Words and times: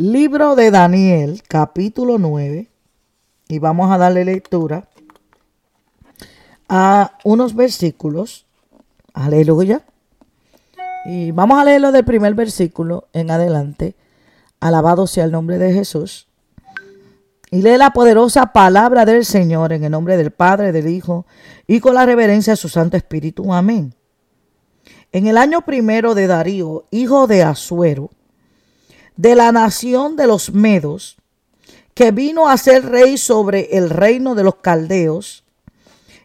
Libro 0.00 0.56
de 0.56 0.70
Daniel, 0.70 1.42
capítulo 1.46 2.16
9, 2.16 2.70
y 3.48 3.58
vamos 3.58 3.92
a 3.92 3.98
darle 3.98 4.24
lectura 4.24 4.88
a 6.70 7.18
unos 7.22 7.54
versículos. 7.54 8.46
Aleluya. 9.12 9.82
Y 11.04 11.32
vamos 11.32 11.58
a 11.58 11.64
leerlo 11.64 11.92
del 11.92 12.06
primer 12.06 12.32
versículo 12.32 13.08
en 13.12 13.30
adelante. 13.30 13.94
Alabado 14.58 15.06
sea 15.06 15.24
el 15.24 15.32
nombre 15.32 15.58
de 15.58 15.74
Jesús. 15.74 16.28
Y 17.50 17.60
lee 17.60 17.76
la 17.76 17.90
poderosa 17.90 18.54
palabra 18.54 19.04
del 19.04 19.26
Señor 19.26 19.74
en 19.74 19.84
el 19.84 19.90
nombre 19.90 20.16
del 20.16 20.30
Padre, 20.30 20.72
del 20.72 20.88
Hijo 20.88 21.26
y 21.66 21.80
con 21.80 21.94
la 21.94 22.06
reverencia 22.06 22.54
de 22.54 22.56
su 22.56 22.70
Santo 22.70 22.96
Espíritu. 22.96 23.52
Amén. 23.52 23.94
En 25.12 25.26
el 25.26 25.36
año 25.36 25.60
primero 25.66 26.14
de 26.14 26.26
Darío, 26.26 26.86
hijo 26.90 27.26
de 27.26 27.42
Asuero, 27.42 28.08
de 29.16 29.34
la 29.34 29.52
nación 29.52 30.16
de 30.16 30.26
los 30.26 30.52
Medos, 30.52 31.16
que 31.94 32.10
vino 32.10 32.48
a 32.48 32.56
ser 32.56 32.86
rey 32.86 33.18
sobre 33.18 33.76
el 33.76 33.90
reino 33.90 34.34
de 34.34 34.44
los 34.44 34.56
caldeos, 34.56 35.44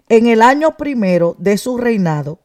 en 0.07 0.27
el 0.27 0.41
año 0.41 0.77
primero 0.77 1.35
de 1.39 1.57
su 1.57 1.77
reinado, 1.77 2.39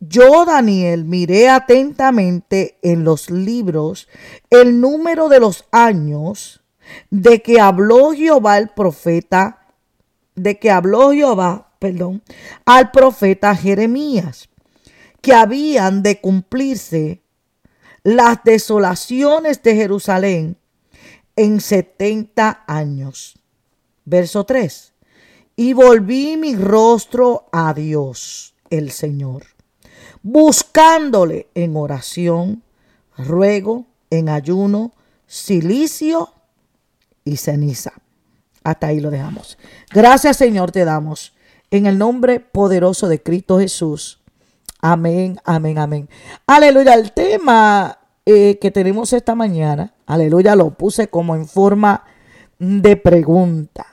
yo, 0.00 0.46
Daniel, 0.46 1.04
miré 1.04 1.50
atentamente 1.50 2.78
en 2.80 3.04
los 3.04 3.30
libros 3.30 4.08
el 4.48 4.80
número 4.80 5.28
de 5.28 5.40
los 5.40 5.66
años 5.72 6.62
de 7.10 7.42
que 7.42 7.60
habló 7.60 8.12
Jehová 8.12 8.56
el 8.56 8.70
profeta, 8.70 9.66
de 10.34 10.58
que 10.58 10.70
habló 10.70 11.12
Jehová, 11.12 11.72
perdón, 11.78 12.22
al 12.64 12.90
profeta 12.90 13.54
Jeremías, 13.54 14.48
que 15.20 15.34
habían 15.34 16.02
de 16.02 16.18
cumplirse 16.18 17.22
las 18.02 18.42
desolaciones 18.44 19.62
de 19.62 19.74
Jerusalén 19.74 20.56
en 21.36 21.60
setenta 21.60 22.64
años. 22.66 23.38
Verso 24.04 24.44
3. 24.44 24.92
Y 25.56 25.72
volví 25.72 26.36
mi 26.36 26.56
rostro 26.56 27.48
a 27.52 27.74
Dios, 27.74 28.54
el 28.70 28.90
Señor, 28.90 29.44
buscándole 30.22 31.48
en 31.54 31.76
oración, 31.76 32.62
ruego, 33.16 33.86
en 34.10 34.28
ayuno, 34.28 34.92
silicio 35.26 36.32
y 37.24 37.36
ceniza. 37.36 37.92
Hasta 38.62 38.88
ahí 38.88 39.00
lo 39.00 39.10
dejamos. 39.10 39.58
Gracias 39.92 40.36
Señor 40.36 40.72
te 40.72 40.84
damos 40.84 41.34
en 41.70 41.86
el 41.86 41.98
nombre 41.98 42.40
poderoso 42.40 43.08
de 43.08 43.22
Cristo 43.22 43.58
Jesús. 43.58 44.19
Amén, 44.82 45.38
amén, 45.44 45.78
amén. 45.78 46.08
Aleluya. 46.46 46.94
El 46.94 47.12
tema 47.12 47.98
eh, 48.24 48.58
que 48.60 48.70
tenemos 48.70 49.12
esta 49.12 49.34
mañana, 49.34 49.94
aleluya, 50.06 50.56
lo 50.56 50.70
puse 50.70 51.08
como 51.08 51.34
en 51.36 51.46
forma 51.46 52.04
de 52.58 52.96
pregunta. 52.96 53.86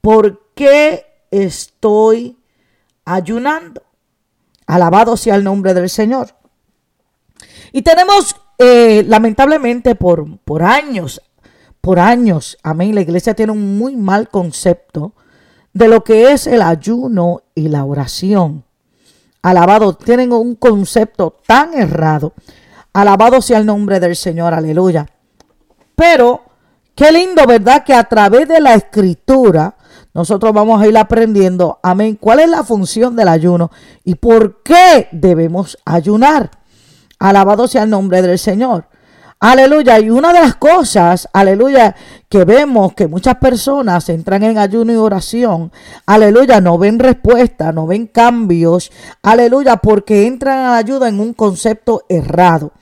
¿Por 0.00 0.52
qué 0.54 1.04
estoy 1.30 2.38
ayunando? 3.04 3.82
Alabado 4.66 5.16
sea 5.16 5.34
el 5.34 5.44
nombre 5.44 5.74
del 5.74 5.90
Señor. 5.90 6.34
Y 7.72 7.82
tenemos, 7.82 8.36
eh, 8.58 9.04
lamentablemente, 9.06 9.94
por, 9.94 10.38
por 10.40 10.62
años, 10.62 11.20
por 11.80 11.98
años, 11.98 12.58
amén, 12.62 12.94
la 12.94 13.02
iglesia 13.02 13.34
tiene 13.34 13.52
un 13.52 13.78
muy 13.78 13.96
mal 13.96 14.28
concepto 14.28 15.14
de 15.72 15.88
lo 15.88 16.02
que 16.02 16.32
es 16.32 16.46
el 16.46 16.62
ayuno 16.62 17.42
y 17.54 17.68
la 17.68 17.84
oración. 17.84 18.64
Alabado, 19.42 19.94
tienen 19.94 20.32
un 20.32 20.54
concepto 20.56 21.36
tan 21.46 21.74
errado. 21.74 22.34
Alabado 22.92 23.40
sea 23.40 23.58
el 23.58 23.66
nombre 23.66 24.00
del 24.00 24.16
Señor, 24.16 24.54
aleluya. 24.54 25.06
Pero 25.94 26.42
qué 26.94 27.12
lindo, 27.12 27.46
¿verdad? 27.46 27.84
Que 27.84 27.94
a 27.94 28.04
través 28.04 28.48
de 28.48 28.60
la 28.60 28.74
escritura 28.74 29.76
nosotros 30.12 30.52
vamos 30.52 30.82
a 30.82 30.86
ir 30.88 30.98
aprendiendo, 30.98 31.78
amén, 31.82 32.18
cuál 32.20 32.40
es 32.40 32.48
la 32.48 32.64
función 32.64 33.14
del 33.14 33.28
ayuno 33.28 33.70
y 34.04 34.16
por 34.16 34.62
qué 34.64 35.08
debemos 35.12 35.78
ayunar. 35.84 36.50
Alabado 37.20 37.68
sea 37.68 37.84
el 37.84 37.90
nombre 37.90 38.20
del 38.22 38.38
Señor. 38.38 38.87
Aleluya. 39.40 40.00
Y 40.00 40.10
una 40.10 40.32
de 40.32 40.40
las 40.40 40.56
cosas, 40.56 41.28
aleluya, 41.32 41.94
que 42.28 42.44
vemos 42.44 42.94
que 42.94 43.06
muchas 43.06 43.36
personas 43.36 44.08
entran 44.08 44.42
en 44.42 44.58
ayuno 44.58 44.92
y 44.92 44.96
oración, 44.96 45.70
aleluya, 46.06 46.60
no 46.60 46.76
ven 46.76 46.98
respuesta, 46.98 47.70
no 47.70 47.86
ven 47.86 48.08
cambios, 48.08 48.90
aleluya, 49.22 49.76
porque 49.76 50.26
entran 50.26 50.58
a 50.58 50.76
ayuda 50.76 51.08
en 51.08 51.20
un 51.20 51.34
concepto 51.34 52.02
errado. 52.08 52.72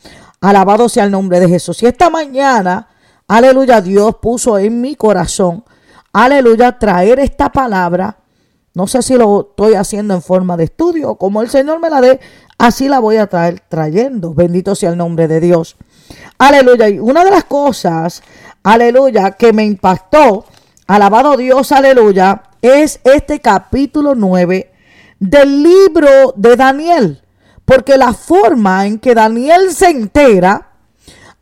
Alabado 0.41 0.89
sea 0.89 1.05
el 1.05 1.11
nombre 1.11 1.41
de 1.41 1.49
Jesús. 1.49 1.83
Y 1.83 1.87
esta 1.87 2.09
mañana, 2.09 2.89
aleluya, 3.29 3.83
Dios 3.83 4.17
puso 4.23 4.59
en 4.59 4.81
mi 4.81 4.97
corazón, 4.97 5.63
aleluya, 6.13 6.79
traer 6.79 7.19
esta 7.19 7.53
palabra. 7.53 8.17
No 8.73 8.87
sé 8.87 9.03
si 9.03 9.15
lo 9.15 9.49
estoy 9.51 9.75
haciendo 9.75 10.15
en 10.15 10.23
forma 10.23 10.57
de 10.57 10.65
estudio, 10.65 11.17
como 11.17 11.43
el 11.43 11.51
Señor 11.51 11.81
me 11.81 11.91
la 11.91 12.01
dé, 12.01 12.19
así 12.57 12.89
la 12.89 12.99
voy 12.99 13.19
a 13.19 13.27
traer 13.27 13.61
trayendo. 13.69 14.33
Bendito 14.33 14.75
sea 14.75 14.91
el 14.91 14.97
nombre 14.97 15.29
de 15.29 15.41
Dios. 15.41 15.77
Aleluya. 16.39 16.89
Y 16.89 16.99
una 16.99 17.25
de 17.25 17.31
las 17.31 17.45
cosas, 17.45 18.23
aleluya, 18.63 19.33
que 19.33 19.53
me 19.53 19.65
impactó, 19.65 20.45
alabado 20.87 21.37
Dios, 21.37 21.73
aleluya, 21.73 22.43
es 22.63 23.01
este 23.05 23.41
capítulo 23.41 24.15
9 24.15 24.73
del 25.19 25.63
libro 25.63 26.35
de 26.37 26.57
Daniel. 26.57 27.23
Porque 27.65 27.97
la 27.97 28.13
forma 28.13 28.87
en 28.87 28.99
que 28.99 29.15
Daniel 29.15 29.73
se 29.73 29.91
entera, 29.91 30.69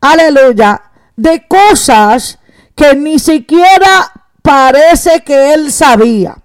aleluya, 0.01 0.81
de 1.15 1.45
cosas 1.47 2.39
que 2.75 2.95
ni 2.95 3.19
siquiera 3.19 4.11
parece 4.41 5.21
que 5.21 5.53
él 5.53 5.71
sabía. 5.71 6.37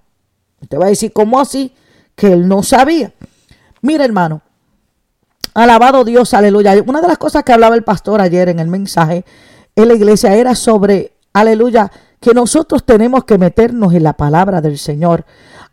Usted 0.61 0.79
va 0.79 0.87
a 0.87 0.91
decir, 0.91 1.13
¿cómo 1.13 1.41
así? 1.41 1.75
Que 2.15 2.33
él 2.33 2.47
no 2.47 2.63
sabía. 2.63 3.13
Mira, 3.81 4.05
hermano, 4.05 4.43
Alabado 5.55 6.05
Dios, 6.05 6.35
aleluya. 6.35 6.75
Una 6.87 7.01
de 7.01 7.09
las 7.09 7.19
cosas 7.19 7.45
que 7.45 7.53
hablaba 7.53 7.75
el 7.75 7.85
pastor 7.85 8.21
ayer 8.21 8.49
en 8.49 8.59
el 8.59 8.69
mensaje 8.69 9.25
en 9.77 9.89
la 9.89 9.95
iglesia 9.95 10.35
era 10.35 10.55
sobre, 10.55 11.13
aleluya, 11.33 11.91
que 12.21 12.35
nosotros 12.35 12.85
tenemos 12.85 13.25
que 13.25 13.39
meternos 13.39 13.95
en 13.95 14.03
la 14.03 14.13
palabra 14.13 14.61
del 14.61 14.79
Señor. 14.79 15.25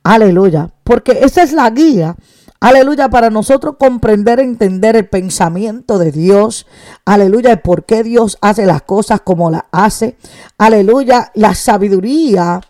Aleluya. 0.04 0.70
Porque 0.84 1.20
esa 1.22 1.44
es 1.44 1.52
la 1.54 1.70
guía. 1.70 2.16
Aleluya, 2.60 3.10
para 3.10 3.30
nosotros 3.30 3.76
comprender, 3.78 4.40
entender 4.40 4.96
el 4.96 5.08
pensamiento 5.08 6.00
de 6.00 6.12
Dios. 6.12 6.66
Aleluya, 7.06 7.52
el 7.52 7.60
por 7.60 7.86
qué 7.86 8.04
Dios 8.04 8.38
hace 8.42 8.66
las 8.66 8.82
cosas 8.82 9.22
como 9.22 9.52
las 9.52 9.64
hace. 9.72 10.18
Aleluya, 10.58 11.32
la 11.36 11.54
sabiduría 11.54 12.62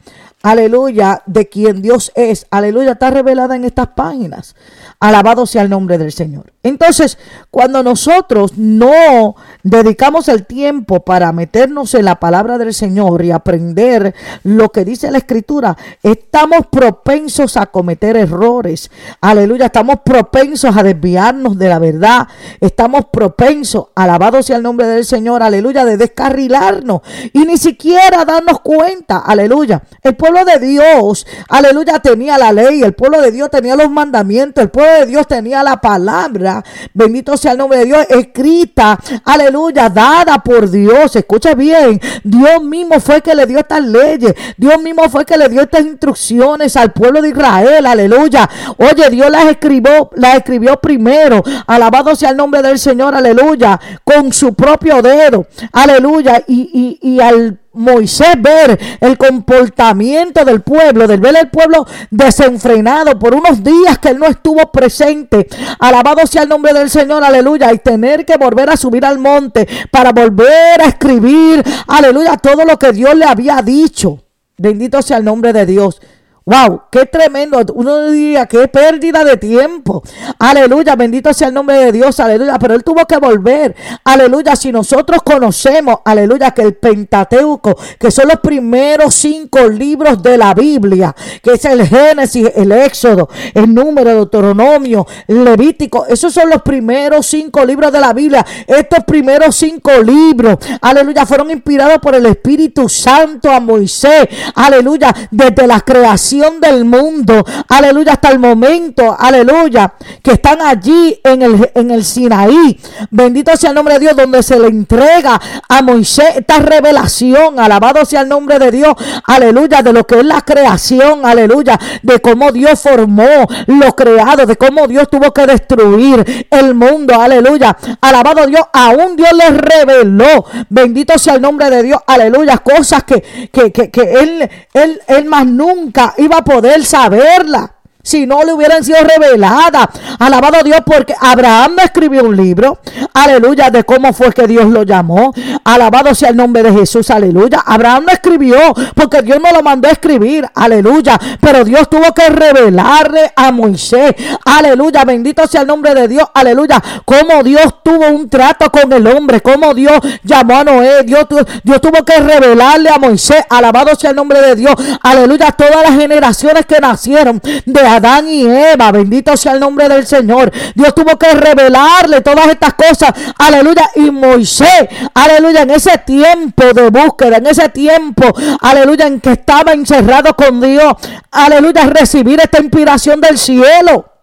aleluya, 0.44 1.23
de 1.25 1.50
quien 1.50 1.81
Dios 1.81 2.12
es, 2.16 2.47
aleluya, 2.51 2.94
está 2.94 3.09
revelada 3.12 3.56
en 3.56 3.66
estas 3.66 3.90
páginas. 3.90 4.56
Alabado 5.00 5.46
sea 5.46 5.62
el 5.63 5.69
nombre 5.69 5.97
del 5.97 6.12
Señor. 6.12 6.53
Entonces, 6.67 7.17
cuando 7.50 7.81
nosotros 7.83 8.57
no 8.57 9.35
dedicamos 9.63 10.28
el 10.28 10.45
tiempo 10.45 11.03
para 11.03 11.31
meternos 11.31 11.94
en 11.94 12.05
la 12.05 12.19
palabra 12.19 12.57
del 12.57 12.73
Señor 12.73 13.23
y 13.23 13.31
aprender 13.31 14.13
lo 14.44 14.69
que 14.69 14.85
dice 14.85 15.11
la 15.11 15.19
Escritura, 15.19 15.78
estamos 16.03 16.67
propensos 16.69 17.57
a 17.57 17.67
cometer 17.67 18.17
errores. 18.17 18.91
Aleluya, 19.22 19.67
estamos 19.67 19.97
propensos 20.03 20.75
a 20.75 20.83
desviarnos 20.83 21.57
de 21.57 21.69
la 21.69 21.79
verdad. 21.79 22.28
Estamos 22.59 23.05
propensos, 23.11 23.88
alabado 23.95 24.44
sea 24.44 24.57
el 24.57 24.63
nombre 24.63 24.88
del 24.88 25.05
Señor, 25.05 25.44
aleluya, 25.44 25.85
de 25.85 25.97
descarrilarnos 25.97 27.01
y 27.34 27.45
ni 27.45 27.57
siquiera 27.57 28.25
darnos 28.25 28.59
cuenta. 28.61 29.19
Aleluya. 29.19 29.84
El 30.01 30.16
pueblo 30.16 30.44
de 30.45 30.59
Dios, 30.59 31.25
aleluya, 31.49 31.99
tenía 31.99 32.38
la 32.38 32.51
ley, 32.51 32.84
el 32.84 32.94
pueblo 32.94 33.22
de 33.22 33.31
Dios 33.31 33.49
tenía 33.49 33.75
los 33.75 33.89
mandamientos, 33.89 34.63
el 34.63 34.69
pueblo 34.69 34.91
de 34.99 35.05
Dios 35.05 35.28
tenía 35.28 35.63
la 35.63 35.78
palabra, 35.81 36.56
bendito 36.94 37.38
sea 37.38 37.53
el 37.53 37.57
nombre 37.57 37.79
de 37.79 37.85
Dios, 37.85 38.06
escrita, 38.09 39.00
aleluya, 39.23 39.90
dada 39.90 40.40
por 40.40 40.69
Dios. 40.69 41.16
Escucha 41.16 41.53
bien, 41.53 41.99
Dios 42.23 42.64
mismo 42.64 42.99
fue 42.99 43.22
que 43.22 43.35
le 43.35 43.46
dio 43.46 43.59
estas 43.59 43.84
leyes, 43.84 44.34
Dios 44.58 44.82
mismo 44.82 45.09
fue 45.09 45.26
que 45.26 45.37
le 45.37 45.49
dio 45.49 45.61
estas 45.61 45.85
instrucciones 45.85 46.76
al 46.78 46.93
pueblo 46.93 47.22
de 47.22 47.29
Israel, 47.29 47.85
aleluya. 47.85 48.49
Oye, 48.78 49.09
Dios 49.09 49.29
las 49.29 49.46
escribió, 49.46 50.09
las 50.16 50.35
escribió 50.35 50.78
primero, 50.79 51.43
alabado 51.66 52.16
sea 52.16 52.32
el 52.32 52.37
nombre 52.37 52.61
del 52.61 52.79
Señor, 52.79 53.16
aleluya, 53.16 53.79
con 54.03 54.34
su 54.34 54.53
propio 54.53 55.02
dedo, 55.02 55.47
aleluya, 55.72 56.43
y, 56.47 56.97
y, 57.02 57.16
y 57.16 57.20
al 57.20 57.59
Moisés 57.78 58.41
ver 58.41 58.79
el 59.00 59.18
comportamiento 59.18 60.44
del 60.44 60.62
pueblo, 60.62 61.08
del 61.08 61.20
ver 61.20 61.38
el 61.38 61.50
pueblo 61.50 61.85
desenfrenado 62.09 63.18
por 63.18 63.35
unos 63.35 63.64
días 63.64 63.97
que 64.00 64.09
él 64.09 64.20
no 64.20 64.26
estuvo 64.26 64.72
presente. 64.72 65.47
Alabado 65.79 66.26
sea 66.28 66.44
el 66.44 66.50
nombre 66.50 66.74
del 66.74 66.90
Señor, 66.90 67.24
aleluya. 67.24 67.72
Y 67.74 67.79
tener 67.79 68.26
que 68.26 68.38
volver 68.38 68.70
a 68.70 68.78
subir 68.78 69.06
al 69.06 69.20
monte 69.20 69.68
para 69.91 70.12
volver 70.12 70.82
a 70.82 70.85
escribir, 70.85 71.64
aleluya, 71.88 72.38
todo 72.38 72.66
lo 72.66 72.78
que 72.78 72.91
Dios 72.91 73.16
le 73.16 73.26
había 73.26 73.62
dicho. 73.62 74.23
Bendito 74.58 75.02
sea 75.02 75.18
el 75.18 75.26
nombre 75.26 75.53
de 75.53 75.66
Dios. 75.66 76.02
Wow, 76.47 76.84
qué 76.90 77.05
tremendo. 77.05 77.61
Uno 77.73 78.09
diría, 78.09 78.46
qué 78.46 78.70
pérdida 78.70 79.26
de 79.26 79.35
tiempo. 79.35 80.02
Aleluya, 80.40 80.96
bendito 80.96 81.34
sea 81.34 81.49
el 81.49 81.53
nombre 81.53 81.76
de 81.76 81.91
Dios, 81.91 82.22
aleluya. 82.22 82.58
Pero 82.58 82.73
él 82.73 82.85
tuvo 82.85 83.05
que 83.05 83.17
volver. 83.17 83.76
Aleluya, 84.05 84.55
si 84.55 84.72
nosotros 84.72 85.23
conocemos, 85.23 85.97
aleluya, 86.05 86.52
que 86.52 86.61
el 86.61 86.76
Pentateuco, 86.76 87.78
que 87.99 88.11
son 88.11 88.29
los 88.29 88.40
primeros 88.40 89.14
cinco 89.14 89.67
libros 89.67 90.23
de 90.23 90.38
la 90.38 90.53
Biblia, 90.53 91.14
que 91.44 91.52
es 91.52 91.66
el 91.66 91.85
Génesis, 91.85 92.49
el 92.55 92.72
Éxodo, 92.72 93.28
el 93.53 93.73
Número, 93.73 94.11
Deuteronomio, 94.11 95.05
el 95.28 95.44
Levítico, 95.44 96.05
esos 96.08 96.34
son 96.34 96.49
los 96.49 96.61
primeros 96.61 97.26
cinco 97.26 97.66
libros 97.66 97.91
de 97.91 97.99
la 97.99 98.14
Biblia. 98.14 98.46
Estos 98.66 99.03
primeros 99.03 99.53
cinco 99.53 99.91
libros, 100.02 100.59
aleluya, 100.79 101.26
fueron 101.26 101.52
inspirados 101.52 101.97
por 101.97 102.16
el 102.16 102.26
Espíritu 102.26 102.88
Santo 102.88 103.52
a 103.52 103.59
Moisés, 103.59 104.29
aleluya, 104.55 105.14
desde 105.29 105.67
la 105.67 105.82
creación 105.82 106.36
del 106.37 106.85
mundo, 106.85 107.43
aleluya, 107.67 108.13
hasta 108.13 108.29
el 108.29 108.39
momento, 108.39 109.16
aleluya, 109.17 109.93
que 110.22 110.34
están 110.34 110.61
allí 110.61 111.19
en 111.23 111.41
el, 111.41 111.72
en 111.73 111.91
el 111.91 112.05
Sinaí. 112.05 112.79
Bendito 113.09 113.55
sea 113.57 113.72
el 113.72 113.75
nombre 113.75 113.95
de 113.95 114.01
Dios, 114.01 114.16
donde 114.16 114.43
se 114.43 114.59
le 114.59 114.67
entrega 114.67 115.41
a 115.67 115.81
Moisés 115.81 116.37
esta 116.37 116.59
revelación, 116.59 117.59
alabado 117.59 118.05
sea 118.05 118.22
el 118.22 118.29
nombre 118.29 118.59
de 118.59 118.72
Dios, 118.72 118.93
aleluya, 119.25 119.81
de 119.81 119.93
lo 119.93 120.05
que 120.05 120.19
es 120.19 120.25
la 120.25 120.41
creación, 120.41 121.25
aleluya, 121.25 121.79
de 122.03 122.19
cómo 122.19 122.51
Dios 122.51 122.79
formó 122.79 123.47
lo 123.66 123.95
creado, 123.95 124.45
de 124.45 124.55
cómo 124.55 124.87
Dios 124.87 125.09
tuvo 125.09 125.34
que 125.34 125.47
destruir 125.47 126.47
el 126.51 126.75
mundo, 126.75 127.19
aleluya, 127.19 127.75
alabado 127.99 128.45
Dios, 128.45 128.61
aún 128.72 129.16
Dios 129.16 129.31
les 129.34 129.57
reveló, 129.57 130.45
bendito 130.69 131.17
sea 131.17 131.35
el 131.35 131.41
nombre 131.41 131.69
de 131.69 131.84
Dios, 131.84 131.99
aleluya, 132.05 132.57
cosas 132.59 133.03
que, 133.03 133.49
que, 133.51 133.72
que, 133.72 133.89
que 133.89 134.01
él, 134.01 134.49
él, 134.73 135.01
él 135.07 135.25
más 135.25 135.45
nunca 135.47 136.13
iba 136.28 136.38
a 136.38 136.44
poder 136.44 136.84
saberla 136.85 137.77
no 138.26 138.44
le 138.44 138.54
hubieran 138.54 138.84
sido 138.84 139.00
reveladas. 139.02 139.88
Alabado 140.20 140.64
Dios 140.64 140.80
porque 140.86 141.14
Abraham 141.20 141.76
no 141.78 141.84
escribió 141.84 142.24
un 142.24 142.36
libro, 142.36 142.80
aleluya, 143.14 143.70
de 143.70 143.84
cómo 143.84 144.14
fue 144.14 144.32
que 144.32 144.48
Dios 144.48 144.66
lo 144.68 144.84
llamó. 144.84 145.34
Alabado 145.64 146.16
sea 146.16 146.30
el 146.30 146.38
nombre 146.38 146.64
de 146.64 146.72
Jesús, 146.72 147.09
aleluya. 147.09 147.64
Abraham 147.66 148.06
no 148.08 148.14
escribió 148.14 148.58
porque 148.96 149.22
Dios 149.22 149.40
no 149.42 149.52
lo 149.52 149.62
mandó 149.62 149.90
a 149.90 149.92
escribir, 149.92 150.48
aleluya. 150.56 151.20
Pero 151.42 151.64
Dios 151.64 151.90
tuvo 151.90 152.14
que 152.14 152.30
revelarle 152.30 153.32
a 153.36 153.52
Moisés, 153.52 154.14
aleluya. 154.46 155.04
Bendito 155.04 155.46
sea 155.48 155.62
el 155.62 155.68
nombre 155.68 155.94
de 155.94 156.08
Dios, 156.08 156.28
aleluya. 156.34 156.82
Cómo 157.06 157.44
Dios 157.44 157.76
tuvo 157.84 158.08
un 158.08 158.30
trato 158.30 158.72
con 158.72 158.92
el 158.94 159.06
hombre, 159.08 159.42
cómo 159.42 159.74
Dios 159.74 160.00
llamó 160.24 160.58
a 160.58 160.64
Noé. 160.64 161.04
Dios, 161.04 161.26
Dios 161.64 161.82
tuvo 161.82 162.04
que 162.06 162.20
revelarle 162.20 162.90
a 162.90 162.98
Moisés, 162.98 163.44
alabado 163.50 163.96
sea 163.96 164.12
el 164.12 164.16
nombre 164.16 164.42
de 164.42 164.56
Dios, 164.56 164.76
aleluya. 165.04 165.52
Todas 165.52 165.84
las 165.84 166.00
generaciones 166.00 166.66
que 166.66 166.80
nacieron 166.80 167.42
de 167.66 167.82
Adán 167.97 168.28
y 168.28 168.46
Eva. 168.46 168.91
Bendito 168.91 169.35
sea 169.38 169.53
el 169.53 169.59
nombre 169.59 169.88
del 169.88 170.05
Señor. 170.05 170.52
Dios 170.73 170.96
tuvo 170.96 171.17
que 171.17 171.34
revelarle 171.34 172.22
todas 172.22 172.47
estas 172.47 172.73
cosas. 172.73 173.11
Aleluya. 173.38 173.90
Y 173.96 174.11
Moisés, 174.11 174.88
aleluya, 175.14 175.61
en 175.64 175.72
ese 175.72 175.97
tiempo 175.99 176.64
de 176.73 176.90
búsqueda, 176.90 177.38
en 177.38 177.47
ese 177.47 177.70
tiempo, 177.70 178.26
aleluya, 178.61 179.08
en 179.08 179.20
que 179.20 179.32
estaba 179.32 179.73
encerrado 179.73 180.35
con 180.35 180.61
Dios. 180.61 180.94
Aleluya, 181.32 181.85
recibir 181.85 182.40
esta 182.40 182.59
inspiración 182.61 183.22
del 183.22 183.38
cielo. 183.38 184.16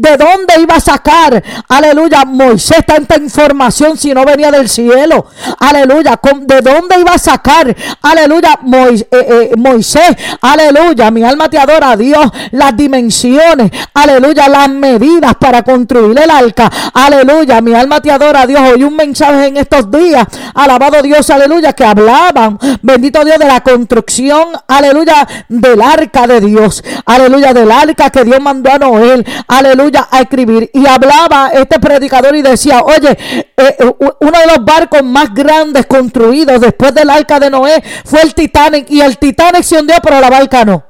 ¿De 0.00 0.16
dónde 0.16 0.54
iba 0.62 0.76
a 0.76 0.80
sacar, 0.80 1.44
aleluya, 1.68 2.24
Moisés 2.24 2.86
tanta 2.86 3.18
información 3.18 3.98
si 3.98 4.14
no 4.14 4.24
venía 4.24 4.50
del 4.50 4.66
cielo? 4.66 5.26
Aleluya, 5.58 6.18
¿de 6.40 6.60
dónde 6.62 6.98
iba 6.98 7.12
a 7.12 7.18
sacar, 7.18 7.76
aleluya, 8.00 8.58
eh, 8.62 9.06
eh, 9.10 9.50
Moisés, 9.58 10.16
aleluya, 10.40 11.10
mi 11.10 11.22
alma 11.22 11.50
te 11.50 11.58
adora 11.58 11.90
a 11.90 11.96
Dios, 11.98 12.30
las 12.52 12.74
dimensiones, 12.74 13.70
aleluya, 13.92 14.48
las 14.48 14.70
medidas 14.70 15.34
para 15.34 15.62
construir 15.62 16.18
el 16.18 16.30
arca, 16.30 16.70
aleluya, 16.94 17.60
mi 17.60 17.74
alma 17.74 18.00
te 18.00 18.10
adora 18.10 18.42
a 18.42 18.46
Dios. 18.46 18.62
Oí 18.74 18.82
un 18.84 18.96
mensaje 18.96 19.48
en 19.48 19.58
estos 19.58 19.90
días, 19.90 20.26
alabado 20.54 21.02
Dios, 21.02 21.28
aleluya, 21.28 21.74
que 21.74 21.84
hablaban, 21.84 22.58
bendito 22.80 23.22
Dios, 23.22 23.38
de 23.38 23.46
la 23.46 23.60
construcción, 23.60 24.48
aleluya, 24.66 25.28
del 25.46 25.82
arca 25.82 26.26
de 26.26 26.40
Dios, 26.40 26.82
aleluya, 27.04 27.52
del 27.52 27.70
arca 27.70 28.08
que 28.08 28.24
Dios 28.24 28.40
mandó 28.40 28.72
a 28.72 28.78
Noel, 28.78 29.26
aleluya 29.46 29.89
a 29.98 30.20
escribir. 30.20 30.70
Y 30.72 30.86
hablaba 30.86 31.50
este 31.52 31.78
predicador 31.78 32.34
y 32.36 32.42
decía, 32.42 32.82
oye, 32.82 33.10
eh, 33.10 33.46
eh, 33.56 33.94
uno 33.98 34.38
de 34.38 34.46
los 34.46 34.64
barcos 34.64 35.02
más 35.02 35.32
grandes 35.34 35.86
construidos 35.86 36.60
después 36.60 36.94
del 36.94 37.10
arca 37.10 37.38
de 37.40 37.50
Noé 37.50 37.82
fue 38.04 38.20
el 38.22 38.34
Titanic. 38.34 38.90
Y 38.90 39.00
el 39.00 39.18
Titanic 39.18 39.62
se 39.62 39.78
hundió, 39.78 39.96
pero 40.02 40.20
la 40.20 40.30
barca 40.30 40.64
no. 40.64 40.84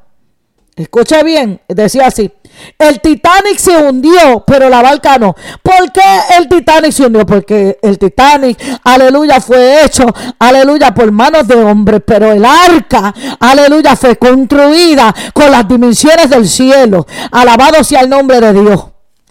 Escuche 0.77 1.23
bien, 1.25 1.61
decía 1.69 2.07
así. 2.07 2.31
El 2.79 3.01
Titanic 3.01 3.59
se 3.59 3.77
hundió, 3.77 4.45
pero 4.47 4.69
la 4.69 4.83
barca 4.83 5.19
no. 5.19 5.35
¿Por 5.63 5.93
qué 5.93 6.01
el 6.39 6.49
Titanic 6.49 6.93
se 6.93 7.05
hundió? 7.05 7.27
Porque 7.27 7.79
el 7.83 7.99
Titanic, 7.99 8.59
aleluya, 8.85 9.41
fue 9.41 9.85
hecho, 9.85 10.07
aleluya, 10.39 10.95
por 10.95 11.11
manos 11.11 11.47
de 11.47 11.57
hombres. 11.57 12.01
Pero 12.07 12.33
el 12.33 12.45
arca, 12.45 13.15
aleluya, 13.39 13.97
fue 13.97 14.17
construida 14.17 15.15
con 15.35 15.51
las 15.51 15.69
dimensiones 15.69 16.31
del 16.31 16.49
cielo. 16.49 17.07
Alabado 17.31 17.85
sea 17.85 18.01
el 18.01 18.09
nombre 18.09 18.41
de 18.41 18.53
Dios. 18.53 18.90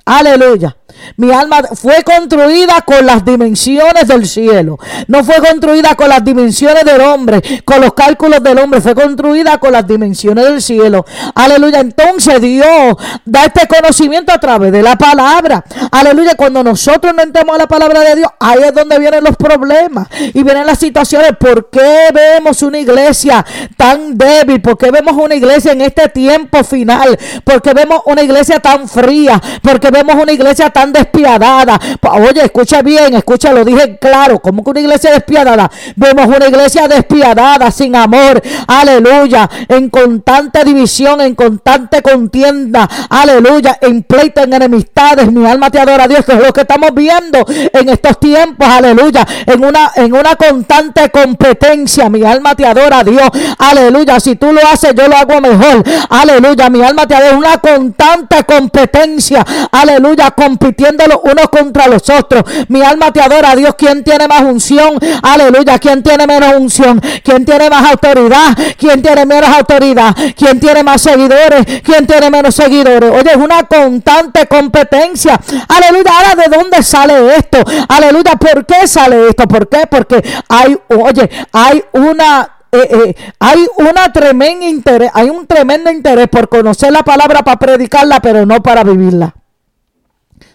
Aleluya. 0.09 0.73
Mi 1.18 1.31
alma 1.31 1.62
fue 1.75 2.04
construida 2.04 2.81
con 2.81 3.06
las 3.06 3.24
dimensiones 3.25 4.07
del 4.07 4.25
cielo. 4.25 4.78
No 5.07 5.24
fue 5.24 5.36
construida 5.36 5.96
con 5.96 6.10
las 6.10 6.24
dimensiones 6.24 6.84
del 6.84 7.01
hombre, 7.01 7.42
con 7.66 7.81
los 7.81 7.94
cálculos 7.94 8.42
del 8.44 8.57
hombre. 8.60 8.81
Fue 8.81 8.96
construida 8.96 9.57
con 9.57 9.72
las 9.72 9.88
dimensiones 9.88 10.46
del 10.46 10.62
cielo. 10.62 11.06
Aleluya. 11.36 11.80
Entonces 11.80 12.42
Dios 12.42 12.96
da 13.25 13.46
este 13.46 13.68
conocimiento 13.68 14.31
a 14.31 14.40
través 14.40 14.72
de 14.72 14.81
la 14.81 14.98
palabra. 14.98 15.63
Aleluya. 15.92 16.36
Cuando 16.36 16.63
nosotros 16.63 17.13
no 17.13 17.22
entramos 17.22 17.56
a 17.56 17.60
la 17.60 17.68
palabra 17.68 18.02
de 18.02 18.16
Dios, 18.16 18.30
ahí 18.40 18.60
es 18.63 18.74
donde 18.74 19.00
vienen 19.00 19.24
los 19.24 19.36
problemas 19.36 20.07
y 20.34 20.44
vienen 20.44 20.66
las 20.66 20.80
situaciones. 20.80 21.31
¿Por 21.40 21.69
qué 21.69 22.10
vemos 22.13 22.62
una 22.62 22.80
iglesia 22.80 23.45
tan 23.78 24.18
débil? 24.18 24.62
¿Por 24.62 24.78
qué 24.78 24.92
vemos 24.92 25.13
una 25.13 25.36
iglesia 25.36 25.72
en 25.72 25.81
este 25.81 26.10
tiempo 26.10 26.63
final? 26.63 27.18
¿Por 27.44 27.62
qué 27.62 27.74
vemos 27.74 28.02
una 28.06 28.22
iglesia 28.22 28.60
tan 28.60 28.88
fría? 28.88 29.42
¿Por 29.62 29.80
qué 29.80 29.92
vemos 29.92 30.16
una 30.16 30.31
iglesia 30.31 30.69
tan 30.69 30.88
despiadada. 30.91 31.80
Oye, 32.01 32.44
escucha 32.44 32.81
bien, 32.81 33.13
escucha, 33.13 33.51
lo 33.51 33.63
dije 33.63 33.97
claro. 34.00 34.39
como 34.39 34.63
que 34.63 34.71
una 34.71 34.80
iglesia 34.80 35.12
despiadada? 35.12 35.69
Vemos 35.95 36.25
una 36.27 36.47
iglesia 36.47 36.88
despiadada, 36.88 37.71
sin 37.71 37.95
amor. 37.95 38.41
Aleluya. 38.68 39.50
En 39.68 39.89
constante 39.89 40.63
división, 40.63 41.21
en 41.21 41.36
constante 41.36 42.01
contienda. 42.01 42.89
Aleluya. 43.09 43.77
En 43.81 44.03
pleito, 44.03 44.44
en 44.44 44.53
enemistades. 44.53 45.31
Mi 45.31 45.45
alma 45.45 45.69
te 45.69 45.80
adora, 45.80 46.07
Dios. 46.07 46.25
Que 46.25 46.33
es 46.33 46.39
lo 46.39 46.53
que 46.53 46.62
estamos 46.62 46.94
viendo 46.94 47.45
en 47.47 47.89
estos 47.89 48.19
tiempos. 48.19 48.68
Aleluya. 48.68 49.25
En 49.45 49.63
una, 49.63 49.92
en 49.95 50.13
una 50.13 50.35
constante 50.35 51.09
competencia. 51.09 52.09
Mi 52.09 52.23
alma 52.23 52.56
te 52.56 52.66
adora, 52.66 53.04
Dios. 53.04 53.30
Aleluya. 53.57 54.19
Si 54.19 54.35
tú 54.35 54.52
lo 54.52 54.61
haces, 54.68 54.94
yo 54.95 55.07
lo 55.07 55.16
hago 55.16 55.40
mejor. 55.42 55.83
Aleluya. 56.09 56.69
Mi 56.69 56.81
alma 56.81 57.07
te 57.07 57.16
adora. 57.16 57.37
Una 57.37 57.57
constante 57.57 58.44
competencia. 58.44 59.45
Aleluya. 59.71 60.31
Compitiendo 60.31 60.79
los 61.07 61.19
unos 61.24 61.50
contra 61.50 61.88
los 61.88 62.09
otros. 62.09 62.44
Mi 62.68 62.81
alma 62.81 63.12
te 63.12 63.21
adora, 63.21 63.56
Dios. 63.56 63.76
¿Quién 63.78 64.04
tiene 64.04 64.28
más 64.28 64.42
unción? 64.42 65.00
Aleluya. 65.21 65.80
¿Quién 65.80 66.04
tiene 66.04 66.26
menos 66.26 66.56
unción? 66.56 67.02
¿Quién 67.24 67.45
tiene 67.45 67.69
más 67.69 67.90
autoridad? 67.90 68.57
¿Quién 68.78 69.02
tiene 69.02 69.26
menos 69.26 69.50
autoridad? 69.50 70.16
¿Quién 70.36 70.59
tiene 70.59 70.83
más 70.83 71.02
seguidores? 71.02 71.81
¿Quién 71.83 72.07
tiene 72.07 72.30
menos 72.30 72.56
seguidores? 72.56 73.12
Oye, 73.12 73.31
es 73.31 73.38
una 73.38 73.64
constante 73.64 74.45
competencia. 74.48 75.40
Aleluya. 75.68 76.12
Ahora, 76.18 76.44
¿de 76.44 76.57
dónde 76.57 76.83
sale 76.83 77.36
esto? 77.36 77.59
Aleluya. 77.88 78.33
¿Por 78.33 78.66
qué 78.66 78.88
sale 78.88 79.30
esto? 79.30 79.48
¿Por 79.48 79.68
qué? 79.68 79.86
Porque 79.90 80.21
hay, 80.48 80.78
oye, 80.90 81.30
hay 81.52 81.83
una 81.94 82.56
eh, 82.71 82.88
eh, 82.92 83.16
hay 83.40 83.66
una 83.78 84.14
tremenda 84.14 84.68
interés, 84.68 85.09
hay 85.16 85.28
un 85.31 85.48
tremendo 85.48 85.90
interés 85.90 86.28
por 86.28 86.48
conocer 86.50 86.92
la 86.92 87.02
palabra 87.02 87.42
para 87.42 87.57
predicarla, 87.57 88.19
pero 88.19 88.45
no 88.45 88.62
para 88.62 88.83
vivirla 88.83 89.33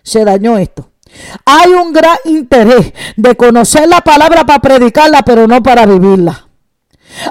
se 0.05 0.25
dañó 0.25 0.57
esto. 0.59 0.91
Hay 1.45 1.73
un 1.73 1.93
gran 1.93 2.19
interés 2.25 2.93
de 3.17 3.37
conocer 3.37 3.89
la 3.89 4.01
palabra 4.01 4.45
para 4.45 4.61
predicarla, 4.61 5.23
pero 5.23 5.49
no 5.49 5.63
para 5.63 5.87
vivirla. 5.87 6.45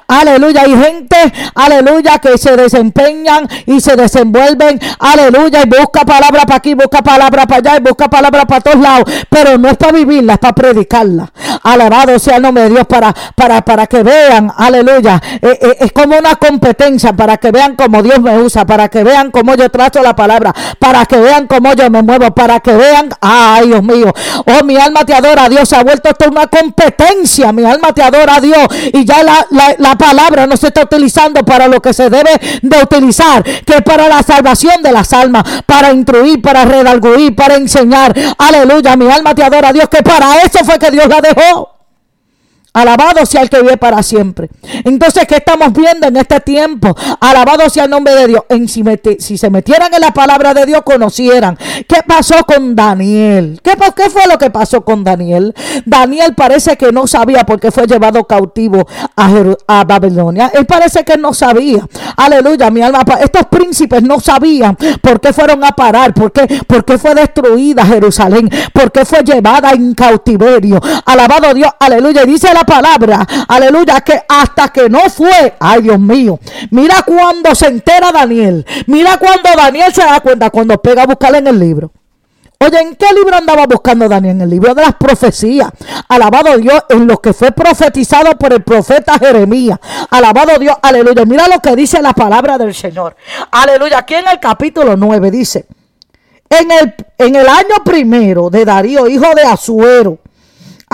Aleluya, 0.07 0.61
hay 0.61 0.77
gente, 0.77 1.17
aleluya, 1.55 2.19
que 2.19 2.37
se 2.37 2.55
desempeñan 2.55 3.47
y 3.65 3.81
se 3.81 3.95
desenvuelven, 3.95 4.79
aleluya, 4.99 5.61
y 5.63 5.69
busca 5.69 6.01
palabra 6.05 6.43
para 6.43 6.57
aquí, 6.57 6.73
busca 6.73 7.01
palabra 7.01 7.45
para 7.45 7.71
allá, 7.71 7.77
y 7.79 7.81
busca 7.81 8.09
palabra 8.09 8.45
para 8.45 8.61
todos 8.61 8.79
lados, 8.79 9.11
pero 9.29 9.57
no 9.57 9.69
es 9.69 9.77
para 9.77 9.91
vivirla, 9.91 10.33
es 10.33 10.39
para 10.39 10.55
predicarla. 10.55 11.31
Alabado 11.63 12.19
sea 12.19 12.37
el 12.37 12.41
nombre 12.41 12.63
de 12.63 12.69
Dios 12.71 12.87
para, 12.87 13.13
para, 13.35 13.63
para 13.63 13.87
que 13.87 14.03
vean, 14.03 14.51
aleluya. 14.55 15.21
Eh, 15.41 15.59
eh, 15.61 15.77
es 15.79 15.91
como 15.93 16.17
una 16.17 16.35
competencia 16.35 17.13
para 17.13 17.37
que 17.37 17.51
vean 17.51 17.75
cómo 17.75 18.03
Dios 18.03 18.19
me 18.19 18.37
usa, 18.37 18.65
para 18.65 18.89
que 18.89 19.03
vean 19.03 19.31
cómo 19.31 19.55
yo 19.55 19.69
trato 19.69 20.01
la 20.01 20.15
palabra, 20.15 20.53
para 20.77 21.05
que 21.05 21.17
vean 21.17 21.47
cómo 21.47 21.73
yo 21.73 21.89
me 21.89 22.01
muevo, 22.01 22.33
para 22.33 22.59
que 22.59 22.73
vean, 22.73 23.09
ay 23.21 23.67
Dios 23.67 23.81
mío, 23.83 24.13
oh 24.45 24.63
mi 24.65 24.75
alma 24.77 25.05
te 25.05 25.13
adora, 25.13 25.47
Dios 25.47 25.69
se 25.69 25.77
ha 25.77 25.83
vuelto 25.83 26.09
esto 26.09 26.29
una 26.29 26.47
competencia, 26.47 27.51
mi 27.53 27.63
alma 27.63 27.93
te 27.93 28.03
adora, 28.03 28.39
Dios, 28.41 28.67
y 28.91 29.05
ya 29.05 29.23
la, 29.23 29.45
la 29.77 29.95
palabra 29.97 30.45
no 30.47 30.57
se 30.57 30.67
está 30.67 30.81
utilizando 30.81 31.43
para 31.45 31.67
lo 31.67 31.81
que 31.81 31.93
se 31.93 32.09
debe 32.09 32.31
de 32.61 32.77
utilizar, 32.81 33.43
que 33.43 33.75
es 33.75 33.81
para 33.83 34.07
la 34.09 34.21
salvación 34.21 34.81
de 34.81 34.91
las 34.91 35.13
almas, 35.13 35.43
para 35.65 35.91
instruir, 35.91 36.41
para 36.41 36.65
redalguir, 36.65 37.35
para 37.35 37.55
enseñar, 37.55 38.13
aleluya, 38.37 38.95
mi 38.97 39.09
alma 39.09 39.33
te 39.33 39.43
adora, 39.43 39.71
Dios, 39.71 39.87
que 39.89 40.03
para 40.03 40.37
eso 40.41 40.59
fue 40.65 40.77
que 40.77 40.91
Dios 40.91 41.07
la 41.07 41.21
dejó. 41.21 41.52
Alabado 42.73 43.23
sea 43.27 43.41
el 43.43 43.49
que 43.51 43.61
vive 43.61 43.77
para 43.77 44.01
siempre. 44.01 44.49
Entonces, 44.83 45.27
¿qué 45.27 45.35
estamos 45.35 45.71
viendo 45.73 46.07
en 46.07 46.17
este 46.17 46.39
tiempo? 46.39 46.95
Alabado 47.19 47.69
sea 47.69 47.83
el 47.83 47.91
nombre 47.91 48.15
de 48.15 48.27
Dios. 48.27 48.43
En 48.49 48.67
si, 48.67 49.37
se 49.37 49.49
metieran 49.51 49.93
en 49.93 50.01
la 50.01 50.11
palabra 50.11 50.55
de 50.55 50.65
Dios, 50.65 50.81
conocieran. 50.83 51.55
¿Qué 51.87 51.97
pasó 52.07 52.43
con 52.45 52.75
Daniel? 52.75 53.59
¿Qué, 53.63 53.73
¿Qué 53.95 54.09
fue 54.09 54.23
lo 54.27 54.39
que 54.39 54.49
pasó 54.49 54.83
con 54.83 55.03
Daniel? 55.03 55.53
Daniel 55.85 56.33
parece 56.33 56.75
que 56.75 56.91
no 56.91 57.05
sabía 57.05 57.45
por 57.45 57.59
qué 57.59 57.71
fue 57.71 57.85
llevado 57.85 58.23
cautivo 58.25 58.87
a, 59.15 59.83
Babilonia. 59.83 60.51
Él 60.53 60.65
parece 60.65 61.03
que 61.03 61.15
no 61.15 61.33
sabía. 61.33 61.87
Aleluya, 62.17 62.71
mi 62.71 62.81
alma. 62.81 63.03
Estos 63.21 63.45
príncipes 63.47 64.01
no 64.01 64.19
sabían 64.19 64.75
por 65.01 65.21
qué 65.21 65.31
fueron 65.31 65.63
a 65.63 65.73
parar, 65.73 66.13
por 66.13 66.31
qué, 66.31 66.47
por 66.65 66.83
qué 66.85 66.97
fue 66.97 67.13
destruida 67.13 67.85
Jerusalén, 67.85 68.49
por 68.73 68.91
qué 68.91 69.05
fue 69.05 69.23
llevada 69.23 69.71
en 69.71 69.93
cautiverio. 69.93 70.79
Alabado 71.05 71.53
Dios, 71.53 71.69
aleluya. 71.79 72.25
dice 72.25 72.51
la 72.53 72.62
palabra, 72.63 73.25
aleluya, 73.47 74.01
que 74.01 74.21
hasta 74.27 74.69
que 74.69 74.89
no 74.89 75.09
fue, 75.09 75.55
ay 75.59 75.81
Dios 75.81 75.99
mío, 75.99 76.39
mira 76.71 77.03
cuando 77.05 77.53
se 77.55 77.67
entera 77.67 78.11
Daniel, 78.11 78.65
mira 78.87 79.17
cuando 79.17 79.49
Daniel 79.55 79.93
se 79.93 80.01
da 80.01 80.19
cuenta, 80.19 80.49
cuando 80.49 80.81
pega 80.81 81.03
a 81.03 81.07
buscarle 81.07 81.39
en 81.39 81.47
el 81.47 81.59
libro. 81.59 81.91
Oye, 82.65 82.79
¿en 82.79 82.95
qué 82.95 83.07
libro 83.13 83.35
andaba 83.35 83.65
buscando 83.65 84.07
Daniel? 84.07 84.35
En 84.35 84.41
el 84.41 84.49
libro 84.49 84.73
de 84.73 84.83
las 84.83 84.95
profecías. 84.95 85.69
Alabado 86.07 86.57
Dios, 86.57 86.81
en 86.89 87.07
lo 87.07 87.19
que 87.19 87.33
fue 87.33 87.51
profetizado 87.51 88.37
por 88.37 88.53
el 88.53 88.63
profeta 88.63 89.19
Jeremías. 89.19 89.77
Alabado 90.09 90.57
Dios, 90.59 90.77
aleluya. 90.81 91.25
Mira 91.25 91.47
lo 91.49 91.59
que 91.59 91.75
dice 91.75 92.01
la 92.01 92.13
palabra 92.13 92.57
del 92.57 92.73
Señor. 92.73 93.17
Aleluya. 93.51 93.99
Aquí 93.99 94.13
en 94.13 94.29
el 94.29 94.39
capítulo 94.39 94.95
9 94.95 95.29
dice, 95.29 95.65
en 96.49 96.71
el, 96.71 96.95
en 97.17 97.35
el 97.35 97.47
año 97.47 97.83
primero 97.83 98.49
de 98.49 98.63
Darío, 98.63 99.07
hijo 99.07 99.33
de 99.35 99.41
Azuero, 99.41 100.19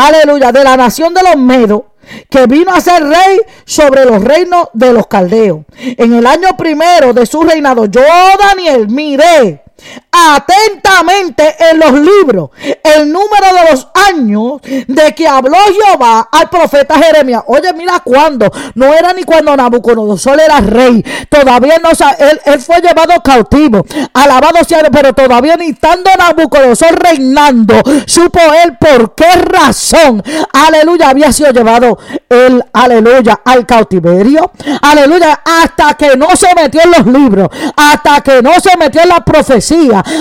aleluya, 0.07 0.51
de 0.51 0.63
la 0.63 0.77
nación 0.77 1.13
de 1.13 1.21
los 1.23 1.37
medos, 1.37 1.83
que 2.29 2.45
vino 2.47 2.73
a 2.73 2.81
ser 2.81 3.03
rey 3.03 3.39
sobre 3.65 4.05
los 4.05 4.23
reinos 4.23 4.69
de 4.73 4.93
los 4.93 5.07
caldeos. 5.07 5.59
En 5.77 6.13
el 6.13 6.25
año 6.25 6.55
primero 6.57 7.13
de 7.13 7.25
su 7.25 7.41
reinado, 7.43 7.85
yo, 7.85 8.01
Daniel, 8.39 8.87
miré 8.89 9.63
atentamente 10.11 11.55
en 11.71 11.79
los 11.79 11.93
libros 11.93 12.49
el 12.83 13.11
número 13.11 13.45
de 13.53 13.71
los 13.71 13.87
años 14.09 14.61
de 14.87 15.13
que 15.15 15.27
habló 15.27 15.57
Jehová 15.57 16.29
al 16.31 16.49
profeta 16.49 16.97
Jeremías. 16.97 17.43
Oye, 17.47 17.73
mira 17.73 17.99
cuándo. 18.03 18.51
No 18.75 18.93
era 18.93 19.13
ni 19.13 19.23
cuando 19.23 19.55
Nabucodonosor 19.55 20.39
era 20.39 20.59
rey. 20.61 21.03
Todavía 21.29 21.77
no, 21.79 21.89
él, 21.89 22.41
él 22.45 22.59
fue 22.59 22.81
llevado 22.81 23.21
cautivo. 23.23 23.85
Alabado 24.13 24.63
sea, 24.63 24.83
pero 24.91 25.13
todavía 25.13 25.55
ni 25.55 25.69
estando 25.69 26.09
Nabucodonosor 26.17 26.99
reinando, 27.01 27.81
supo 28.05 28.39
él 28.63 28.77
por 28.79 29.15
qué 29.15 29.31
razón, 29.33 30.23
aleluya, 30.53 31.09
había 31.09 31.31
sido 31.31 31.51
llevado 31.51 31.97
él, 32.29 32.63
aleluya, 32.73 33.41
al 33.43 33.65
cautiverio. 33.65 34.51
Aleluya, 34.81 35.41
hasta 35.43 35.93
que 35.95 36.15
no 36.15 36.35
se 36.35 36.53
metió 36.55 36.81
en 36.81 36.91
los 36.91 37.05
libros, 37.05 37.49
hasta 37.75 38.21
que 38.21 38.41
no 38.41 38.53
se 38.59 38.75
metió 38.77 39.01
en 39.01 39.09
la 39.09 39.23
profecía 39.23 39.68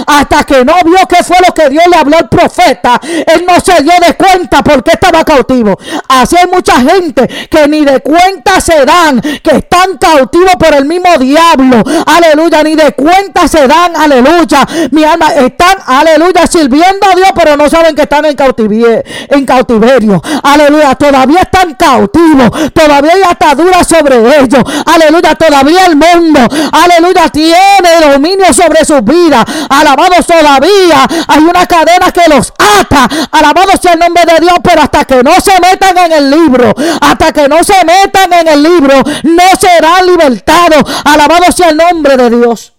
hasta 0.06 0.44
que 0.44 0.64
no 0.64 0.74
vio 0.84 0.98
qué 1.08 1.22
fue 1.24 1.36
lo 1.46 1.54
que 1.54 1.68
Dios 1.70 1.84
le 1.90 1.96
habló 1.96 2.18
al 2.18 2.28
profeta, 2.28 3.00
él 3.02 3.44
no 3.46 3.60
se 3.60 3.82
dio 3.82 3.92
de 4.06 4.14
cuenta 4.14 4.62
porque 4.62 4.92
estaba 4.92 5.24
cautivo. 5.24 5.76
Así 6.08 6.36
hay 6.36 6.46
mucha 6.46 6.80
gente 6.80 7.26
que 7.50 7.68
ni 7.68 7.84
de 7.84 8.00
cuenta 8.00 8.60
se 8.60 8.84
dan 8.84 9.20
que 9.20 9.56
están 9.56 9.98
cautivos 9.98 10.56
por 10.56 10.74
el 10.74 10.84
mismo 10.84 11.16
diablo. 11.18 11.82
Aleluya, 12.06 12.62
ni 12.62 12.74
de 12.74 12.92
cuenta 12.92 13.48
se 13.48 13.66
dan, 13.66 13.96
aleluya. 13.96 14.66
Mi 14.90 15.04
alma, 15.04 15.28
están, 15.34 15.78
aleluya, 15.86 16.46
sirviendo 16.46 17.06
a 17.10 17.14
Dios, 17.14 17.30
pero 17.34 17.56
no 17.56 17.68
saben 17.68 17.94
que 17.94 18.02
están 18.02 18.24
en 18.24 18.36
cautiverio. 18.36 19.02
En 19.28 19.46
cautiverio. 19.46 20.22
Aleluya, 20.42 20.94
todavía 20.94 21.40
están 21.40 21.74
cautivos. 21.74 22.50
Todavía 22.72 23.12
hay 23.12 23.22
atadura 23.22 23.84
sobre 23.84 24.16
ellos. 24.40 24.62
Aleluya, 24.86 25.34
todavía 25.34 25.86
el 25.86 25.96
mundo, 25.96 26.40
aleluya, 26.72 27.28
tiene 27.28 28.10
dominio 28.12 28.52
sobre 28.52 28.84
sus 28.84 29.02
vidas. 29.04 29.37
Alabados 29.68 30.26
todavía. 30.26 31.06
Hay 31.26 31.42
una 31.42 31.66
cadena 31.66 32.10
que 32.12 32.22
los 32.28 32.52
ata. 32.58 33.08
Alabado 33.30 33.72
sea 33.80 33.92
el 33.92 33.98
nombre 33.98 34.24
de 34.24 34.40
Dios. 34.40 34.54
Pero 34.62 34.82
hasta 34.82 35.04
que 35.04 35.22
no 35.22 35.40
se 35.40 35.52
metan 35.60 35.98
en 35.98 36.12
el 36.12 36.30
libro. 36.30 36.72
Hasta 37.00 37.32
que 37.32 37.48
no 37.48 37.62
se 37.64 37.84
metan 37.84 38.32
en 38.32 38.48
el 38.48 38.62
libro. 38.62 39.02
No 39.24 39.42
serán 39.60 40.06
libertados. 40.06 41.02
Alabado 41.04 41.50
sea 41.52 41.70
el 41.70 41.76
nombre 41.76 42.16
de 42.16 42.30
Dios. 42.30 42.72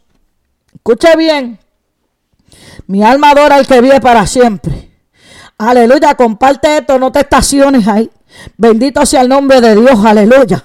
Escuche 0.73 1.15
bien. 1.17 1.59
Mi 2.87 3.03
alma 3.03 3.31
adora 3.31 3.55
al 3.55 3.67
que 3.67 3.81
vive 3.81 4.01
para 4.01 4.25
siempre. 4.25 4.91
Aleluya. 5.57 6.15
Comparte 6.15 6.77
esto. 6.77 6.97
No 6.97 7.11
te 7.11 7.19
estaciones 7.19 7.87
ahí. 7.87 8.09
Bendito 8.57 9.05
sea 9.05 9.21
el 9.21 9.29
nombre 9.29 9.61
de 9.61 9.75
Dios. 9.75 10.03
Aleluya. 10.05 10.63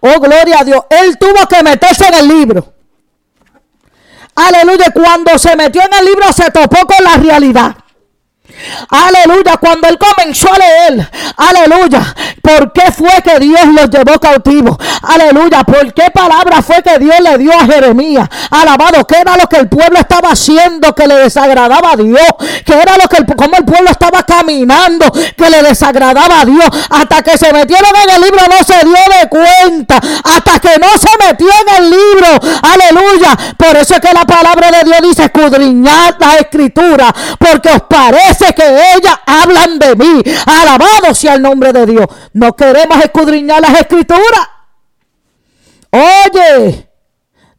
Oh, 0.00 0.20
gloria 0.20 0.60
a 0.60 0.64
Dios. 0.64 0.84
Él 0.90 1.18
tuvo 1.18 1.46
que 1.48 1.62
meterse 1.62 2.06
en 2.06 2.14
el 2.14 2.28
libro. 2.28 2.73
Aleluya, 4.34 4.90
cuando 4.92 5.38
se 5.38 5.54
metió 5.56 5.80
en 5.82 5.94
el 6.00 6.06
libro 6.06 6.32
se 6.32 6.50
topó 6.50 6.86
con 6.86 7.04
la 7.04 7.16
realidad. 7.16 7.76
Aleluya, 8.90 9.56
cuando 9.56 9.88
él 9.88 9.98
comenzó 9.98 10.52
a 10.52 10.58
leer, 10.58 11.10
aleluya, 11.34 12.14
¿por 12.42 12.74
qué 12.74 12.92
fue 12.92 13.22
que 13.22 13.38
Dios 13.38 13.64
los 13.72 13.88
llevó 13.88 14.20
cautivos? 14.20 14.76
Aleluya, 15.02 15.64
¿por 15.64 15.94
qué 15.94 16.10
palabra 16.10 16.60
fue 16.60 16.82
que 16.82 16.98
Dios 16.98 17.18
le 17.20 17.38
dio 17.38 17.52
a 17.52 17.64
Jeremías? 17.64 18.28
Alabado, 18.50 19.06
¿qué 19.06 19.16
era 19.20 19.38
lo 19.38 19.46
que 19.46 19.56
el 19.56 19.68
pueblo 19.70 19.98
estaba 19.98 20.32
haciendo 20.32 20.94
que 20.94 21.06
le 21.06 21.14
desagradaba 21.14 21.92
a 21.92 21.96
Dios? 21.96 22.26
¿Qué 22.66 22.74
era 22.74 22.98
lo 22.98 23.08
que 23.08 23.16
el, 23.16 23.26
cómo 23.34 23.56
el 23.56 23.64
pueblo 23.64 23.90
estaba 23.90 24.22
caminando 24.24 25.10
que 25.10 25.48
le 25.48 25.62
desagradaba 25.62 26.42
a 26.42 26.44
Dios? 26.44 26.68
Hasta 26.90 27.22
que 27.22 27.38
se 27.38 27.50
metieron 27.50 27.92
en 28.04 28.10
el 28.10 28.20
libro 28.20 28.40
no 28.46 28.62
se 28.62 28.84
dio 28.84 29.20
de 29.20 29.28
cuenta, 29.30 29.98
hasta 30.22 30.58
que 30.60 30.78
no 30.78 30.88
se 30.98 31.26
metió 31.26 31.48
en 31.48 31.82
el 31.82 31.90
libro, 31.90 32.28
aleluya. 32.62 33.54
Por 33.56 33.74
eso 33.76 33.94
es 33.94 34.00
que 34.00 34.12
la 34.12 34.26
palabra 34.26 34.70
de 34.70 34.84
Dios 34.84 34.98
dice 35.00 35.24
escudriñad 35.24 36.16
la 36.18 36.36
escritura, 36.36 37.14
porque 37.38 37.70
os 37.70 37.82
parece 37.88 38.33
que 38.38 38.94
ellas 38.96 39.16
hablan 39.26 39.78
de 39.78 39.96
mí. 39.96 40.22
Alabado 40.46 41.14
sea 41.14 41.34
el 41.34 41.42
nombre 41.42 41.72
de 41.72 41.86
Dios. 41.86 42.06
No 42.32 42.54
queremos 42.54 42.98
escudriñar 43.02 43.60
las 43.60 43.80
escrituras. 43.80 44.48
Oye, 45.90 46.88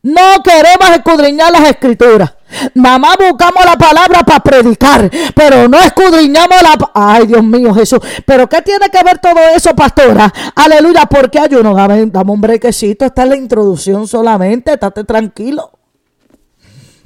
no 0.04 0.44
queremos 0.44 0.90
escudriñar 0.92 1.52
las 1.52 1.70
escrituras. 1.70 2.34
Mamá 2.74 3.16
buscamos 3.18 3.66
la 3.66 3.76
palabra 3.76 4.24
para 4.24 4.40
predicar, 4.40 5.10
pero 5.34 5.68
no 5.68 5.80
escudriñamos 5.80 6.62
la... 6.62 6.92
Ay, 6.94 7.28
Dios 7.28 7.44
mío, 7.44 7.74
Jesús. 7.74 8.00
Pero 8.26 8.48
¿qué 8.48 8.62
tiene 8.62 8.90
que 8.90 9.04
ver 9.04 9.18
todo 9.20 9.40
eso, 9.56 9.76
pastora? 9.76 10.32
Aleluya, 10.56 11.06
¿por 11.06 11.32
qué 11.32 11.40
ayuno? 11.40 11.74
Dame, 11.74 12.06
dame 12.06 12.32
un 12.32 12.42
brequecito, 12.42 13.06
esta 13.06 13.24
es 13.24 13.30
la 13.30 13.36
introducción 13.36 14.08
solamente, 14.08 14.74
estate 14.74 15.04
tranquilo. 15.04 15.72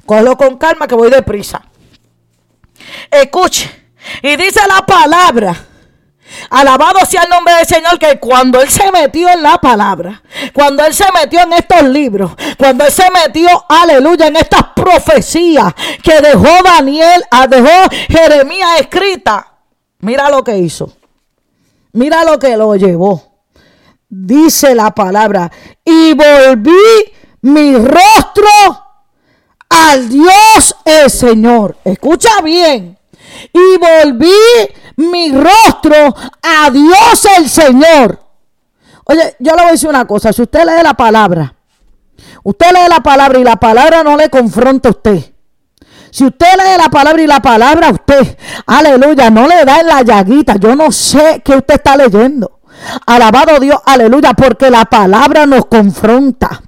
Cógelo 0.05 0.35
con 0.35 0.57
calma 0.57 0.87
que 0.87 0.95
voy 0.95 1.09
deprisa. 1.09 1.61
Escuche. 3.11 3.69
Y 4.21 4.35
dice 4.35 4.61
la 4.67 4.85
palabra. 4.85 5.65
Alabado 6.49 6.99
sea 7.05 7.23
el 7.23 7.29
nombre 7.29 7.53
del 7.55 7.65
Señor 7.65 7.97
que 7.97 8.19
cuando 8.19 8.61
Él 8.61 8.69
se 8.69 8.91
metió 8.91 9.29
en 9.29 9.41
la 9.41 9.57
palabra, 9.57 10.21
cuando 10.53 10.85
Él 10.85 10.93
se 10.93 11.05
metió 11.11 11.41
en 11.41 11.53
estos 11.53 11.83
libros, 11.83 12.31
cuando 12.57 12.85
Él 12.85 12.91
se 12.91 13.09
metió, 13.11 13.49
aleluya, 13.67 14.27
en 14.27 14.35
estas 14.35 14.63
profecías 14.75 15.73
que 16.03 16.21
dejó 16.21 16.63
Daniel, 16.63 17.23
ah, 17.31 17.47
dejó 17.47 17.89
Jeremías 18.09 18.79
escrita, 18.79 19.53
mira 19.99 20.29
lo 20.29 20.43
que 20.43 20.57
hizo, 20.57 20.93
mira 21.93 22.23
lo 22.23 22.37
que 22.37 22.55
lo 22.55 22.75
llevó. 22.75 23.27
Dice 24.11 24.73
la 24.73 24.89
palabra, 24.91 25.51
y 25.85 26.13
volví 26.13 26.73
mi 27.41 27.75
rostro 27.75 28.88
al 29.69 30.09
Dios 30.09 30.75
el 30.85 31.09
Señor. 31.09 31.77
Escucha 31.83 32.41
bien. 32.43 32.97
Y 33.53 33.77
volví 33.77 34.31
mi 34.97 35.31
rostro 35.31 36.15
a 36.41 36.69
Dios 36.71 37.27
el 37.37 37.49
Señor. 37.49 38.19
Oye, 39.05 39.35
yo 39.39 39.51
le 39.55 39.61
voy 39.61 39.69
a 39.69 39.71
decir 39.71 39.89
una 39.89 40.05
cosa. 40.05 40.33
Si 40.33 40.41
usted 40.41 40.65
lee 40.65 40.83
la 40.83 40.93
palabra, 40.93 41.55
usted 42.43 42.67
lee 42.71 42.89
la 42.89 43.01
palabra 43.01 43.39
y 43.39 43.43
la 43.43 43.55
palabra 43.55 44.03
no 44.03 44.17
le 44.17 44.29
confronta 44.29 44.89
a 44.89 44.91
usted. 44.91 45.33
Si 46.11 46.25
usted 46.25 46.53
lee 46.57 46.77
la 46.77 46.89
palabra 46.89 47.21
y 47.21 47.27
la 47.27 47.39
palabra 47.39 47.87
a 47.87 47.91
usted, 47.91 48.37
aleluya, 48.65 49.29
no 49.29 49.47
le 49.47 49.63
da 49.63 49.79
en 49.79 49.87
la 49.87 50.01
llaguita. 50.01 50.55
Yo 50.57 50.75
no 50.75 50.91
sé 50.91 51.41
qué 51.45 51.55
usted 51.55 51.75
está 51.75 51.95
leyendo. 51.95 52.59
Alabado 53.05 53.59
Dios, 53.59 53.79
aleluya, 53.85 54.33
porque 54.33 54.69
la 54.69 54.85
palabra 54.85 55.45
nos 55.45 55.65
confronta. 55.65 56.61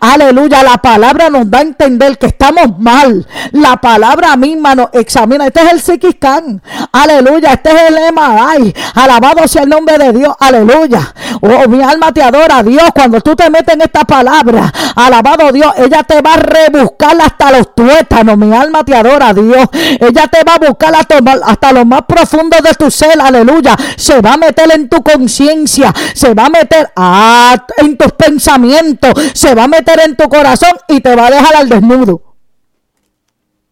Aleluya, 0.00 0.62
la 0.62 0.78
palabra 0.78 1.30
nos 1.30 1.50
da 1.50 1.58
a 1.58 1.62
entender 1.62 2.18
que 2.18 2.26
estamos 2.26 2.78
mal. 2.78 3.26
La 3.52 3.76
palabra 3.76 4.36
misma 4.36 4.74
nos 4.74 4.88
examina. 4.92 5.46
Este 5.46 5.60
es 5.60 5.72
el 5.72 5.80
psiquiscán. 5.80 6.62
Aleluya, 6.92 7.52
este 7.52 7.70
es 7.70 7.82
el 7.88 8.14
MRI. 8.14 8.74
Alabado 8.94 9.46
sea 9.48 9.62
el 9.62 9.68
nombre 9.68 9.98
de 9.98 10.12
Dios. 10.12 10.34
Aleluya. 10.38 11.14
Oh, 11.40 11.68
mi 11.68 11.82
alma 11.82 12.12
te 12.12 12.22
adora, 12.22 12.62
Dios. 12.62 12.84
Cuando 12.94 13.20
tú 13.20 13.36
te 13.36 13.48
metes 13.50 13.74
en 13.74 13.82
esta 13.82 14.04
palabra, 14.04 14.72
alabado 14.96 15.52
Dios, 15.52 15.72
ella 15.78 16.02
te 16.02 16.20
va 16.20 16.34
a 16.34 16.36
rebuscar 16.36 17.16
hasta 17.20 17.52
los 17.52 17.74
tuétanos. 17.74 18.36
Mi 18.36 18.54
alma 18.54 18.84
te 18.84 18.94
adora, 18.94 19.32
Dios. 19.32 19.68
Ella 19.72 20.26
te 20.28 20.42
va 20.44 20.54
a 20.54 20.58
buscar 20.58 20.94
hasta, 20.94 21.18
hasta 21.44 21.72
lo 21.72 21.84
más 21.84 22.02
profundo 22.02 22.56
de 22.62 22.74
tu 22.74 22.90
ser. 22.90 23.20
Aleluya. 23.20 23.76
Se 23.96 24.20
va 24.20 24.34
a 24.34 24.36
meter 24.36 24.70
en 24.72 24.88
tu 24.88 25.02
conciencia. 25.02 25.92
Se 26.14 26.34
va 26.34 26.46
a 26.46 26.50
meter 26.50 26.90
ah, 26.96 27.56
en 27.78 27.96
tus 27.96 28.12
pensamientos. 28.12 29.12
Se 29.34 29.54
va 29.58 29.64
a 29.64 29.68
meter 29.68 30.00
en 30.00 30.16
tu 30.16 30.28
corazón 30.28 30.72
y 30.88 31.00
te 31.00 31.14
va 31.16 31.26
a 31.26 31.30
dejar 31.30 31.56
al 31.56 31.68
desnudo. 31.68 32.22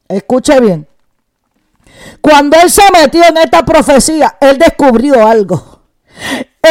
Escuche 0.09 0.61
bien. 0.61 0.87
Cuando 2.21 2.57
él 2.61 2.71
se 2.71 2.83
metió 2.93 3.25
en 3.25 3.37
esta 3.37 3.65
profecía, 3.65 4.37
él 4.41 4.59
descubrió 4.59 5.27
algo. 5.27 5.83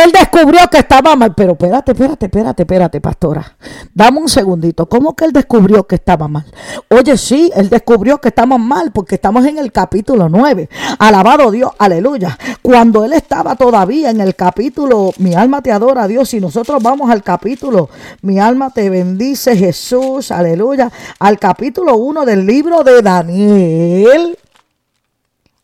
Él 0.03 0.11
descubrió 0.11 0.67
que 0.69 0.79
estaba 0.79 1.15
mal. 1.15 1.33
Pero 1.35 1.53
espérate, 1.53 1.91
espérate, 1.91 2.25
espérate, 2.25 2.63
espérate, 2.63 3.01
pastora. 3.01 3.55
Dame 3.93 4.19
un 4.19 4.29
segundito. 4.29 4.87
¿Cómo 4.87 5.15
que 5.15 5.25
él 5.25 5.31
descubrió 5.31 5.85
que 5.85 5.95
estaba 5.95 6.27
mal? 6.27 6.45
Oye, 6.89 7.17
sí, 7.17 7.51
él 7.55 7.69
descubrió 7.69 8.19
que 8.19 8.29
estamos 8.29 8.59
mal 8.59 8.91
porque 8.91 9.15
estamos 9.15 9.45
en 9.45 9.57
el 9.57 9.71
capítulo 9.71 10.29
9. 10.29 10.69
Alabado 10.99 11.51
Dios, 11.51 11.71
aleluya. 11.77 12.37
Cuando 12.61 13.05
él 13.05 13.13
estaba 13.13 13.55
todavía 13.55 14.09
en 14.09 14.21
el 14.21 14.35
capítulo, 14.35 15.11
mi 15.17 15.33
alma 15.33 15.61
te 15.61 15.71
adora, 15.71 16.07
Dios. 16.07 16.29
Si 16.29 16.39
nosotros 16.39 16.81
vamos 16.83 17.09
al 17.09 17.23
capítulo, 17.23 17.89
mi 18.21 18.39
alma 18.39 18.69
te 18.71 18.89
bendice, 18.89 19.55
Jesús, 19.55 20.31
aleluya. 20.31 20.91
Al 21.19 21.39
capítulo 21.39 21.95
1 21.97 22.25
del 22.25 22.45
libro 22.45 22.83
de 22.83 23.01
Daniel. 23.01 24.37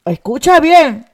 Escucha 0.06 0.60
bien. 0.60 1.11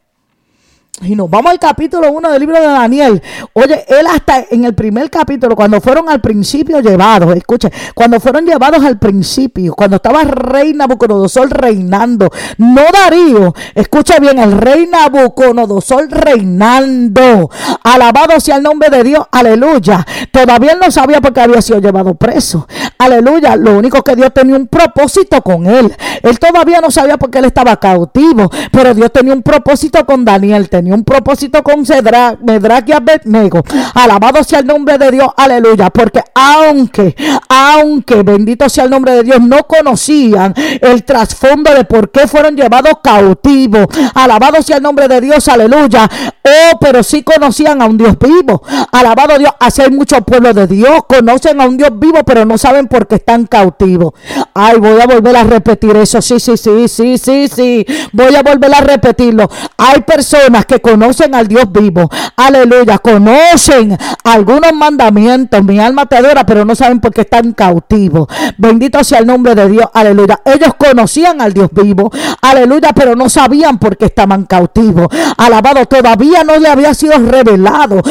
Y 1.01 1.16
nos 1.16 1.30
vamos 1.30 1.51
al 1.51 1.60
capítulo 1.60 2.12
1 2.12 2.32
del 2.32 2.39
libro 2.39 2.60
de 2.60 2.66
Daniel. 2.66 3.22
Oye, 3.54 3.86
él 3.88 4.08
hasta 4.08 4.46
en 4.50 4.66
el 4.66 4.74
primer 4.74 5.12
capítulo, 5.12 5.56
cuando 5.56 5.80
fueron 5.80 6.10
al 6.10 6.22
principio 6.22 6.80
llevados, 6.80 7.36
escuche, 7.36 7.72
cuando 7.94 8.20
fueron 8.20 8.48
llevados 8.48 8.84
al 8.84 8.98
principio, 8.98 9.75
cuando 9.75 9.98
estaba 9.98 10.24
rey 10.24 10.74
Nabucodonosor 10.74 11.51
reinando, 11.51 12.32
no 12.58 12.82
Darío, 12.92 13.54
escuche 13.75 14.16
bien, 14.20 14.39
el 14.39 14.54
rey 14.54 14.88
Nabucodonosor 14.88 16.10
reinando, 16.10 17.51
alabado 17.84 18.39
sea 18.39 18.56
el 18.56 18.63
nombre 18.63 18.89
de 18.89 19.04
Dios, 19.04 19.24
aleluya. 19.32 20.04
Todavía 20.32 20.72
él 20.72 20.80
no 20.84 20.89
sabía 20.89 21.22
por 21.22 21.32
qué 21.32 21.42
había 21.42 21.62
sido 21.62 21.80
llevado 21.80 22.16
preso, 22.16 22.68
aleluya. 22.98 23.56
Lo 23.56 23.77
único 23.77 24.04
que 24.04 24.16
Dios 24.16 24.34
tenía 24.34 24.56
un 24.56 24.68
propósito 24.68 25.44
con 25.44 25.68
él. 25.68 25.96
Él 26.24 26.39
todavía 26.39 26.82
no 26.82 26.89
sabía 26.89 27.18
por 27.18 27.30
qué 27.30 27.38
él 27.38 27.46
estaba 27.46 27.80
cautivo, 27.80 28.50
pero 28.72 28.96
Dios 28.96 29.12
tenía 29.13 29.34
un 29.34 29.44
propósito 29.44 30.04
con 30.04 30.25
Daniel, 30.25 30.70
tenía 30.70 30.87
un 30.94 31.03
propósito 31.03 31.63
con 31.63 31.86
Cedra, 31.86 32.38
Medrach 32.41 32.88
y 32.89 32.91
Abednego. 32.94 33.63
Alabado 33.94 34.44
sea 34.44 34.60
el 34.60 34.67
nombre 34.67 34.98
de 34.98 35.12
Dios, 35.12 35.29
aleluya. 35.36 35.89
Porque 35.89 36.22
aunque, 36.34 37.15
aunque, 37.50 38.24
bendito 38.24 38.70
sea 38.70 38.86
el 38.86 38.89
nombre 38.89 39.13
de 39.13 39.24
Dios, 39.24 39.41
no 39.41 39.63
conocían 39.63 40.53
el 40.82 41.03
trasfondo 41.03 41.74
de 41.74 41.86
por 41.86 42.12
qué 42.12 42.27
fueron 42.27 42.56
llevados 42.56 42.94
cautivos. 43.03 43.88
Alabado 44.13 44.62
sea 44.62 44.77
el 44.77 44.84
nombre 44.84 45.08
de 45.08 45.22
Dios, 45.22 45.48
aleluya. 45.48 46.10
Oh, 46.44 46.77
pero 46.79 47.03
sí 47.03 47.24
conocían 47.24 47.82
a 47.82 47.86
un 47.86 47.98
Dios 47.98 48.17
vivo. 48.20 48.62
Alabado 48.91 49.38
Dios, 49.38 49.51
así 49.60 49.82
hay 49.82 49.91
muchos 49.91 50.22
pueblos 50.25 50.56
de 50.56 50.67
Dios. 50.67 51.01
Conocen 51.08 51.60
a 51.62 51.65
un 51.65 51.77
Dios 51.77 51.91
vivo, 51.98 52.20
pero 52.25 52.46
no 52.46 52.58
saben 52.58 52.88
por 52.88 53.08
qué 53.08 53.15
están 53.15 53.46
cautivos. 53.46 54.13
Ay, 54.53 54.77
voy 54.79 55.00
a 55.01 55.06
volver 55.06 55.36
a 55.36 55.44
repetir 55.44 55.96
eso. 55.98 56.22
Sí, 56.22 56.39
sí, 56.39 56.58
sí, 56.58 56.88
sí, 56.88 57.17
sí, 57.17 57.48
sí. 57.48 57.86
Voy 58.13 58.36
a 58.36 58.44
volver 58.44 58.74
a 58.74 58.82
repetirlo. 58.82 59.50
Hay 59.77 60.01
personas 60.01 60.65
que 60.65 60.77
conocen 60.80 61.36
al 61.36 61.48
Dios 61.48 61.72
vivo. 61.72 62.10
Aleluya. 62.36 62.98
Conocen 63.00 63.98
algunos 64.24 64.74
mandamientos. 64.74 65.64
Mi 65.64 65.80
alma 65.80 66.06
te 66.06 66.18
adora, 66.18 66.46
pero 66.46 66.66
no 66.66 66.76
saben 66.76 67.00
por 67.00 67.14
qué 67.14 67.22
están 67.22 67.54
cautivos. 67.54 68.28
Bendito 68.58 69.04
sea 69.04 69.20
el 69.20 69.28
nombre 69.28 69.56
de 69.56 69.70
Dios. 69.70 69.88
Aleluya. 69.94 70.42
Ellos 70.46 70.74
conocían 70.78 71.42
al 71.42 71.54
Dios 71.54 71.70
vivo. 71.72 72.12
Aleluya, 72.42 72.92
pero 72.94 73.16
no 73.16 73.30
sabían 73.30 73.78
por 73.78 73.98
qué 73.98 74.06
estaban 74.06 74.46
cautivos. 74.46 75.08
Alabado, 75.38 75.86
todavía 75.86 76.44
no 76.44 76.58
le 76.58 76.70
había 76.70 76.94
sido 76.94 77.18
revelado 77.18 78.02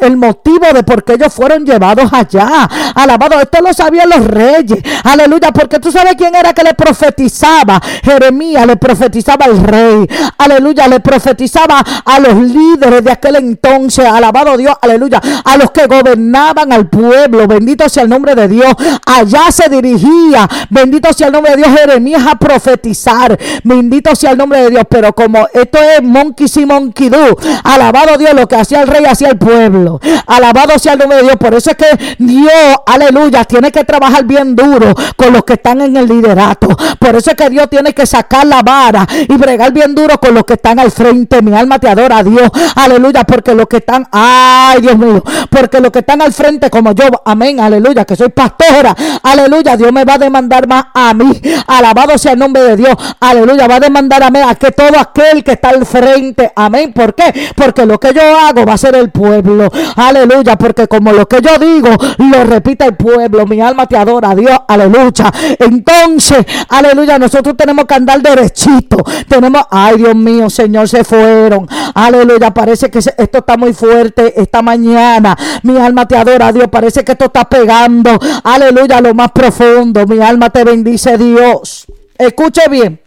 el 0.00 0.16
motivo 0.16 0.66
de 0.72 0.82
por 0.82 1.04
qué 1.04 1.14
ellos 1.14 1.32
fueron 1.32 1.64
llevados 1.64 2.12
allá. 2.12 2.68
Alabado, 2.94 3.40
esto 3.40 3.60
lo 3.62 3.72
sabían 3.72 4.08
los 4.08 4.24
reyes. 4.26 4.82
Aleluya, 5.04 5.52
porque 5.52 5.78
tú 5.78 5.90
sabes 5.92 6.14
quién 6.16 6.34
era 6.34 6.52
que 6.52 6.62
le 6.62 6.74
profetizaba. 6.74 7.80
Jeremías 8.02 8.66
le 8.66 8.76
profetizaba 8.76 9.46
al 9.46 9.58
rey. 9.62 10.06
Aleluya, 10.38 10.88
le 10.88 11.00
profetizaba 11.00 11.84
a 12.04 12.20
los 12.20 12.34
líderes 12.34 13.04
de 13.04 13.10
aquel 13.10 13.36
entonces, 13.36 14.04
alabado 14.04 14.56
Dios, 14.56 14.74
aleluya, 14.80 15.20
a 15.44 15.56
los 15.56 15.70
que 15.70 15.86
gobernaban 15.86 16.72
al 16.72 16.88
pueblo, 16.88 17.46
bendito 17.46 17.88
sea 17.88 18.02
el 18.02 18.08
nombre 18.08 18.34
de 18.34 18.48
Dios, 18.48 18.72
allá 19.06 19.50
se 19.50 19.68
dirigía, 19.68 20.48
bendito 20.70 21.12
sea 21.12 21.28
el 21.28 21.32
nombre 21.32 21.52
de 21.52 21.58
Dios, 21.58 21.68
Jeremías 21.78 22.22
a 22.26 22.36
profetizar, 22.36 23.38
bendito 23.64 24.14
sea 24.14 24.32
el 24.32 24.38
nombre 24.38 24.62
de 24.62 24.70
Dios, 24.70 24.84
pero 24.88 25.12
como 25.12 25.46
esto 25.52 25.78
es 25.78 26.02
monkey 26.02 26.48
si 26.48 26.64
monkey 26.64 27.08
do, 27.08 27.36
alabado 27.64 28.16
Dios, 28.18 28.34
lo 28.34 28.46
que 28.48 28.56
hacía 28.56 28.82
el 28.82 28.88
rey 28.88 29.04
hacía 29.04 29.28
el 29.28 29.38
pueblo, 29.38 30.00
alabado 30.26 30.78
sea 30.78 30.94
el 30.94 30.98
nombre 30.98 31.18
de 31.18 31.24
Dios, 31.24 31.36
por 31.36 31.54
eso 31.54 31.70
es 31.70 31.76
que 31.76 32.16
Dios, 32.18 32.52
aleluya, 32.86 33.44
tiene 33.44 33.70
que 33.70 33.84
trabajar 33.84 34.24
bien 34.24 34.54
duro 34.56 34.94
con 35.16 35.32
los 35.32 35.44
que 35.44 35.54
están 35.54 35.80
en 35.80 35.96
el 35.96 36.06
liderato, 36.06 36.68
por 36.98 37.16
eso 37.16 37.30
es 37.30 37.36
que 37.36 37.50
Dios 37.50 37.68
tiene 37.68 37.92
que 37.92 38.06
sacar 38.06 38.46
la 38.46 38.62
vara 38.62 39.06
y 39.28 39.36
bregar 39.36 39.72
bien 39.72 39.94
duro 39.94 40.18
con 40.18 40.34
los 40.34 40.44
que 40.44 40.54
están 40.54 40.78
al 40.78 40.90
frente, 40.90 41.42
mi 41.42 41.54
alma 41.54 41.77
te 41.78 41.88
adora 41.88 42.18
a 42.18 42.22
Dios. 42.22 42.50
Aleluya, 42.74 43.24
porque 43.24 43.54
los 43.54 43.66
que 43.66 43.78
están, 43.78 44.06
ay 44.12 44.80
Dios 44.80 44.96
mío, 44.96 45.22
porque 45.50 45.80
los 45.80 45.90
que 45.90 46.00
están 46.00 46.22
al 46.22 46.32
frente 46.32 46.70
como 46.70 46.92
yo, 46.92 47.04
amén, 47.24 47.60
aleluya, 47.60 48.04
que 48.04 48.16
soy 48.16 48.28
pastora, 48.30 48.94
aleluya, 49.22 49.76
Dios 49.76 49.92
me 49.92 50.04
va 50.04 50.14
a 50.14 50.18
demandar 50.18 50.66
más 50.66 50.86
a 50.94 51.14
mí. 51.14 51.40
Alabado 51.66 52.16
sea 52.18 52.32
el 52.32 52.38
nombre 52.38 52.62
de 52.62 52.76
Dios. 52.76 52.94
Aleluya, 53.20 53.66
va 53.66 53.76
a 53.76 53.80
demandar 53.80 54.22
a 54.22 54.30
mí 54.30 54.38
a 54.40 54.54
que 54.54 54.72
todo 54.72 54.98
aquel 54.98 55.44
que 55.44 55.52
está 55.52 55.70
al 55.70 55.84
frente, 55.86 56.52
amén. 56.56 56.92
¿Por 56.92 57.14
qué? 57.14 57.32
Porque 57.54 57.86
lo 57.86 57.98
que 57.98 58.12
yo 58.12 58.22
hago 58.38 58.64
va 58.64 58.74
a 58.74 58.78
ser 58.78 58.94
el 58.96 59.10
pueblo. 59.10 59.68
Aleluya, 59.96 60.56
porque 60.56 60.88
como 60.88 61.12
lo 61.12 61.26
que 61.26 61.40
yo 61.40 61.58
digo 61.58 61.90
lo 62.18 62.44
repite 62.44 62.84
el 62.84 62.96
pueblo, 62.96 63.46
mi 63.46 63.60
alma 63.60 63.86
te 63.86 63.96
adora, 63.96 64.34
Dios, 64.34 64.58
aleluya. 64.66 65.32
Entonces, 65.58 66.44
aleluya, 66.68 67.18
nosotros 67.18 67.56
tenemos 67.56 67.84
que 67.84 67.94
andar 67.94 68.20
derechito. 68.20 69.04
Tenemos, 69.28 69.62
ay 69.70 69.96
Dios 69.98 70.14
mío, 70.14 70.50
Señor, 70.50 70.88
se 70.88 71.04
fueron. 71.04 71.67
Aleluya, 71.94 72.52
parece 72.52 72.90
que 72.90 72.98
esto 72.98 73.38
está 73.38 73.56
muy 73.56 73.72
fuerte 73.72 74.40
esta 74.40 74.62
mañana. 74.62 75.36
Mi 75.62 75.76
alma 75.76 76.06
te 76.06 76.16
adora, 76.16 76.52
Dios. 76.52 76.68
Parece 76.68 77.04
que 77.04 77.12
esto 77.12 77.26
está 77.26 77.48
pegando. 77.48 78.18
Aleluya, 78.44 79.00
lo 79.00 79.14
más 79.14 79.32
profundo. 79.32 80.06
Mi 80.06 80.20
alma 80.20 80.50
te 80.50 80.64
bendice, 80.64 81.16
Dios. 81.18 81.86
Escuche 82.16 82.62
bien. 82.70 83.00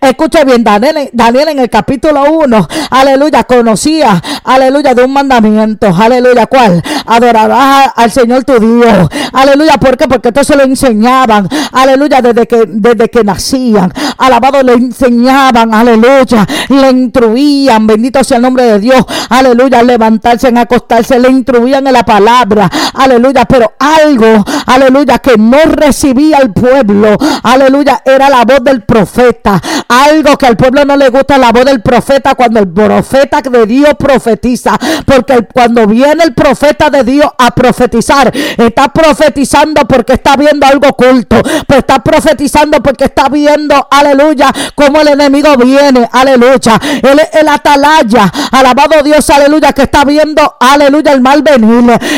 Escuche 0.00 0.44
bien, 0.44 0.62
Daniel, 0.62 1.10
Daniel 1.12 1.48
en 1.48 1.58
el 1.58 1.70
capítulo 1.70 2.30
1, 2.30 2.68
aleluya, 2.90 3.44
conocía, 3.44 4.22
aleluya, 4.44 4.94
de 4.94 5.02
un 5.02 5.12
mandamiento, 5.12 5.86
aleluya, 5.86 6.46
¿cuál? 6.46 6.82
Adorarás 7.06 7.92
al 7.96 8.10
Señor 8.10 8.44
tu 8.44 8.58
Dios, 8.58 9.08
aleluya, 9.32 9.78
¿por 9.78 9.96
qué? 9.96 10.06
Porque 10.08 10.28
esto 10.28 10.44
se 10.44 10.56
lo 10.56 10.62
enseñaban, 10.64 11.48
aleluya, 11.72 12.20
desde 12.20 12.46
que, 12.46 12.64
desde 12.66 13.08
que 13.08 13.24
nacían, 13.24 13.92
alabado, 14.18 14.62
le 14.62 14.74
enseñaban, 14.74 15.72
aleluya, 15.72 16.46
le 16.68 16.90
instruían, 16.90 17.86
bendito 17.86 18.22
sea 18.22 18.36
el 18.36 18.42
nombre 18.42 18.64
de 18.64 18.78
Dios, 18.78 19.02
aleluya, 19.30 19.82
levantarse, 19.82 20.48
en 20.48 20.58
acostarse, 20.58 21.18
le 21.18 21.30
instruían 21.30 21.86
en 21.86 21.94
la 21.94 22.04
palabra, 22.04 22.70
aleluya, 22.94 23.46
pero 23.46 23.72
algo, 23.78 24.44
aleluya, 24.66 25.18
que 25.18 25.38
no 25.38 25.58
recibía 25.64 26.38
el 26.38 26.52
pueblo, 26.52 27.16
aleluya, 27.42 28.02
era 28.04 28.28
la 28.28 28.44
voz 28.44 28.62
del 28.62 28.82
profeta, 28.82 29.61
algo 29.88 30.36
que 30.36 30.46
al 30.46 30.56
pueblo 30.56 30.84
no 30.84 30.96
le 30.96 31.08
gusta 31.08 31.38
la 31.38 31.52
voz 31.52 31.64
del 31.64 31.80
profeta 31.80 32.34
cuando 32.34 32.60
el 32.60 32.68
profeta 32.68 33.40
de 33.40 33.66
Dios 33.66 33.90
profetiza. 33.98 34.78
Porque 35.04 35.46
cuando 35.52 35.86
viene 35.86 36.24
el 36.24 36.34
profeta 36.34 36.90
de 36.90 37.04
Dios 37.04 37.30
a 37.38 37.50
profetizar, 37.50 38.32
está 38.34 38.88
profetizando 38.88 39.86
porque 39.86 40.14
está 40.14 40.36
viendo 40.36 40.66
algo 40.66 40.88
oculto. 40.88 41.40
Pues 41.66 41.80
está 41.80 41.98
profetizando 42.00 42.82
porque 42.82 43.04
está 43.04 43.28
viendo, 43.28 43.86
aleluya, 43.90 44.52
como 44.74 45.00
el 45.00 45.08
enemigo 45.08 45.56
viene, 45.56 46.08
aleluya. 46.12 46.80
Él 47.02 47.20
es 47.20 47.40
el 47.40 47.48
atalaya, 47.48 48.30
alabado 48.50 49.02
Dios, 49.02 49.28
aleluya, 49.30 49.72
que 49.72 49.82
está 49.82 50.04
viendo, 50.04 50.56
aleluya, 50.60 51.12
el 51.12 51.20
mal 51.20 51.42
venir. 51.42 51.72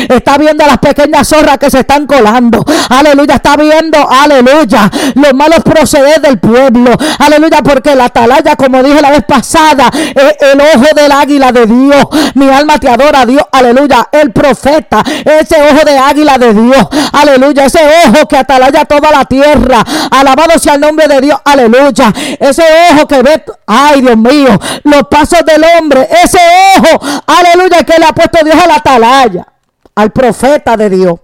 Está 0.09 0.37
viendo 0.37 0.65
las 0.65 0.77
pequeñas 0.77 1.27
zorras 1.27 1.57
que 1.57 1.69
se 1.69 1.79
están 1.79 2.05
colando. 2.05 2.63
Aleluya, 2.89 3.35
está 3.35 3.55
viendo, 3.55 4.09
aleluya, 4.09 4.89
los 5.15 5.33
malos 5.33 5.59
proceder 5.63 6.21
del 6.21 6.39
pueblo. 6.39 6.91
Aleluya, 7.19 7.34
porque 7.63 7.93
el 7.93 8.01
atalaya, 8.01 8.55
como 8.55 8.81
dije 8.81 9.01
la 9.01 9.11
vez 9.11 9.23
pasada, 9.25 9.89
es 9.93 10.35
el 10.41 10.59
ojo 10.59 10.95
del 10.95 11.11
águila 11.11 11.51
de 11.51 11.65
Dios. 11.65 12.05
Mi 12.33 12.49
alma 12.49 12.77
te 12.79 12.89
adora, 12.89 13.25
Dios. 13.25 13.43
Aleluya, 13.51 14.07
el 14.11 14.31
profeta, 14.31 15.03
ese 15.23 15.55
ojo 15.61 15.85
de 15.85 15.97
águila 15.97 16.37
de 16.37 16.53
Dios. 16.53 16.87
Aleluya, 17.13 17.65
ese 17.65 17.79
ojo 18.07 18.27
que 18.27 18.37
atalaya 18.37 18.85
toda 18.85 19.11
la 19.11 19.25
tierra. 19.25 19.83
Alabado 20.11 20.57
sea 20.59 20.75
el 20.75 20.81
nombre 20.81 21.07
de 21.07 21.21
Dios. 21.21 21.39
Aleluya. 21.43 22.13
Ese 22.39 22.63
ojo 22.91 23.07
que 23.07 23.21
ve, 23.21 23.43
ay 23.67 24.01
Dios 24.01 24.17
mío, 24.17 24.59
los 24.83 25.03
pasos 25.03 25.43
del 25.45 25.63
hombre. 25.77 26.07
Ese 26.23 26.39
ojo, 26.77 27.21
aleluya, 27.27 27.83
que 27.83 27.97
le 27.97 28.05
ha 28.05 28.13
puesto 28.13 28.43
Dios 28.43 28.57
a 28.61 28.67
la 28.67 28.75
atalaya, 28.75 29.47
al 29.95 30.11
profeta 30.11 30.75
de 30.77 30.89
Dios. 30.89 31.19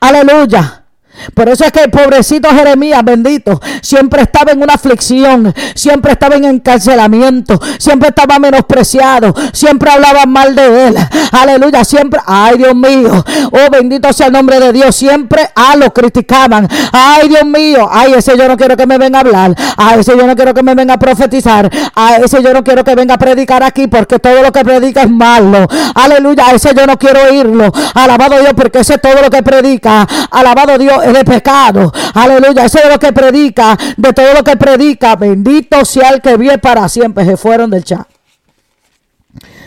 Aleluya. 0.00 0.85
Por 1.34 1.48
eso 1.48 1.64
es 1.64 1.72
que 1.72 1.80
el 1.80 1.90
pobrecito 1.90 2.48
Jeremías, 2.50 3.02
bendito, 3.04 3.60
siempre 3.82 4.22
estaba 4.22 4.52
en 4.52 4.62
una 4.62 4.74
aflicción, 4.74 5.54
siempre 5.74 6.12
estaba 6.12 6.36
en 6.36 6.44
encarcelamiento, 6.44 7.60
siempre 7.78 8.08
estaba 8.08 8.38
menospreciado, 8.38 9.34
siempre 9.52 9.90
hablaban 9.90 10.30
mal 10.30 10.54
de 10.54 10.88
él. 10.88 10.96
Aleluya, 11.32 11.84
siempre, 11.84 12.20
ay 12.26 12.58
Dios 12.58 12.74
mío, 12.74 13.24
oh 13.52 13.70
bendito 13.70 14.12
sea 14.12 14.26
el 14.26 14.32
nombre 14.32 14.60
de 14.60 14.72
Dios, 14.72 14.94
siempre 14.94 15.42
a 15.54 15.72
ah, 15.72 15.76
lo 15.76 15.92
criticaban. 15.92 16.68
Ay 16.92 17.28
Dios 17.28 17.44
mío, 17.44 17.88
ay 17.90 18.14
ese 18.14 18.36
yo 18.36 18.48
no 18.48 18.56
quiero 18.56 18.76
que 18.76 18.86
me 18.86 18.98
venga 18.98 19.18
a 19.18 19.20
hablar, 19.20 19.54
a 19.76 19.96
ese 19.96 20.16
yo 20.16 20.26
no 20.26 20.36
quiero 20.36 20.54
que 20.54 20.62
me 20.62 20.74
venga 20.74 20.94
a 20.94 20.98
profetizar, 20.98 21.70
a 21.94 22.16
ese 22.16 22.42
yo 22.42 22.52
no 22.52 22.62
quiero 22.62 22.84
que 22.84 22.94
venga 22.94 23.14
a 23.14 23.18
predicar 23.18 23.62
aquí 23.62 23.86
porque 23.86 24.18
todo 24.18 24.42
lo 24.42 24.52
que 24.52 24.64
predica 24.64 25.02
es 25.02 25.10
malo. 25.10 25.66
Aleluya, 25.94 26.52
ese 26.52 26.74
yo 26.74 26.86
no 26.86 26.98
quiero 26.98 27.20
oírlo. 27.30 27.72
Alabado 27.94 28.38
Dios 28.40 28.52
porque 28.54 28.80
ese 28.80 28.98
todo 28.98 29.22
lo 29.22 29.30
que 29.30 29.42
predica. 29.42 30.06
Alabado 30.30 30.78
Dios 30.78 31.05
de 31.12 31.24
pecado. 31.24 31.92
Aleluya. 32.14 32.64
Eso 32.64 32.78
es 32.78 32.88
lo 32.88 32.98
que 32.98 33.12
predica. 33.12 33.76
De 33.96 34.12
todo 34.12 34.34
lo 34.34 34.44
que 34.44 34.56
predica. 34.56 35.16
Bendito 35.16 35.84
sea 35.84 36.10
el 36.10 36.20
que 36.20 36.36
vive 36.36 36.58
para 36.58 36.88
siempre. 36.88 37.24
Se 37.24 37.36
fueron 37.36 37.70
del 37.70 37.84
chat. 37.84 38.06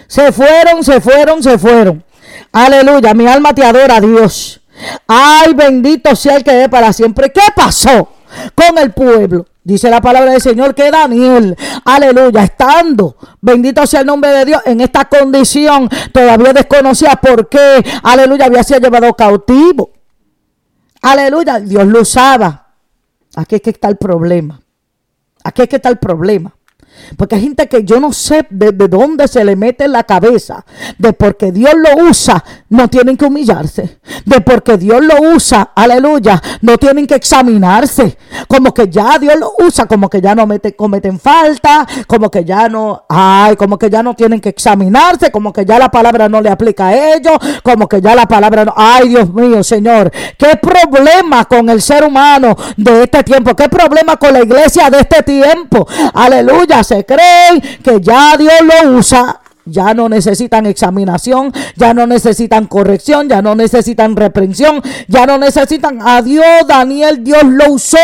Se 0.08 0.32
fueron, 0.32 0.84
se 0.84 1.00
fueron, 1.02 1.44
se 1.44 1.58
fueron. 1.58 2.04
Aleluya. 2.52 3.14
Mi 3.14 3.28
alma 3.28 3.54
te 3.54 3.64
adora, 3.64 4.00
Dios. 4.00 4.62
Ay, 5.08 5.54
bendito 5.54 6.16
sea 6.16 6.38
el 6.38 6.44
que 6.44 6.52
vive 6.52 6.70
para 6.70 6.94
siempre. 6.94 7.32
¿Qué 7.32 7.42
pasó 7.56 8.14
con 8.56 8.78
el 8.78 8.92
pueblo? 8.92 9.46
Dice 9.70 9.90
la 9.90 10.02
palabra 10.02 10.32
del 10.32 10.42
Señor 10.42 10.74
que 10.74 10.90
Daniel, 10.90 11.56
aleluya, 11.86 12.44
estando, 12.44 13.18
bendito 13.40 13.86
sea 13.86 14.00
el 14.00 14.08
nombre 14.08 14.32
de 14.32 14.46
Dios, 14.46 14.62
en 14.66 14.82
esta 14.82 15.06
condición, 15.06 15.88
todavía 16.12 16.54
desconocía 16.54 17.18
por 17.18 17.50
qué, 17.50 17.86
aleluya, 18.02 18.46
había 18.46 18.64
sido 18.64 18.80
llevado 18.80 19.14
cautivo. 19.14 19.92
Aleluya, 21.02 21.60
Dios 21.60 21.88
lo 21.88 22.02
usaba. 22.02 22.68
Aquí 23.36 23.56
es 23.56 23.62
que 23.62 23.70
está 23.70 23.88
el 23.88 23.98
problema. 23.98 24.60
Aquí 25.44 25.62
es 25.62 25.70
que 25.70 25.78
está 25.78 25.90
el 25.90 25.98
problema. 25.98 26.54
Porque 27.18 27.36
hay 27.36 27.42
gente 27.42 27.68
que 27.68 27.84
yo 27.84 28.00
no 28.00 28.14
sé 28.14 28.46
de, 28.50 28.72
dónde 28.72 29.28
se 29.28 29.44
le 29.44 29.56
mete 29.56 29.86
en 29.86 29.92
la 29.92 30.04
cabeza. 30.04 30.66
De 30.98 31.14
porque 31.14 31.52
Dios 31.52 31.74
lo 31.76 32.06
usa, 32.10 32.44
no 32.70 32.88
tienen 32.88 33.18
que 33.18 33.26
humillarse. 33.26 34.00
De 34.26 34.42
porque 34.42 34.78
Dios 34.78 35.02
lo 35.04 35.36
usa, 35.36 35.72
aleluya, 35.76 36.42
no 36.62 36.78
tienen 36.78 37.08
que 37.08 37.16
examinarse. 37.16 38.18
Como 38.48 38.74
que 38.74 38.88
ya 38.90 39.18
Dios 39.20 39.36
lo 39.40 39.52
usa, 39.66 39.86
como 39.86 40.10
que 40.10 40.22
ya 40.22 40.36
no 40.36 40.46
mete, 40.46 40.76
cometen 40.76 41.20
falta, 41.20 41.88
como 42.08 42.30
que 42.30 42.44
ya 42.44 42.68
no, 42.70 43.04
ay, 43.10 43.56
como 43.56 43.78
que 43.78 43.90
ya 43.90 44.04
no 44.04 44.14
tienen 44.16 44.40
que 44.40 44.50
examinarse, 44.50 45.32
como 45.32 45.52
que 45.54 45.66
ya 45.66 45.80
la 45.80 45.90
palabra 45.90 46.30
no 46.30 46.42
le 46.42 46.50
aplica 46.50 46.88
a 46.88 47.14
ellos, 47.16 47.38
como 47.64 47.88
que 47.88 48.02
ya 48.02 48.16
la 48.16 48.28
palabra 48.28 48.66
no, 48.66 48.74
ay 48.76 49.10
Dios 49.10 49.34
mío, 49.34 49.64
Señor, 49.64 50.12
qué 50.38 50.58
problema 50.58 51.46
con 51.46 51.70
el 51.70 51.82
ser 51.82 52.04
humano 52.04 52.56
de 52.78 53.04
este 53.04 53.24
tiempo, 53.24 53.56
qué 53.56 53.70
problema 53.70 54.18
con 54.18 54.34
la 54.34 54.42
iglesia 54.42 54.90
de 54.90 55.00
este 55.00 55.24
tiempo. 55.24 55.88
Aleluya 56.14 56.84
se 56.90 57.06
creen 57.06 57.62
que 57.84 58.02
ya 58.02 58.36
Dios 58.36 58.54
lo 58.62 58.98
usa, 58.98 59.42
ya 59.66 59.94
no 59.94 60.10
necesitan 60.10 60.66
examinación, 60.66 61.54
ya 61.76 61.94
no 61.94 62.08
necesitan 62.08 62.66
corrección, 62.66 63.30
ya 63.30 63.42
no 63.42 63.56
necesitan 63.56 64.16
reprensión, 64.16 64.82
ya 65.08 65.26
no 65.26 65.38
necesitan 65.38 66.00
a 66.02 66.22
Dios. 66.22 66.68
Daniel, 66.68 67.24
Dios 67.24 67.44
lo 67.44 67.74
usó. 67.74 67.98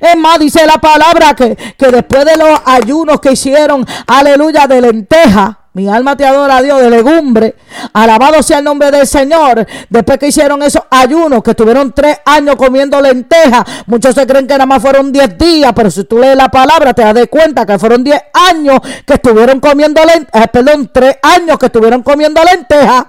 Es 0.00 0.16
más, 0.16 0.38
dice 0.40 0.66
la 0.66 0.78
palabra 0.78 1.34
que, 1.34 1.56
que 1.78 1.86
después 1.86 2.24
de 2.24 2.36
los 2.36 2.60
ayunos 2.66 3.20
que 3.20 3.32
hicieron, 3.32 3.86
aleluya, 4.06 4.66
de 4.66 4.80
lenteja, 4.80 5.59
mi 5.72 5.88
alma 5.88 6.16
te 6.16 6.26
adora 6.26 6.60
Dios 6.62 6.80
de 6.80 6.90
legumbre. 6.90 7.54
Alabado 7.92 8.42
sea 8.42 8.58
el 8.58 8.64
nombre 8.64 8.90
del 8.90 9.06
Señor. 9.06 9.64
Después 9.88 10.18
que 10.18 10.28
hicieron 10.28 10.62
esos 10.62 10.82
ayunos, 10.90 11.44
que 11.44 11.50
estuvieron 11.50 11.92
tres 11.92 12.18
años 12.24 12.56
comiendo 12.56 13.00
lentejas. 13.00 13.64
Muchos 13.86 14.14
se 14.14 14.26
creen 14.26 14.48
que 14.48 14.54
nada 14.54 14.66
más 14.66 14.82
fueron 14.82 15.12
diez 15.12 15.38
días, 15.38 15.72
pero 15.74 15.90
si 15.90 16.04
tú 16.04 16.18
lees 16.18 16.36
la 16.36 16.48
palabra 16.48 16.92
te 16.92 17.02
das 17.02 17.14
de 17.14 17.28
cuenta 17.28 17.64
que 17.64 17.78
fueron 17.78 18.02
diez 18.02 18.20
años 18.32 18.80
que 19.06 19.14
estuvieron 19.14 19.60
comiendo 19.60 20.04
lentejas. 20.04 20.44
Eh, 20.44 20.48
perdón, 20.52 20.90
tres 20.92 21.18
años 21.22 21.56
que 21.56 21.66
estuvieron 21.66 22.02
comiendo 22.02 22.42
lentejas. 22.42 23.06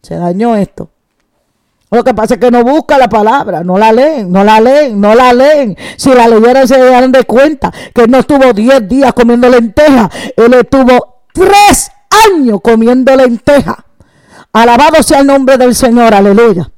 Se 0.00 0.14
dañó 0.14 0.54
esto. 0.54 0.90
Lo 1.90 2.02
que 2.04 2.14
pasa 2.14 2.34
es 2.34 2.40
que 2.40 2.50
no 2.50 2.62
busca 2.64 2.98
la 2.98 3.08
palabra, 3.08 3.62
no 3.62 3.78
la 3.78 3.92
leen, 3.92 4.30
no 4.30 4.42
la 4.42 4.60
leen, 4.60 5.00
no 5.00 5.14
la 5.14 5.32
leen. 5.32 5.76
Si 5.96 6.12
la 6.12 6.26
leyeran 6.26 6.66
se 6.66 6.78
dan 6.78 7.12
de 7.12 7.24
cuenta 7.24 7.72
que 7.94 8.06
no 8.06 8.18
estuvo 8.18 8.52
diez 8.52 8.88
días 8.88 9.12
comiendo 9.12 9.48
lentejas, 9.48 10.08
él 10.36 10.54
estuvo 10.54 11.13
tres 11.34 11.90
años 12.30 12.60
comiendo 12.62 13.14
lenteja. 13.14 13.84
Alabado 14.52 15.02
sea 15.02 15.20
el 15.20 15.26
nombre 15.26 15.58
del 15.58 15.74
Señor, 15.74 16.14
aleluya. 16.14 16.70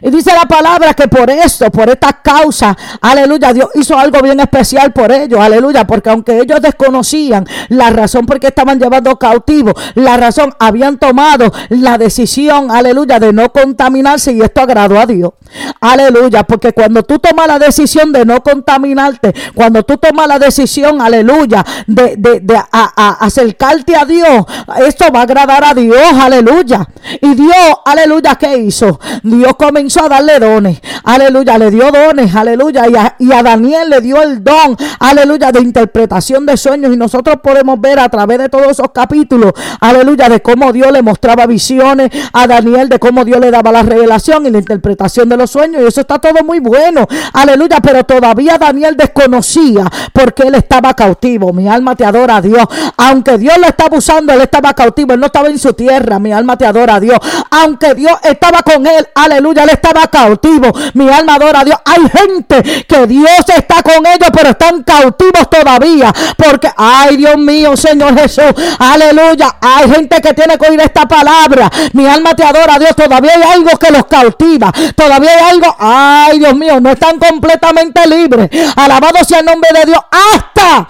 Y 0.00 0.10
dice 0.10 0.32
la 0.34 0.46
palabra 0.46 0.94
que 0.94 1.08
por 1.08 1.30
esto, 1.30 1.70
por 1.70 1.88
esta 1.88 2.20
causa, 2.22 2.76
aleluya, 3.00 3.52
Dios 3.52 3.68
hizo 3.74 3.98
algo 3.98 4.20
bien 4.22 4.40
especial 4.40 4.92
por 4.92 5.12
ellos, 5.12 5.40
aleluya, 5.40 5.86
porque 5.86 6.10
aunque 6.10 6.40
ellos 6.40 6.60
desconocían 6.60 7.46
la 7.68 7.90
razón 7.90 8.26
por 8.26 8.40
qué 8.40 8.48
estaban 8.48 8.78
llevando 8.78 9.16
cautivos, 9.18 9.74
la 9.94 10.16
razón 10.16 10.54
habían 10.58 10.98
tomado 10.98 11.52
la 11.70 11.98
decisión, 11.98 12.70
aleluya, 12.70 13.18
de 13.18 13.32
no 13.32 13.52
contaminarse 13.52 14.32
y 14.32 14.40
esto 14.40 14.60
agradó 14.60 14.98
a 14.98 15.06
Dios. 15.06 15.32
Aleluya, 15.80 16.42
porque 16.42 16.72
cuando 16.72 17.02
tú 17.02 17.18
tomas 17.18 17.46
la 17.46 17.58
decisión 17.58 18.12
de 18.12 18.24
no 18.24 18.42
contaminarte, 18.42 19.34
cuando 19.54 19.82
tú 19.82 19.96
tomas 19.96 20.26
la 20.26 20.38
decisión, 20.38 21.00
aleluya, 21.00 21.64
de, 21.86 22.16
de, 22.16 22.40
de 22.40 22.60
acercarte 22.72 23.96
a 23.96 24.04
Dios, 24.04 24.44
esto 24.86 25.06
va 25.12 25.20
a 25.20 25.22
agradar 25.22 25.64
a 25.64 25.74
Dios, 25.74 26.12
aleluya. 26.20 26.86
Y 27.20 27.34
Dios, 27.34 27.76
aleluya, 27.84 28.34
¿qué 28.34 28.58
hizo? 28.58 28.98
Dios 29.22 29.54
comenzó 29.56 29.75
a 29.76 30.08
darle 30.08 30.38
dones, 30.38 30.80
aleluya, 31.04 31.58
le 31.58 31.70
dio 31.70 31.90
dones, 31.90 32.34
aleluya, 32.34 33.14
y 33.18 33.30
a 33.30 33.42
Daniel 33.42 33.90
le 33.90 34.00
dio 34.00 34.22
el 34.22 34.42
don, 34.42 34.74
aleluya, 34.98 35.52
de 35.52 35.60
interpretación 35.60 36.46
de 36.46 36.56
sueños. 36.56 36.94
Y 36.94 36.96
nosotros 36.96 37.36
podemos 37.42 37.78
ver 37.78 37.98
a 37.98 38.08
través 38.08 38.38
de 38.38 38.48
todos 38.48 38.68
esos 38.68 38.90
capítulos, 38.92 39.52
aleluya, 39.80 40.30
de 40.30 40.40
cómo 40.40 40.72
Dios 40.72 40.90
le 40.92 41.02
mostraba 41.02 41.46
visiones 41.46 42.10
a 42.32 42.46
Daniel, 42.46 42.88
de 42.88 42.98
cómo 42.98 43.22
Dios 43.26 43.38
le 43.38 43.50
daba 43.50 43.70
la 43.70 43.82
revelación 43.82 44.46
y 44.46 44.50
la 44.50 44.58
interpretación 44.58 45.28
de 45.28 45.36
los 45.36 45.50
sueños. 45.50 45.82
Y 45.82 45.86
eso 45.86 46.00
está 46.00 46.18
todo 46.18 46.42
muy 46.42 46.60
bueno, 46.60 47.06
aleluya, 47.34 47.80
pero 47.82 48.04
todavía 48.04 48.56
Daniel 48.56 48.96
desconocía 48.96 49.84
porque 50.14 50.44
él 50.44 50.54
estaba 50.54 50.94
cautivo. 50.94 51.52
Mi 51.52 51.68
alma 51.68 51.94
te 51.94 52.06
adora 52.06 52.36
a 52.36 52.40
Dios. 52.40 52.64
Aunque 52.96 53.36
Dios 53.36 53.58
lo 53.58 53.66
estaba 53.66 53.98
usando, 53.98 54.32
él 54.32 54.40
estaba 54.40 54.72
cautivo, 54.72 55.12
él 55.12 55.20
no 55.20 55.26
estaba 55.26 55.48
en 55.48 55.58
su 55.58 55.74
tierra. 55.74 56.18
Mi 56.18 56.32
alma 56.32 56.56
te 56.56 56.64
adora 56.64 56.94
a 56.94 57.00
Dios. 57.00 57.18
Aunque 57.50 57.94
Dios 57.94 58.14
estaba 58.22 58.62
con 58.62 58.86
él, 58.86 59.06
aleluya, 59.14 59.65
estaba 59.72 60.06
cautivo. 60.08 60.70
Mi 60.94 61.08
alma 61.08 61.34
adora 61.34 61.60
a 61.60 61.64
Dios. 61.64 61.78
Hay 61.84 62.08
gente 62.08 62.84
que 62.84 63.06
Dios 63.06 63.44
está 63.54 63.82
con 63.82 64.06
ellos, 64.06 64.30
pero 64.32 64.50
están 64.50 64.82
cautivos 64.82 65.48
todavía. 65.50 66.12
Porque, 66.36 66.70
ay 66.76 67.16
Dios 67.16 67.36
mío, 67.38 67.76
Señor 67.76 68.18
Jesús, 68.18 68.52
aleluya. 68.78 69.56
Hay 69.60 69.90
gente 69.90 70.20
que 70.20 70.32
tiene 70.34 70.58
que 70.58 70.68
oír 70.68 70.80
esta 70.80 71.06
palabra. 71.06 71.70
Mi 71.92 72.06
alma 72.06 72.34
te 72.34 72.44
adora 72.44 72.74
a 72.74 72.78
Dios. 72.78 72.94
Todavía 72.96 73.32
hay 73.34 73.42
algo 73.42 73.78
que 73.78 73.90
los 73.90 74.04
cautiva. 74.06 74.72
Todavía 74.94 75.30
hay 75.30 75.50
algo, 75.50 75.76
ay 75.78 76.38
Dios 76.38 76.54
mío, 76.54 76.80
no 76.80 76.90
están 76.90 77.18
completamente 77.18 78.06
libres. 78.08 78.50
Alabado 78.76 79.24
sea 79.24 79.40
el 79.40 79.46
nombre 79.46 79.70
de 79.72 79.86
Dios. 79.86 80.00
Hasta, 80.10 80.88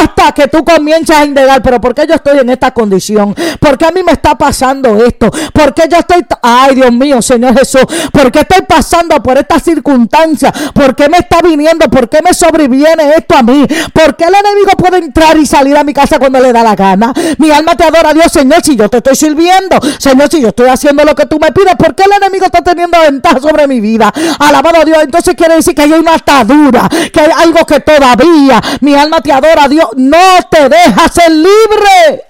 hasta 0.00 0.32
que 0.32 0.48
tú 0.48 0.64
comiences 0.64 1.16
a 1.16 1.24
indagar. 1.24 1.62
Pero 1.62 1.80
¿por 1.80 1.94
qué 1.94 2.06
yo 2.06 2.14
estoy 2.14 2.38
en 2.38 2.50
esta 2.50 2.72
condición? 2.72 3.34
¿Por 3.60 3.78
qué 3.78 3.86
a 3.86 3.90
mí 3.90 4.02
me 4.02 4.12
está 4.12 4.36
pasando 4.36 5.04
esto? 5.04 5.30
¿Por 5.52 5.74
qué 5.74 5.84
yo 5.90 5.98
estoy, 5.98 6.24
ay 6.42 6.74
Dios 6.76 6.92
mío, 6.92 7.22
Señor 7.22 7.58
Jesús? 7.58 7.84
¿Por 8.12 8.30
qué 8.30 8.40
estoy 8.40 8.62
pasando 8.62 9.22
por 9.22 9.38
esta 9.38 9.58
circunstancia? 9.58 10.52
¿Por 10.72 10.94
qué 10.94 11.08
me 11.08 11.18
está 11.18 11.40
viniendo? 11.42 11.88
¿Por 11.88 12.08
qué 12.08 12.20
me 12.22 12.34
sobreviene 12.34 13.14
esto 13.16 13.36
a 13.36 13.42
mí? 13.42 13.66
¿Por 13.92 14.16
qué 14.16 14.24
el 14.24 14.34
enemigo 14.34 14.72
puede 14.76 14.98
entrar 14.98 15.36
y 15.36 15.46
salir 15.46 15.76
a 15.76 15.84
mi 15.84 15.92
casa 15.92 16.18
cuando 16.18 16.40
le 16.40 16.52
da 16.52 16.62
la 16.62 16.74
gana? 16.74 17.12
Mi 17.38 17.50
alma 17.50 17.76
te 17.76 17.84
adora, 17.84 18.12
Dios, 18.12 18.30
Señor, 18.32 18.62
si 18.62 18.76
yo 18.76 18.88
te 18.88 18.98
estoy 18.98 19.16
sirviendo. 19.16 19.78
Señor, 19.98 20.28
si 20.28 20.40
yo 20.40 20.48
estoy 20.48 20.68
haciendo 20.68 21.04
lo 21.04 21.14
que 21.14 21.26
tú 21.26 21.38
me 21.40 21.52
pides, 21.52 21.74
¿por 21.76 21.94
qué 21.94 22.04
el 22.04 22.12
enemigo 22.12 22.46
está 22.46 22.62
teniendo 22.62 22.98
ventaja 23.00 23.40
sobre 23.40 23.66
mi 23.66 23.80
vida? 23.80 24.12
Alabado 24.38 24.84
Dios. 24.84 24.98
Entonces 25.02 25.34
quiere 25.34 25.56
decir 25.56 25.74
que 25.74 25.82
hay 25.82 25.92
una 25.92 26.14
atadura, 26.14 26.88
que 27.12 27.20
hay 27.20 27.30
algo 27.42 27.64
que 27.64 27.80
todavía 27.80 28.60
mi 28.80 28.94
alma 28.94 29.20
te 29.20 29.32
adora, 29.32 29.68
Dios. 29.68 29.88
No 29.96 30.18
te 30.50 30.68
deja 30.68 31.08
ser 31.08 31.30
libre. 31.30 32.24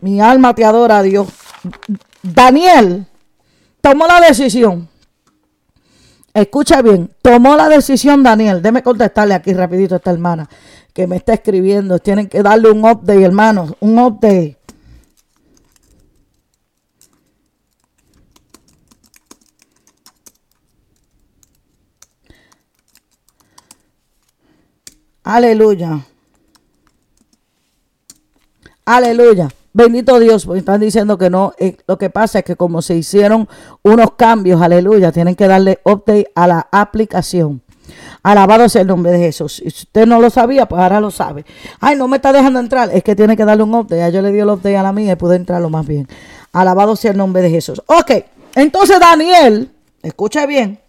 Mi 0.00 0.20
alma 0.20 0.54
te 0.54 0.64
adora, 0.64 1.02
Dios. 1.02 1.28
Daniel 2.22 3.06
tomó 3.86 4.08
la 4.08 4.20
decisión. 4.20 4.88
Escucha 6.34 6.82
bien, 6.82 7.08
tomó 7.22 7.54
la 7.54 7.68
decisión 7.68 8.24
Daniel. 8.24 8.60
Déme 8.60 8.82
contestarle 8.82 9.32
aquí 9.32 9.52
rapidito 9.54 9.94
a 9.94 9.98
esta 9.98 10.10
hermana 10.10 10.48
que 10.92 11.06
me 11.06 11.16
está 11.16 11.34
escribiendo. 11.34 12.00
Tienen 12.00 12.28
que 12.28 12.42
darle 12.42 12.72
un 12.72 12.84
update, 12.84 13.22
hermanos, 13.22 13.74
un 13.78 13.96
update. 14.00 14.58
Aleluya. 25.22 26.04
Aleluya. 28.84 29.48
Bendito 29.76 30.18
Dios, 30.18 30.46
porque 30.46 30.60
están 30.60 30.80
diciendo 30.80 31.18
que 31.18 31.28
no. 31.28 31.52
Eh, 31.58 31.76
lo 31.86 31.98
que 31.98 32.08
pasa 32.08 32.38
es 32.38 32.46
que 32.46 32.56
como 32.56 32.80
se 32.80 32.96
hicieron 32.96 33.46
unos 33.82 34.12
cambios, 34.12 34.62
aleluya, 34.62 35.12
tienen 35.12 35.34
que 35.34 35.46
darle 35.46 35.80
update 35.84 36.32
a 36.34 36.46
la 36.46 36.66
aplicación. 36.72 37.60
Alabado 38.22 38.70
sea 38.70 38.80
el 38.80 38.88
nombre 38.88 39.12
de 39.12 39.18
Jesús. 39.18 39.56
Si 39.56 39.66
usted 39.66 40.06
no 40.06 40.18
lo 40.18 40.30
sabía, 40.30 40.64
pues 40.64 40.80
ahora 40.80 40.98
lo 40.98 41.10
sabe. 41.10 41.44
Ay, 41.78 41.94
no 41.94 42.08
me 42.08 42.16
está 42.16 42.32
dejando 42.32 42.58
entrar. 42.58 42.88
Es 42.90 43.04
que 43.04 43.14
tiene 43.14 43.36
que 43.36 43.44
darle 43.44 43.64
un 43.64 43.74
update. 43.74 43.98
Ya 43.98 44.08
yo 44.08 44.22
le 44.22 44.32
di 44.32 44.38
el 44.38 44.48
update 44.48 44.78
a 44.78 44.82
la 44.82 44.94
mía 44.94 45.12
y 45.12 45.16
pude 45.16 45.36
entrarlo 45.36 45.68
más 45.68 45.86
bien. 45.86 46.08
Alabado 46.54 46.96
sea 46.96 47.10
el 47.10 47.18
nombre 47.18 47.42
de 47.42 47.50
Jesús. 47.50 47.82
Ok, 47.84 48.12
entonces 48.54 48.98
Daniel, 48.98 49.70
escuche 50.02 50.46
bien. 50.46 50.80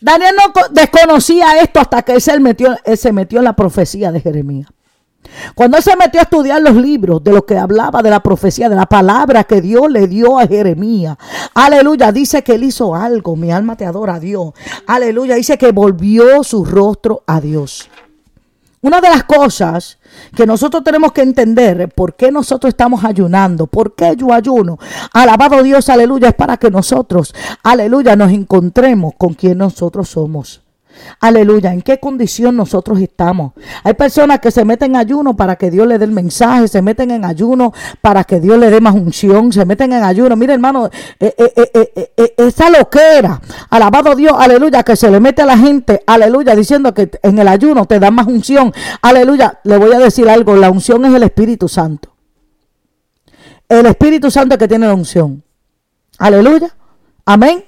Daniel 0.00 0.34
no 0.36 0.52
desconocía 0.72 1.60
esto 1.62 1.78
hasta 1.78 2.02
que 2.02 2.14
él 2.14 2.20
se 2.20 2.40
metió, 2.40 2.76
él 2.82 2.98
se 2.98 3.12
metió 3.12 3.38
en 3.38 3.44
la 3.44 3.54
profecía 3.54 4.10
de 4.10 4.20
Jeremías. 4.20 4.73
Cuando 5.54 5.76
él 5.76 5.82
se 5.82 5.96
metió 5.96 6.20
a 6.20 6.24
estudiar 6.24 6.60
los 6.62 6.76
libros 6.76 7.22
de 7.22 7.32
lo 7.32 7.44
que 7.44 7.58
hablaba 7.58 8.02
de 8.02 8.10
la 8.10 8.20
profecía, 8.20 8.68
de 8.68 8.76
la 8.76 8.86
palabra 8.86 9.44
que 9.44 9.60
Dios 9.60 9.90
le 9.90 10.06
dio 10.06 10.38
a 10.38 10.46
Jeremías. 10.46 11.16
Aleluya, 11.54 12.12
dice 12.12 12.42
que 12.42 12.54
él 12.54 12.64
hizo 12.64 12.94
algo. 12.94 13.36
Mi 13.36 13.50
alma 13.50 13.76
te 13.76 13.86
adora 13.86 14.14
a 14.14 14.20
Dios. 14.20 14.52
Aleluya, 14.86 15.34
dice 15.34 15.58
que 15.58 15.72
volvió 15.72 16.42
su 16.44 16.64
rostro 16.64 17.22
a 17.26 17.40
Dios. 17.40 17.88
Una 18.84 19.00
de 19.00 19.08
las 19.08 19.24
cosas 19.24 19.98
que 20.36 20.44
nosotros 20.44 20.84
tenemos 20.84 21.12
que 21.12 21.22
entender 21.22 21.88
por 21.94 22.16
qué 22.16 22.30
nosotros 22.30 22.68
estamos 22.68 23.02
ayunando, 23.02 23.66
por 23.66 23.94
qué 23.94 24.14
yo 24.14 24.30
ayuno. 24.30 24.78
Alabado 25.14 25.62
Dios, 25.62 25.88
aleluya, 25.88 26.28
es 26.28 26.34
para 26.34 26.58
que 26.58 26.70
nosotros, 26.70 27.34
aleluya, 27.62 28.14
nos 28.14 28.30
encontremos 28.30 29.14
con 29.16 29.32
quien 29.32 29.56
nosotros 29.56 30.10
somos. 30.10 30.63
Aleluya, 31.20 31.72
¿en 31.72 31.82
qué 31.82 31.98
condición 31.98 32.56
nosotros 32.56 33.00
estamos? 33.00 33.52
Hay 33.82 33.94
personas 33.94 34.40
que 34.40 34.50
se 34.50 34.64
meten 34.64 34.92
en 34.92 34.96
ayuno 34.96 35.36
para 35.36 35.56
que 35.56 35.70
Dios 35.70 35.86
le 35.86 35.98
dé 35.98 36.04
el 36.04 36.12
mensaje, 36.12 36.68
se 36.68 36.82
meten 36.82 37.10
en 37.10 37.24
ayuno 37.24 37.72
para 38.00 38.24
que 38.24 38.40
Dios 38.40 38.58
le 38.58 38.70
dé 38.70 38.80
más 38.80 38.94
unción, 38.94 39.52
se 39.52 39.64
meten 39.64 39.92
en 39.92 40.02
ayuno. 40.02 40.36
Mire, 40.36 40.54
hermano, 40.54 40.90
eh, 41.18 41.34
eh, 41.38 42.12
eh, 42.16 42.34
esa 42.36 42.70
loquera, 42.70 43.40
alabado 43.70 44.14
Dios, 44.14 44.34
aleluya, 44.38 44.82
que 44.82 44.96
se 44.96 45.10
le 45.10 45.20
mete 45.20 45.42
a 45.42 45.46
la 45.46 45.56
gente, 45.56 46.02
aleluya, 46.06 46.54
diciendo 46.54 46.92
que 46.92 47.10
en 47.22 47.38
el 47.38 47.48
ayuno 47.48 47.86
te 47.86 47.98
da 47.98 48.10
más 48.10 48.26
unción. 48.26 48.72
Aleluya, 49.02 49.60
le 49.64 49.76
voy 49.76 49.92
a 49.92 49.98
decir 49.98 50.28
algo, 50.28 50.56
la 50.56 50.70
unción 50.70 51.04
es 51.04 51.14
el 51.14 51.22
Espíritu 51.22 51.68
Santo. 51.68 52.14
El 53.68 53.86
Espíritu 53.86 54.30
Santo 54.30 54.54
es 54.54 54.58
que 54.58 54.68
tiene 54.68 54.86
la 54.86 54.94
unción. 54.94 55.42
Aleluya. 56.18 56.74
Amén. 57.24 57.64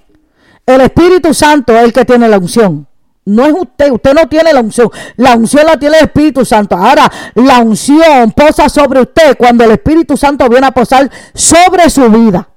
El 0.66 0.80
Espíritu 0.80 1.32
Santo 1.32 1.74
es 1.76 1.84
el 1.84 1.92
que 1.92 2.04
tiene 2.04 2.28
la 2.28 2.38
unción. 2.38 2.86
No 3.26 3.44
es 3.44 3.52
usted, 3.52 3.90
usted 3.90 4.14
no 4.14 4.28
tiene 4.28 4.52
la 4.52 4.60
unción. 4.60 4.88
La 5.16 5.34
unción 5.34 5.66
la 5.66 5.76
tiene 5.76 5.98
el 5.98 6.04
Espíritu 6.04 6.44
Santo. 6.44 6.76
Ahora, 6.76 7.10
la 7.34 7.58
unción 7.58 8.30
posa 8.30 8.68
sobre 8.68 9.00
usted 9.00 9.36
cuando 9.36 9.64
el 9.64 9.72
Espíritu 9.72 10.16
Santo 10.16 10.48
viene 10.48 10.68
a 10.68 10.70
posar 10.70 11.10
sobre 11.34 11.90
su 11.90 12.08
vida. 12.08 12.48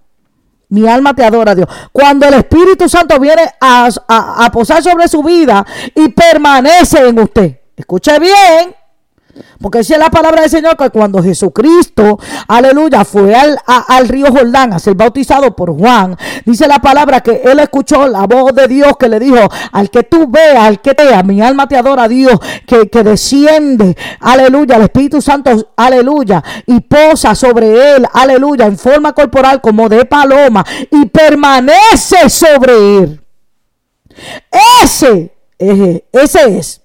Mi 0.69 0.87
alma 0.87 1.15
te 1.15 1.25
adora, 1.25 1.55
Dios. 1.55 1.67
Cuando 1.91 2.27
el 2.27 2.35
Espíritu 2.35 2.87
Santo 2.87 3.19
viene 3.19 3.41
a, 3.59 3.89
a 4.07 4.51
posar 4.51 4.83
sobre 4.83 5.07
su 5.07 5.23
vida 5.23 5.65
y 5.95 6.09
permanece 6.09 7.07
en 7.07 7.19
usted. 7.19 7.59
Escuche 7.75 8.19
bien. 8.19 8.78
Porque 9.61 9.79
dice 9.79 9.97
la 9.97 10.09
palabra 10.09 10.41
del 10.41 10.49
Señor 10.49 10.77
que 10.77 10.89
cuando 10.89 11.21
Jesucristo, 11.21 12.19
aleluya, 12.47 13.03
fue 13.03 13.35
al, 13.35 13.57
al, 13.65 14.07
río 14.07 14.27
Jordán 14.31 14.73
a 14.73 14.79
ser 14.79 14.95
bautizado 14.95 15.55
por 15.55 15.77
Juan, 15.77 16.15
dice 16.45 16.67
la 16.67 16.79
palabra 16.79 17.21
que 17.21 17.41
él 17.43 17.59
escuchó 17.59 18.07
la 18.07 18.25
voz 18.25 18.53
de 18.53 18.67
Dios 18.67 18.93
que 18.97 19.09
le 19.09 19.19
dijo, 19.19 19.49
al 19.71 19.89
que 19.89 20.03
tú 20.03 20.27
veas, 20.29 20.63
al 20.63 20.81
que 20.81 20.93
vea, 20.93 21.23
mi 21.23 21.41
alma 21.41 21.67
te 21.67 21.75
adora, 21.75 22.07
Dios, 22.07 22.39
que, 22.65 22.89
que 22.89 23.03
desciende, 23.03 23.97
aleluya, 24.21 24.77
el 24.77 24.83
Espíritu 24.83 25.21
Santo, 25.21 25.71
aleluya, 25.75 26.43
y 26.65 26.79
posa 26.81 27.35
sobre 27.35 27.95
él, 27.95 28.05
aleluya, 28.13 28.65
en 28.65 28.77
forma 28.77 29.13
corporal 29.13 29.59
como 29.61 29.89
de 29.89 30.05
paloma, 30.05 30.65
y 30.89 31.05
permanece 31.07 32.29
sobre 32.29 32.97
él. 32.97 33.21
Ese, 34.81 35.33
ese 35.57 36.57
es 36.57 36.78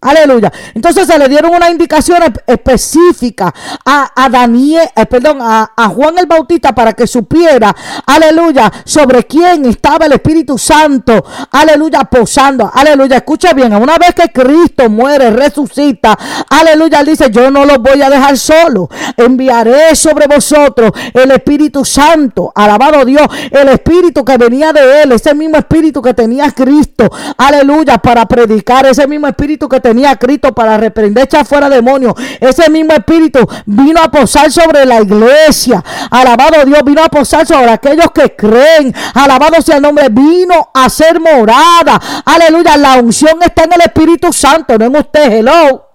Aleluya. 0.00 0.52
Entonces 0.74 1.08
se 1.08 1.18
le 1.18 1.28
dieron 1.28 1.52
una 1.52 1.70
indicación 1.70 2.22
específica 2.46 3.52
a, 3.84 4.28
Daniel, 4.30 4.88
eh, 4.94 5.06
perdón, 5.06 5.38
a, 5.40 5.72
a, 5.76 5.88
Juan 5.88 6.18
el 6.18 6.26
Bautista 6.26 6.72
para 6.72 6.92
que 6.92 7.06
supiera, 7.06 7.74
aleluya, 8.06 8.70
sobre 8.84 9.24
quién 9.24 9.64
estaba 9.66 10.06
el 10.06 10.12
Espíritu 10.12 10.56
Santo, 10.56 11.24
aleluya, 11.50 12.04
posando, 12.04 12.70
aleluya. 12.72 13.16
Escucha 13.16 13.52
bien, 13.54 13.74
una 13.74 13.98
vez 13.98 14.14
que 14.14 14.28
Cristo 14.30 14.88
muere, 14.88 15.30
resucita, 15.30 16.16
aleluya, 16.48 17.00
él 17.00 17.06
dice, 17.06 17.28
yo 17.30 17.50
no 17.50 17.64
los 17.64 17.78
voy 17.78 18.00
a 18.00 18.08
dejar 18.08 18.38
solo, 18.38 18.88
enviaré 19.16 19.96
sobre 19.96 20.28
vosotros 20.28 20.92
el 21.12 21.32
Espíritu 21.32 21.84
Santo, 21.84 22.52
alabado 22.54 23.04
Dios, 23.04 23.26
el 23.50 23.68
Espíritu 23.68 24.24
que 24.24 24.36
venía 24.36 24.72
de 24.72 25.02
él, 25.02 25.10
ese 25.10 25.34
mismo 25.34 25.56
Espíritu 25.56 26.00
que 26.00 26.14
tenía 26.14 26.52
Cristo, 26.52 27.10
aleluya, 27.36 27.98
para 27.98 28.26
predicar, 28.26 28.86
ese 28.86 29.08
mismo 29.08 29.26
Espíritu 29.26 29.68
que 29.68 29.80
tenía 29.80 29.87
Cristo 30.18 30.54
para 30.54 30.76
reprender, 30.76 31.24
echar 31.24 31.46
fuera 31.46 31.68
demonios. 31.68 32.14
Ese 32.40 32.70
mismo 32.70 32.92
espíritu 32.92 33.40
vino 33.66 34.00
a 34.00 34.10
posar 34.10 34.50
sobre 34.50 34.84
la 34.84 35.00
iglesia. 35.00 35.82
Alabado 36.10 36.64
Dios, 36.64 36.80
vino 36.84 37.02
a 37.02 37.08
posar 37.08 37.46
sobre 37.46 37.70
aquellos 37.70 38.10
que 38.12 38.34
creen. 38.34 38.94
Alabado 39.14 39.60
sea 39.62 39.76
el 39.76 39.82
nombre, 39.82 40.08
vino 40.10 40.70
a 40.74 40.88
ser 40.88 41.20
morada. 41.20 42.00
Aleluya, 42.24 42.76
la 42.76 42.96
unción 42.96 43.38
está 43.42 43.64
en 43.64 43.72
el 43.74 43.80
Espíritu 43.82 44.32
Santo, 44.32 44.78
no 44.78 44.84
en 44.86 44.96
usted. 44.96 45.32
Hello. 45.32 45.86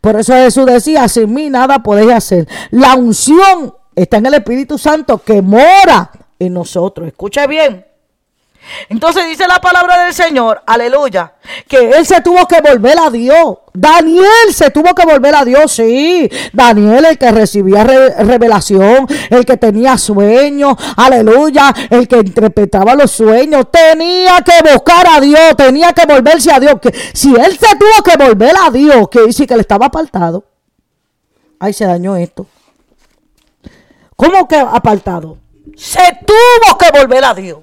Por 0.00 0.20
eso 0.20 0.34
Jesús 0.34 0.66
decía, 0.66 1.08
sin 1.08 1.32
mí 1.32 1.48
nada 1.48 1.82
podéis 1.82 2.12
hacer. 2.12 2.48
La 2.70 2.94
unción 2.94 3.74
está 3.94 4.18
en 4.18 4.26
el 4.26 4.34
Espíritu 4.34 4.76
Santo 4.76 5.18
que 5.18 5.40
mora 5.40 6.10
en 6.38 6.52
nosotros. 6.52 7.08
Escuche 7.08 7.46
bien. 7.46 7.86
Entonces 8.88 9.26
dice 9.26 9.46
la 9.46 9.60
palabra 9.60 10.04
del 10.04 10.14
Señor, 10.14 10.62
aleluya, 10.66 11.34
que 11.68 11.90
él 11.90 12.06
se 12.06 12.20
tuvo 12.20 12.46
que 12.46 12.60
volver 12.60 12.98
a 12.98 13.10
Dios. 13.10 13.58
Daniel 13.72 14.52
se 14.52 14.70
tuvo 14.70 14.94
que 14.94 15.04
volver 15.04 15.34
a 15.34 15.44
Dios, 15.44 15.72
sí. 15.72 16.30
Daniel, 16.52 17.04
el 17.04 17.18
que 17.18 17.30
recibía 17.32 17.84
revelación, 17.84 19.06
el 19.30 19.44
que 19.44 19.56
tenía 19.56 19.98
sueños, 19.98 20.76
aleluya, 20.96 21.74
el 21.90 22.06
que 22.06 22.18
interpretaba 22.18 22.94
los 22.94 23.10
sueños, 23.10 23.66
tenía 23.70 24.42
que 24.42 24.72
buscar 24.72 25.06
a 25.08 25.20
Dios, 25.20 25.56
tenía 25.56 25.92
que 25.92 26.06
volverse 26.06 26.52
a 26.52 26.60
Dios. 26.60 26.76
Que 26.80 26.92
si 27.12 27.34
él 27.34 27.58
se 27.58 27.76
tuvo 27.76 28.02
que 28.04 28.16
volver 28.16 28.54
a 28.64 28.70
Dios, 28.70 29.08
que 29.08 29.22
dice 29.22 29.46
que 29.46 29.56
le 29.56 29.62
estaba 29.62 29.86
apartado. 29.86 30.44
Ay, 31.58 31.72
se 31.72 31.84
dañó 31.84 32.16
esto. 32.16 32.46
¿Cómo 34.16 34.46
que 34.46 34.56
apartado? 34.56 35.38
Se 35.76 36.18
tuvo 36.24 36.78
que 36.78 36.96
volver 36.96 37.24
a 37.24 37.34
Dios. 37.34 37.58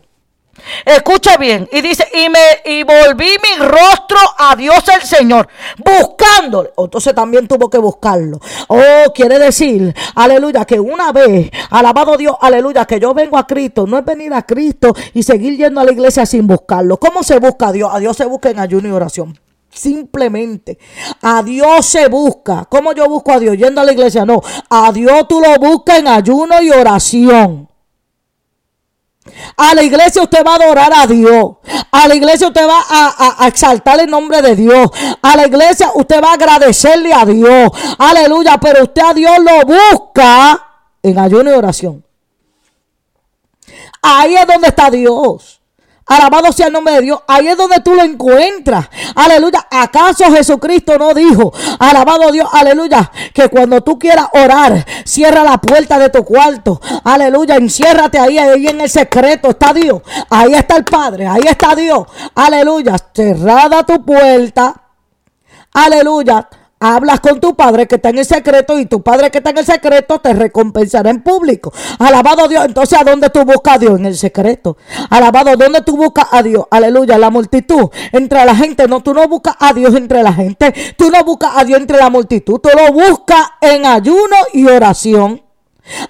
Escucha 0.86 1.38
bien. 1.38 1.67
Y 1.71 1.82
dice, 1.82 2.06
y 2.13 2.30
me 2.30 2.39
y 2.65 2.84
volví 2.84 3.26
mi 3.26 3.65
rostro 3.65 4.17
a 4.38 4.56
Dios 4.56 4.84
el 4.95 5.02
Señor, 5.08 5.47
buscándole. 5.78 6.71
Entonces 6.78 7.13
también 7.13 7.47
tuvo 7.47 7.69
que 7.69 7.78
buscarlo. 7.78 8.39
Oh, 8.67 9.12
quiere 9.13 9.39
decir, 9.39 9.93
aleluya, 10.15 10.65
que 10.65 10.80
una 10.80 11.12
vez, 11.12 11.50
alabado 11.69 12.17
Dios, 12.17 12.36
aleluya, 12.41 12.86
que 12.86 13.00
yo 13.00 13.13
vengo 13.13 13.38
a 13.38 13.47
Cristo, 13.47 13.86
no 13.88 13.97
es 13.97 14.06
venir 14.06 14.34
a 14.34 14.43
Cristo 14.43 14.93
y 15.13 15.24
seguir 15.24 15.58
yendo 15.58 15.82
a 15.82 15.84
la 15.84 15.91
iglesia 15.91 16.26
sin 16.26 16.47
buscarlo. 16.47 16.97
¿Cómo 16.97 17.24
se 17.24 17.39
busca 17.39 17.67
a 17.67 17.71
Dios? 17.71 17.89
A 17.93 18.00
Dios 18.00 18.17
se 18.17 18.26
busca 18.26 18.50
en 18.50 18.60
ayuno 18.60 18.88
y 18.88 18.91
oración. 18.91 19.39
Simplemente 19.74 20.78
a 21.21 21.41
Dios 21.43 21.86
se 21.86 22.10
busca. 22.10 22.65
¿Cómo 22.69 22.93
yo 22.93 23.08
busco 23.08 23.32
a 23.32 23.39
Dios? 23.39 23.56
Yendo 23.58 23.80
a 23.80 23.86
la 23.86 23.93
iglesia. 23.93 24.26
No, 24.26 24.41
a 24.69 24.91
Dios 24.91 25.28
tú 25.30 25.39
lo 25.39 25.56
buscas 25.56 26.00
en 26.00 26.10
ayuno 26.10 26.62
y 26.62 26.71
oración. 26.71 27.71
A 29.56 29.76
la 29.76 29.84
iglesia 29.84 30.24
usted 30.24 30.44
va 30.46 30.54
a 30.54 30.56
adorar 30.56 30.92
a 30.94 31.06
Dios. 31.06 31.58
A 31.92 32.08
la 32.08 32.16
iglesia 32.16 32.48
usted 32.48 32.68
va 32.68 32.84
a, 32.90 33.48
exaltar 33.48 34.00
el 34.00 34.10
nombre 34.10 34.42
de 34.42 34.56
Dios. 34.56 34.90
A 35.22 35.36
la 35.36 35.46
iglesia 35.46 35.92
usted 35.94 36.22
va 36.22 36.32
a 36.32 36.34
agradecerle 36.34 37.14
a 37.14 37.26
Dios. 37.26 37.70
Aleluya. 38.00 38.58
Pero 38.60 38.84
usted 38.84 39.02
a 39.02 39.14
Dios 39.14 39.38
lo 39.40 39.66
busca 39.66 40.66
en 41.04 41.20
ayuno 41.20 41.52
y 41.52 41.54
oración. 41.54 42.04
Ahí 44.02 44.36
es 44.36 44.48
donde 44.48 44.70
está 44.70 44.90
Dios. 44.90 45.61
Alabado 46.12 46.52
sea 46.52 46.67
el 46.67 46.74
nombre 46.74 46.95
de 46.95 47.02
Dios. 47.04 47.21
Ahí 47.26 47.47
es 47.47 47.56
donde 47.56 47.80
tú 47.80 47.95
lo 47.95 48.04
encuentras. 48.04 48.89
Aleluya. 49.15 49.65
¿Acaso 49.71 50.26
Jesucristo 50.30 50.97
no 50.97 51.13
dijo, 51.13 51.54
alabado 51.80 52.34
Dios, 52.34 52.50
aleluya, 52.52 53.10
que 53.34 53.47
cuando 53.47 53.80
tú 53.80 53.97
quieras 53.97 54.28
orar, 54.34 54.86
cierra 55.06 55.41
la 55.41 55.58
puerta 55.58 55.97
de 55.97 56.10
tu 56.10 56.26
cuarto. 56.26 56.82
Aleluya. 57.06 57.56
Enciérrate 57.56 58.19
ahí, 58.19 58.38
ahí 58.38 58.67
en 58.67 58.82
el 58.82 58.89
secreto 58.89 59.52
está 59.52 59.74
Dios. 59.74 60.02
Ahí 60.30 60.54
está 60.54 60.76
el 60.76 60.84
Padre. 60.84 61.28
Ahí 61.28 61.43
está 61.45 61.76
Dios. 61.76 62.06
Aleluya. 62.36 62.97
Cerrada 63.13 63.86
tu 63.86 64.04
puerta. 64.04 64.76
Aleluya 65.71 66.50
Hablas 66.84 67.20
con 67.20 67.39
tu 67.39 67.56
padre 67.56 67.88
que 67.88 67.96
está 67.96 68.10
en 68.10 68.17
el 68.17 68.26
secreto 68.26 68.80
y 68.80 68.88
tu 68.88 69.04
padre 69.04 69.30
que 69.30 69.38
está 69.38 69.52
en 69.52 69.60
el 69.60 69.65
secreto 69.65 70.20
te 70.20 70.34
recompensará 70.34 71.12
en 71.12 71.22
público. 71.22 71.72
Alabado 72.00 72.48
Dios. 72.48 72.65
Entonces, 72.65 73.00
¿a 73.00 73.04
dónde 73.04 73.30
tú 73.30 73.46
buscas 73.46 73.76
a 73.76 73.78
Dios? 73.78 74.00
En 74.00 74.08
el 74.08 74.17
secreto. 74.17 74.78
Alabado, 75.12 75.56
¿dónde 75.56 75.82
tú 75.82 75.96
buscas 75.96 76.26
a 76.32 76.41
Dios? 76.41 76.65
Aleluya. 76.72 77.20
La 77.20 77.30
multitud. 77.30 77.91
Entre 78.12 78.44
la 78.44 78.56
gente. 78.56 78.88
No, 78.88 79.02
tú 79.02 79.13
no 79.13 79.28
buscas 79.28 79.56
a 79.60 79.74
Dios 79.74 79.94
entre 79.94 80.24
la 80.24 80.34
gente. 80.34 80.74
Tú 80.98 81.12
no 81.12 81.24
buscas 81.24 81.52
a 81.56 81.63
Dios 81.63 81.80
entre 81.80 81.98
la 81.98 82.10
multitud. 82.10 82.60
Tú 82.60 82.70
lo 82.76 82.91
buscas 82.91 83.48
en 83.62 83.86
ayuno 83.86 84.36
y 84.54 84.65
oración. 84.65 85.51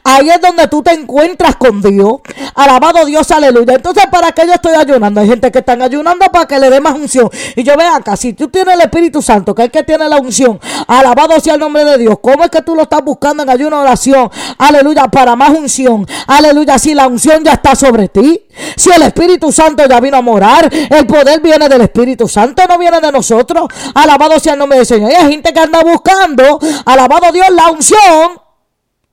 Ahí 0.03 0.29
es 0.29 0.41
donde 0.41 0.67
tú 0.67 0.81
te 0.81 0.91
encuentras 0.93 1.55
con 1.55 1.81
Dios. 1.81 2.15
Alabado 2.55 3.05
Dios, 3.05 3.29
aleluya. 3.31 3.75
Entonces, 3.75 4.03
¿para 4.11 4.31
qué 4.31 4.45
yo 4.45 4.53
estoy 4.53 4.75
ayunando? 4.75 5.21
Hay 5.21 5.27
gente 5.27 5.51
que 5.51 5.59
están 5.59 5.81
ayunando 5.81 6.25
para 6.31 6.45
que 6.45 6.59
le 6.59 6.69
dé 6.69 6.81
más 6.81 6.95
unción. 6.95 7.29
Y 7.55 7.63
yo 7.63 7.75
veo 7.77 7.93
acá, 7.93 8.15
si 8.15 8.33
tú 8.33 8.49
tienes 8.49 8.75
el 8.75 8.81
Espíritu 8.81 9.21
Santo, 9.21 9.55
que 9.55 9.63
es 9.65 9.71
que 9.71 9.83
tiene 9.83 10.07
la 10.09 10.17
unción, 10.17 10.59
alabado 10.87 11.39
sea 11.39 11.55
el 11.55 11.59
nombre 11.59 11.85
de 11.85 11.97
Dios. 11.97 12.17
¿Cómo 12.21 12.43
es 12.43 12.49
que 12.49 12.61
tú 12.61 12.75
lo 12.75 12.83
estás 12.83 13.03
buscando 13.03 13.43
en 13.43 13.49
ayuno 13.49 13.79
oración? 13.81 14.29
Aleluya, 14.57 15.07
para 15.07 15.35
más 15.35 15.51
unción. 15.51 16.05
Aleluya, 16.27 16.77
si 16.79 16.93
la 16.93 17.07
unción 17.07 17.43
ya 17.43 17.53
está 17.53 17.75
sobre 17.75 18.09
ti. 18.09 18.47
Si 18.75 18.89
el 18.91 19.01
Espíritu 19.03 19.51
Santo 19.51 19.87
ya 19.87 19.99
vino 19.99 20.17
a 20.17 20.21
morar, 20.21 20.69
el 20.71 21.05
poder 21.07 21.39
viene 21.41 21.69
del 21.69 21.81
Espíritu 21.81 22.27
Santo, 22.27 22.63
no 22.67 22.77
viene 22.77 22.99
de 22.99 23.11
nosotros. 23.11 23.67
Alabado 23.93 24.39
sea 24.39 24.53
el 24.53 24.59
nombre 24.59 24.77
del 24.77 24.87
Señor. 24.87 25.11
Hay 25.11 25.31
gente 25.31 25.53
que 25.53 25.59
anda 25.59 25.81
buscando, 25.81 26.59
alabado 26.85 27.31
Dios, 27.31 27.47
la 27.51 27.69
unción 27.69 28.41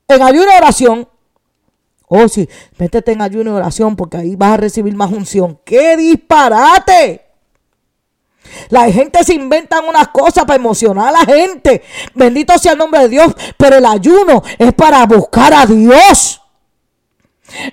en 0.09 0.23
ayuno 0.23 0.47
y 0.53 0.57
oración. 0.57 1.09
Oh, 2.09 2.27
sí, 2.29 2.49
métete 2.79 3.13
en 3.13 3.21
ayuno 3.21 3.51
y 3.51 3.55
oración 3.55 3.95
porque 3.95 4.17
ahí 4.17 4.35
vas 4.35 4.53
a 4.53 4.57
recibir 4.57 4.95
más 4.95 5.13
unción. 5.13 5.61
¡Qué 5.65 5.97
disparate! 5.97 7.27
La 8.71 8.91
gente 8.91 9.23
se 9.25 9.35
inventan 9.35 9.85
unas 9.85 10.09
cosas 10.09 10.45
para 10.47 10.57
emocionar 10.57 11.09
a 11.09 11.19
la 11.19 11.25
gente. 11.27 11.83
Bendito 12.15 12.57
sea 12.59 12.73
el 12.73 12.79
nombre 12.79 13.01
de 13.01 13.09
Dios. 13.11 13.35
Pero 13.59 13.77
el 13.77 13.85
ayuno 13.85 14.43
es 14.59 14.73
para 14.73 15.05
buscar 15.05 15.53
a 15.53 15.67
Dios. 15.67 16.41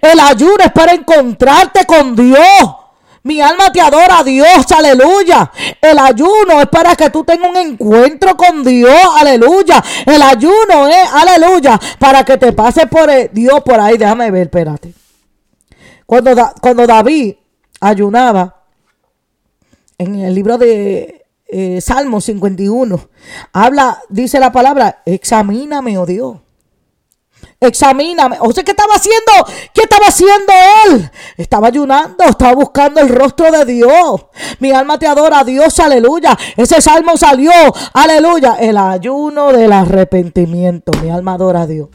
El 0.02 0.19
ayuno 0.19 0.58
es 0.60 0.71
para 0.74 0.93
encontrarte 0.93 1.86
con 1.86 2.13
Dios. 2.15 2.76
Mi 3.26 3.42
alma 3.42 3.72
te 3.72 3.82
adora 3.82 4.24
Dios, 4.24 4.72
aleluya. 4.72 5.52
El 5.82 5.98
ayuno 5.98 6.62
es 6.62 6.68
para 6.68 6.96
que 6.96 7.10
tú 7.10 7.24
tengas 7.24 7.50
un 7.50 7.58
encuentro 7.58 8.38
con 8.38 8.64
Dios, 8.64 9.02
aleluya. 9.18 9.84
El 10.06 10.22
ayuno 10.22 10.88
es, 10.88 11.12
aleluya, 11.12 11.80
para 11.98 12.24
que 12.24 12.38
te 12.38 12.54
pase 12.54 12.86
por 12.86 13.10
Dios 13.32 13.64
por 13.64 13.80
ahí. 13.80 13.98
Déjame 13.98 14.30
ver, 14.30 14.44
espérate. 14.44 14.94
Cuando, 16.06 16.36
cuando 16.62 16.86
David 16.86 17.34
ayunaba, 17.82 18.62
en 19.98 20.20
el 20.20 20.36
libro 20.36 20.60
de 20.60 21.26
eh, 21.48 21.82
Salmo 21.82 22.22
51, 22.22 23.10
habla, 23.54 24.04
dice 24.08 24.40
la 24.40 24.52
palabra, 24.52 25.02
examíname, 25.04 25.98
oh 25.98 26.06
Dios 26.06 26.44
examíname. 27.60 28.38
O 28.39 28.51
sea, 28.51 28.63
¿qué 28.63 28.71
estaba 28.71 28.93
haciendo? 28.95 29.31
¿Qué 29.73 29.81
estaba 29.81 30.08
haciendo 30.08 30.53
él? 30.88 31.12
Estaba 31.38 31.67
ayunando, 31.67 32.23
estaba 32.23 32.53
buscando 32.53 33.01
el 33.01 33.10
rostro 33.10 33.51
de 33.51 33.65
Dios. 33.65 34.25
Mi 34.60 34.71
alma 34.71 34.97
te 34.99 35.08
adora, 35.08 35.43
Dios, 35.43 35.79
aleluya. 35.79 36.38
Ese 36.55 36.81
salmo 36.81 37.17
salió, 37.17 37.51
aleluya. 37.93 38.58
El 38.60 38.77
ayuno 38.77 39.51
del 39.51 39.71
arrepentimiento. 39.71 40.91
Mi 41.01 41.10
alma 41.10 41.34
adora 41.34 41.62
a 41.62 41.67
Dios. 41.67 41.89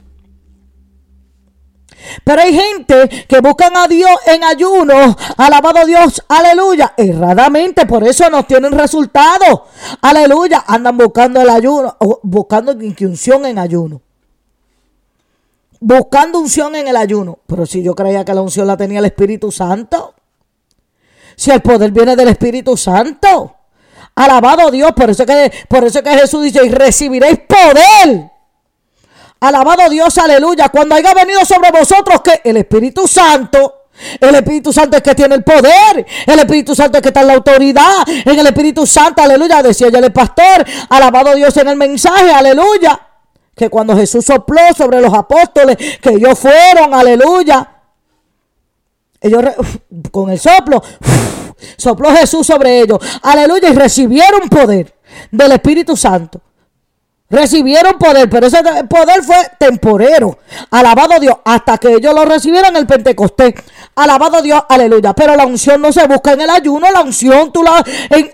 Pero 2.25 2.41
hay 2.41 2.55
gente 2.55 3.27
que 3.29 3.41
buscan 3.41 3.77
a 3.77 3.87
Dios 3.87 4.11
en 4.27 4.43
ayuno, 4.43 5.17
alabado 5.37 5.85
Dios, 5.87 6.25
aleluya, 6.29 6.95
erradamente, 6.97 7.85
por 7.85 8.09
eso 8.09 8.29
no 8.31 8.45
tienen 8.45 8.73
resultados, 8.73 9.61
aleluya, 10.01 10.65
andan 10.67 10.97
buscando 10.97 11.43
el 11.43 11.51
ayuno, 11.51 11.97
buscando 12.23 12.73
unción 12.73 13.45
en 13.45 13.59
ayuno 13.59 14.01
buscando 15.81 16.39
unción 16.39 16.77
en 16.77 16.87
el 16.87 16.97
ayuno. 16.97 17.39
Pero 17.47 17.67
si 17.67 17.83
yo 17.83 17.95
creía 17.95 18.25
que 18.25 18.35
la 18.35 18.43
unción 18.43 18.67
la 18.67 18.77
tenía 18.77 19.01
el 19.01 19.07
Espíritu 19.07 19.51
Santo. 19.51 20.15
Si 21.35 21.51
el 21.51 21.63
poder 21.63 21.91
viene 21.91 22.15
del 22.15 22.29
Espíritu 22.29 22.77
Santo. 22.77 23.57
Alabado 24.15 24.71
Dios. 24.71 24.93
Por 24.93 25.11
eso 25.11 25.25
que, 25.27 25.51
por 25.69 25.85
eso 25.85 26.03
que 26.03 26.11
Jesús 26.11 26.45
dice, 26.45 26.65
y 26.65 26.69
recibiréis 26.69 27.41
poder. 27.41 28.31
Alabado 29.41 29.89
Dios, 29.89 30.17
aleluya. 30.19 30.69
Cuando 30.69 30.95
haya 30.95 31.15
venido 31.15 31.43
sobre 31.47 31.71
vosotros 31.71 32.21
que 32.21 32.43
el 32.45 32.59
Espíritu 32.59 33.09
Santo. 33.09 33.77
El 34.19 34.35
Espíritu 34.35 34.73
Santo 34.73 34.97
es 34.99 35.03
que 35.03 35.15
tiene 35.15 35.35
el 35.35 35.45
poder. 35.45 36.07
El 36.27 36.39
Espíritu 36.39 36.75
Santo 36.75 36.99
es 36.99 37.03
que 37.03 37.09
está 37.09 37.23
en 37.23 37.27
la 37.29 37.35
autoridad. 37.35 38.07
En 38.07 38.39
el 38.39 38.47
Espíritu 38.47 38.87
Santo, 38.87 39.23
aleluya. 39.23 39.63
Decía 39.63 39.89
ya 39.89 39.99
el 39.99 40.13
pastor. 40.13 40.65
Alabado 40.91 41.35
Dios 41.35 41.57
en 41.57 41.69
el 41.69 41.77
mensaje, 41.77 42.31
aleluya 42.31 43.10
que 43.61 43.69
cuando 43.69 43.95
Jesús 43.95 44.25
sopló 44.25 44.73
sobre 44.75 45.03
los 45.03 45.13
apóstoles, 45.13 45.77
que 46.01 46.15
ellos 46.15 46.39
fueron, 46.39 46.95
aleluya. 46.95 47.69
Ellos 49.21 49.45
con 50.11 50.31
el 50.31 50.41
soplo, 50.41 50.83
sopló 51.77 52.11
Jesús 52.11 52.47
sobre 52.47 52.81
ellos, 52.81 52.99
aleluya, 53.21 53.69
y 53.69 53.75
recibieron 53.75 54.49
poder 54.49 54.95
del 55.31 55.53
Espíritu 55.53 55.95
Santo. 55.95 56.41
Recibieron 57.29 57.99
poder, 57.99 58.31
pero 58.31 58.47
ese 58.47 58.63
poder 58.89 59.23
fue 59.23 59.37
temporero. 59.59 60.39
Alabado 60.71 61.21
Dios, 61.21 61.37
hasta 61.45 61.77
que 61.77 61.97
ellos 61.97 62.15
lo 62.15 62.25
recibieron 62.25 62.75
el 62.77 62.87
Pentecostés. 62.87 63.57
Alabado 63.95 64.41
Dios, 64.41 64.63
aleluya. 64.71 65.13
Pero 65.13 65.37
la 65.37 65.45
unción 65.45 65.83
no 65.83 65.93
se 65.93 66.07
busca 66.07 66.33
en 66.33 66.41
el 66.41 66.49
ayuno, 66.49 66.91
la 66.91 67.03
unción 67.03 67.53
tú 67.53 67.63
la, 67.63 67.85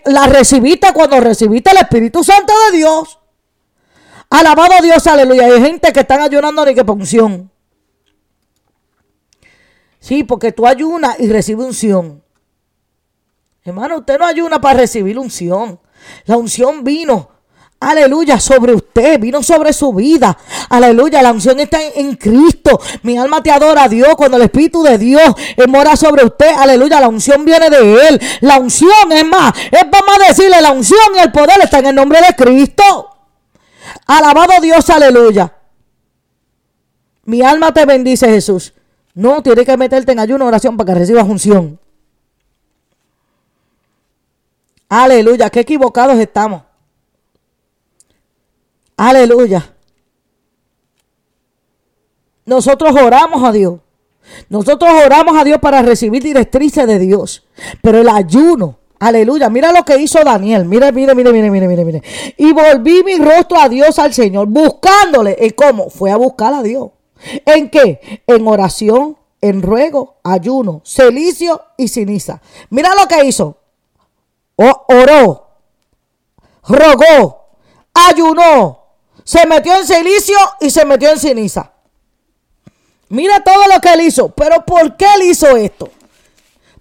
la 0.04 0.28
recibiste 0.28 0.92
cuando 0.94 1.18
recibiste 1.18 1.72
el 1.72 1.78
Espíritu 1.78 2.22
Santo 2.22 2.52
de 2.70 2.76
Dios. 2.76 3.18
Alabado 4.28 4.74
Dios, 4.82 5.06
aleluya. 5.06 5.46
Hay 5.46 5.60
gente 5.60 5.92
que 5.92 6.00
están 6.00 6.20
ayunando 6.20 6.64
ni 6.64 6.74
que 6.74 6.82
unción. 6.82 7.50
Sí, 10.00 10.24
porque 10.24 10.52
tú 10.52 10.66
ayunas 10.66 11.18
y 11.18 11.28
recibes 11.28 11.66
unción. 11.66 12.22
Hermano, 13.64 13.98
usted 13.98 14.18
no 14.18 14.26
ayuna 14.26 14.60
para 14.60 14.80
recibir 14.80 15.18
unción. 15.18 15.80
La 16.26 16.36
unción 16.36 16.84
vino, 16.84 17.28
aleluya, 17.80 18.38
sobre 18.38 18.74
usted, 18.74 19.18
vino 19.18 19.42
sobre 19.42 19.72
su 19.72 19.92
vida. 19.92 20.38
Aleluya, 20.68 21.22
la 21.22 21.32
unción 21.32 21.58
está 21.58 21.78
en, 21.82 22.14
Cristo. 22.14 22.80
Mi 23.02 23.18
alma 23.18 23.42
te 23.42 23.50
adora 23.50 23.84
a 23.84 23.88
Dios 23.88 24.14
cuando 24.16 24.36
el 24.36 24.44
Espíritu 24.44 24.82
de 24.84 24.98
Dios 24.98 25.34
mora 25.66 25.96
sobre 25.96 26.24
usted. 26.24 26.52
Aleluya, 26.56 27.00
la 27.00 27.08
unción 27.08 27.44
viene 27.44 27.68
de 27.68 28.08
Él. 28.08 28.20
La 28.42 28.58
unción 28.58 29.10
es 29.10 29.26
más, 29.26 29.52
es 29.72 29.82
vamos 29.90 30.18
a 30.20 30.28
decirle, 30.28 30.60
la 30.60 30.70
unción 30.70 31.00
y 31.16 31.18
el 31.18 31.32
poder 31.32 31.60
está 31.62 31.80
en 31.80 31.86
el 31.86 31.94
nombre 31.96 32.20
de 32.20 32.36
Cristo. 32.36 33.15
Alabado 34.06 34.52
Dios, 34.60 34.88
aleluya. 34.90 35.52
Mi 37.24 37.42
alma 37.42 37.72
te 37.72 37.84
bendice, 37.86 38.28
Jesús. 38.28 38.72
No, 39.14 39.42
tienes 39.42 39.64
que 39.64 39.76
meterte 39.76 40.12
en 40.12 40.18
ayuno 40.18 40.46
oración 40.46 40.76
para 40.76 40.92
que 40.92 40.98
recibas 41.00 41.24
unción. 41.24 41.80
Aleluya, 44.88 45.50
qué 45.50 45.60
equivocados 45.60 46.18
estamos. 46.18 46.62
Aleluya. 48.96 49.74
Nosotros 52.44 52.94
oramos 52.94 53.42
a 53.42 53.52
Dios. 53.52 53.80
Nosotros 54.48 54.90
oramos 55.04 55.36
a 55.36 55.44
Dios 55.44 55.58
para 55.60 55.82
recibir 55.82 56.22
directrices 56.22 56.86
de 56.86 56.98
Dios. 56.98 57.44
Pero 57.82 57.98
el 57.98 58.08
ayuno 58.08 58.78
Aleluya. 58.98 59.50
Mira 59.50 59.72
lo 59.72 59.84
que 59.84 59.96
hizo 59.98 60.22
Daniel. 60.24 60.64
Mira, 60.64 60.90
mira, 60.92 61.14
mira, 61.14 61.30
mira, 61.32 61.50
mira, 61.50 61.66
mira, 61.68 61.84
mira. 61.84 62.00
Y 62.36 62.52
volví 62.52 63.02
mi 63.04 63.16
rostro 63.16 63.60
a 63.60 63.68
Dios, 63.68 63.98
al 63.98 64.14
Señor, 64.14 64.46
buscándole. 64.46 65.36
¿Y 65.40 65.50
cómo? 65.50 65.90
Fue 65.90 66.10
a 66.10 66.16
buscar 66.16 66.54
a 66.54 66.62
Dios. 66.62 66.90
¿En 67.44 67.70
qué? 67.70 68.22
En 68.26 68.46
oración, 68.46 69.16
en 69.40 69.62
ruego, 69.62 70.16
ayuno, 70.24 70.82
celicio 70.84 71.62
y 71.76 71.88
ceniza. 71.88 72.40
Mira 72.70 72.90
lo 72.94 73.06
que 73.06 73.24
hizo. 73.24 73.58
oró, 74.56 75.46
rogó, 76.66 77.46
ayunó, 77.92 78.80
se 79.24 79.46
metió 79.46 79.76
en 79.76 79.86
celicio 79.86 80.36
y 80.60 80.70
se 80.70 80.84
metió 80.84 81.10
en 81.10 81.18
ceniza. 81.18 81.72
Mira 83.08 83.42
todo 83.42 83.66
lo 83.72 83.80
que 83.80 83.92
él 83.92 84.00
hizo. 84.02 84.28
Pero 84.30 84.64
¿por 84.64 84.96
qué 84.96 85.06
él 85.16 85.30
hizo 85.30 85.56
esto? 85.56 85.90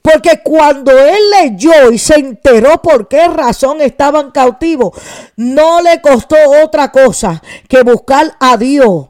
Porque 0.06 0.42
cuando 0.44 0.92
él 0.92 1.18
leyó 1.42 1.92
y 1.92 1.98
se 1.98 2.14
enteró 2.14 2.80
por 2.80 3.08
qué 3.08 3.28
razón 3.28 3.82
estaban 3.82 4.30
cautivos, 4.30 4.92
no 5.36 5.82
le 5.82 6.00
costó 6.00 6.36
otra 6.64 6.92
cosa 6.92 7.42
que 7.68 7.82
buscar 7.82 8.36
a 8.40 8.56
Dios 8.56 9.08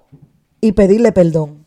y 0.61 0.71
pedirle 0.71 1.11
perdón. 1.11 1.65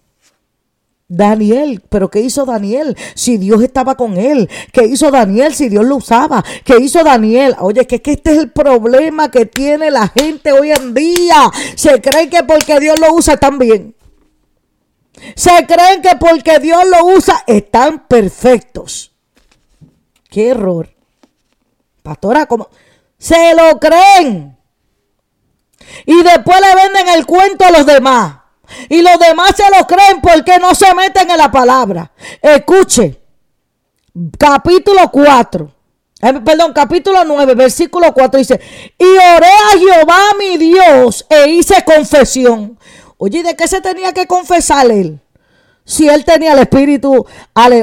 Daniel, 1.08 1.82
pero 1.90 2.10
¿qué 2.10 2.20
hizo 2.20 2.46
Daniel 2.46 2.96
si 3.14 3.36
Dios 3.36 3.62
estaba 3.62 3.98
con 3.98 4.16
él? 4.16 4.48
¿Qué 4.72 4.86
hizo 4.86 5.10
Daniel 5.10 5.54
si 5.54 5.68
Dios 5.68 5.84
lo 5.84 5.96
usaba? 5.96 6.42
¿Qué 6.64 6.78
hizo 6.80 7.04
Daniel? 7.04 7.54
Oye, 7.60 7.86
que, 7.86 8.00
que 8.00 8.12
este 8.12 8.32
es 8.32 8.38
el 8.38 8.50
problema 8.50 9.30
que 9.30 9.44
tiene 9.44 9.90
la 9.90 10.08
gente 10.08 10.52
hoy 10.52 10.70
en 10.70 10.94
día. 10.94 11.50
Se 11.76 12.00
creen 12.00 12.30
que 12.30 12.44
porque 12.44 12.80
Dios 12.80 12.98
lo 12.98 13.12
usa 13.12 13.34
están 13.34 13.58
bien. 13.58 13.94
Se 15.34 15.66
creen 15.66 16.00
que 16.00 16.16
porque 16.18 16.60
Dios 16.60 16.82
lo 16.86 17.14
usa 17.14 17.44
están 17.46 18.06
perfectos. 18.08 19.07
Qué 20.28 20.50
error. 20.50 20.90
Pastora, 22.02 22.46
¿cómo? 22.46 22.68
Se 23.18 23.54
lo 23.54 23.78
creen. 23.78 24.56
Y 26.06 26.22
después 26.22 26.60
le 26.60 26.74
venden 26.74 27.08
el 27.08 27.26
cuento 27.26 27.64
a 27.64 27.70
los 27.70 27.86
demás. 27.86 28.36
Y 28.88 29.00
los 29.00 29.18
demás 29.18 29.52
se 29.56 29.64
lo 29.76 29.86
creen 29.86 30.20
porque 30.20 30.58
no 30.58 30.74
se 30.74 30.94
meten 30.94 31.30
en 31.30 31.38
la 31.38 31.50
palabra. 31.50 32.12
Escuche, 32.42 33.20
capítulo 34.38 35.10
4. 35.10 35.74
Eh, 36.20 36.34
perdón, 36.44 36.72
capítulo 36.72 37.24
9, 37.24 37.54
versículo 37.54 38.12
4 38.12 38.38
dice, 38.38 38.60
y 38.98 39.04
oré 39.04 39.46
a 39.46 39.78
Jehová 39.78 40.18
mi 40.38 40.56
Dios 40.56 41.24
e 41.28 41.48
hice 41.48 41.84
confesión. 41.84 42.78
Oye, 43.16 43.42
¿de 43.42 43.54
qué 43.56 43.68
se 43.68 43.80
tenía 43.80 44.12
que 44.12 44.26
confesar 44.26 44.90
él? 44.90 45.20
Si 45.88 46.06
él 46.06 46.22
tenía 46.22 46.52
el 46.52 46.58
espíritu, 46.58 47.24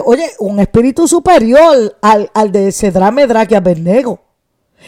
oye, 0.06 0.32
un 0.38 0.60
espíritu 0.60 1.08
superior 1.08 1.98
al, 2.04 2.30
al 2.36 2.52
de 2.52 2.72
Cedra 2.72 3.10
Medra 3.10 3.48
que 3.48 3.56
Abednego. 3.56 4.20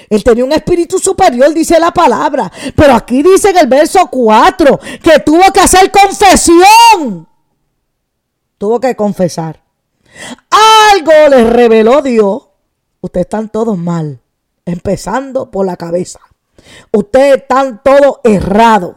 Él 0.08 0.24
tenía 0.24 0.46
un 0.46 0.52
espíritu 0.52 1.00
superior, 1.00 1.52
dice 1.52 1.80
la 1.80 1.90
palabra. 1.90 2.52
Pero 2.76 2.94
aquí 2.94 3.24
dice 3.24 3.50
en 3.50 3.58
el 3.58 3.66
verso 3.66 4.08
4 4.12 4.80
que 5.02 5.20
tuvo 5.26 5.52
que 5.52 5.60
hacer 5.60 5.92
confesión. 5.92 7.28
Tuvo 8.60 8.80
que 8.80 8.96
confesar. 8.96 9.64
Algo 10.94 11.12
le 11.32 11.44
reveló 11.46 12.04
Dios. 12.04 12.44
Ustedes 13.02 13.26
están 13.26 13.50
todos 13.50 13.80
mal. 13.80 14.22
Empezando 14.64 15.50
por 15.50 15.66
la 15.66 15.76
cabeza. 15.76 16.20
Ustedes 16.92 17.38
están 17.38 17.82
todos 17.84 18.20
errados. 18.24 18.96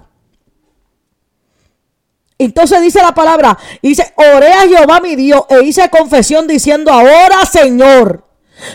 Entonces 2.45 2.81
dice 2.81 3.03
la 3.03 3.13
palabra, 3.13 3.59
dice, 3.83 4.15
oré 4.17 4.51
a 4.51 4.67
Jehová 4.67 5.01
mi 5.01 5.15
Dios 5.15 5.43
e 5.51 5.63
hice 5.63 5.91
confesión 5.91 6.47
diciendo, 6.47 6.91
ahora 6.91 7.45
Señor, 7.45 8.25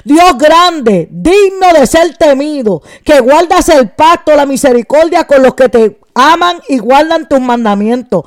Dios 0.04 0.38
grande, 0.38 1.08
digno 1.10 1.74
de 1.74 1.88
ser 1.88 2.16
temido, 2.16 2.84
que 3.04 3.20
guardas 3.22 3.70
el 3.70 3.90
pacto, 3.90 4.36
la 4.36 4.46
misericordia 4.46 5.26
con 5.26 5.42
los 5.42 5.56
que 5.56 5.70
te 5.70 6.00
aman 6.14 6.62
y 6.70 6.78
guardan 6.78 7.28
tus 7.28 7.42
mandamientos. 7.42 8.26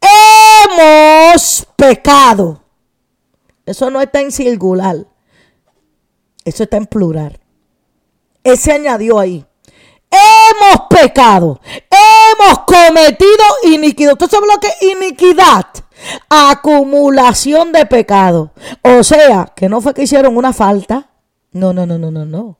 Hemos 0.00 1.68
pecado. 1.76 2.64
Eso 3.64 3.90
no 3.90 4.00
está 4.00 4.20
en 4.20 4.32
singular. 4.32 5.06
Eso 6.44 6.64
está 6.64 6.78
en 6.78 6.86
plural. 6.86 7.38
Ese 8.42 8.72
añadió 8.72 9.20
ahí. 9.20 9.46
Hemos 10.10 10.88
pecado. 10.88 11.60
Hemos 11.64 12.09
cometido 12.66 13.44
iniquidad. 13.64 14.12
¿Usted 14.12 14.28
sabe 14.28 14.46
lo 14.46 14.60
que 14.60 14.68
es 14.68 14.82
iniquidad? 14.82 15.66
acumulación 16.28 17.72
de 17.72 17.86
pecado. 17.86 18.52
O 18.82 19.02
sea, 19.02 19.52
que 19.54 19.68
no 19.68 19.80
fue 19.80 19.94
que 19.94 20.02
hicieron 20.02 20.36
una 20.36 20.52
falta. 20.52 21.10
No, 21.52 21.72
no, 21.72 21.86
no, 21.86 21.98
no, 21.98 22.10
no, 22.10 22.24
no. 22.24 22.58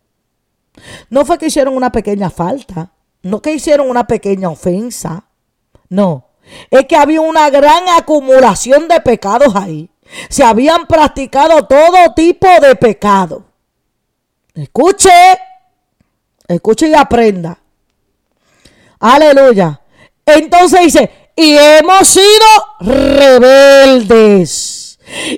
No 1.09 1.25
fue 1.25 1.39
que 1.39 1.47
hicieron 1.47 1.77
una 1.77 1.93
pequeña 1.93 2.31
falta. 2.31 2.93
No 3.23 3.43
que 3.43 3.53
hicieron 3.53 3.89
una 3.89 4.07
pequeña 4.07 4.49
ofensa. 4.49 5.25
No. 5.89 6.29
Es 6.71 6.87
que 6.87 6.97
había 6.97 7.21
una 7.21 7.51
gran 7.51 7.89
acumulación 7.89 8.89
de 8.89 9.01
pecados 9.01 9.55
ahí. 9.55 9.91
Se 10.29 10.43
habían 10.43 10.87
practicado 10.87 11.67
todo 11.67 12.15
tipo 12.15 12.49
de 12.61 12.75
pecado. 12.75 13.45
Escuche. 14.55 15.11
Escuche 16.49 16.89
y 16.89 16.95
aprenda. 16.95 17.60
Aleluya. 19.01 19.81
Entonces 20.27 20.81
dice, 20.83 21.11
y 21.35 21.57
hemos 21.57 22.07
sido 22.07 22.47
rebeldes. 22.81 24.77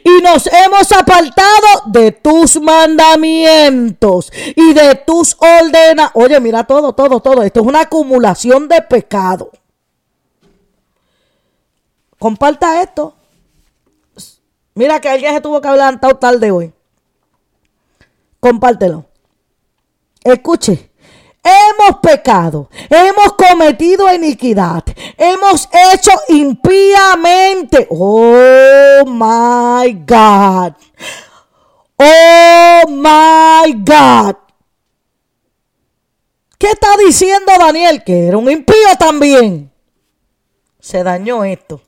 Y 0.05 0.21
nos 0.23 0.47
hemos 0.49 0.93
apartado 0.93 1.85
de 1.87 2.13
tus 2.13 2.61
mandamientos 2.61 4.31
y 4.55 4.75
de 4.75 4.97
tus 4.97 5.35
ordenas. 5.39 6.11
Oye, 6.13 6.39
mira 6.41 6.65
todo, 6.65 6.93
todo, 6.93 7.21
todo. 7.21 7.43
Esto 7.43 7.61
es 7.61 7.67
una 7.67 7.81
acumulación 7.83 8.69
de 8.69 8.83
pecado. 8.83 9.51
Comparta 12.19 12.83
esto. 12.83 13.15
Mira 14.75 15.01
que 15.01 15.09
alguien 15.09 15.33
se 15.35 15.41
tuvo 15.41 15.61
que 15.61 15.69
hablar 15.69 15.99
tarde 16.01 16.51
hoy. 16.51 16.73
Compártelo. 18.41 19.07
Escuche. 20.23 20.92
Hemos 21.45 21.99
pecado, 22.01 22.71
hemos 22.89 23.33
cometido 23.33 24.13
iniquidad, 24.15 24.85
hemos 25.17 25.69
hecho 25.93 26.13
impíamente. 26.29 27.89
Oh 27.91 29.05
my 29.05 29.93
God. 30.07 30.75
Oh 31.97 32.83
my 32.89 33.73
God. 33.75 34.37
¿Qué 36.59 36.71
está 36.71 36.97
diciendo 36.97 37.53
Daniel? 37.59 38.05
Que 38.05 38.29
era 38.29 38.39
un 38.39 38.49
impío 38.49 38.77
también. 38.97 39.73
Se 40.79 41.03
dañó 41.03 41.43
esto. 41.43 41.81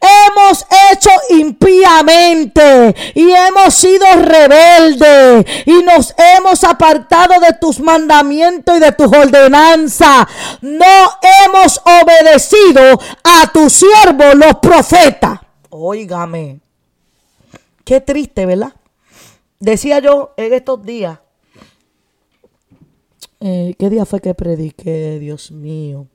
Hemos 0.00 0.66
hecho 0.92 1.10
impíamente 1.30 2.94
y 3.14 3.30
hemos 3.30 3.74
sido 3.74 4.06
rebeldes 4.16 5.46
y 5.66 5.82
nos 5.82 6.14
hemos 6.36 6.64
apartado 6.64 7.40
de 7.40 7.54
tus 7.60 7.80
mandamientos 7.80 8.76
y 8.76 8.80
de 8.80 8.92
tus 8.92 9.06
ordenanzas. 9.06 10.26
No 10.60 10.84
hemos 11.44 11.80
obedecido 11.84 13.00
a 13.22 13.52
tus 13.52 13.72
siervos 13.72 14.34
los 14.34 14.54
profetas. 14.56 15.40
Óigame. 15.70 16.60
Qué 17.84 18.00
triste, 18.00 18.46
¿verdad? 18.46 18.72
Decía 19.60 19.98
yo 19.98 20.34
en 20.36 20.52
estos 20.52 20.82
días. 20.82 21.18
Eh, 23.40 23.74
¿Qué 23.78 23.90
día 23.90 24.06
fue 24.06 24.20
que 24.20 24.34
prediqué, 24.34 25.18
Dios 25.18 25.50
mío? 25.50 26.06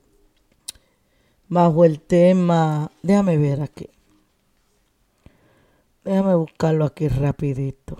Bajo 1.50 1.84
el 1.84 2.00
tema, 2.00 2.90
déjame 3.02 3.36
ver 3.36 3.60
aquí. 3.60 3.90
Déjame 6.04 6.34
buscarlo 6.36 6.86
aquí 6.86 7.08
rapidito. 7.08 7.98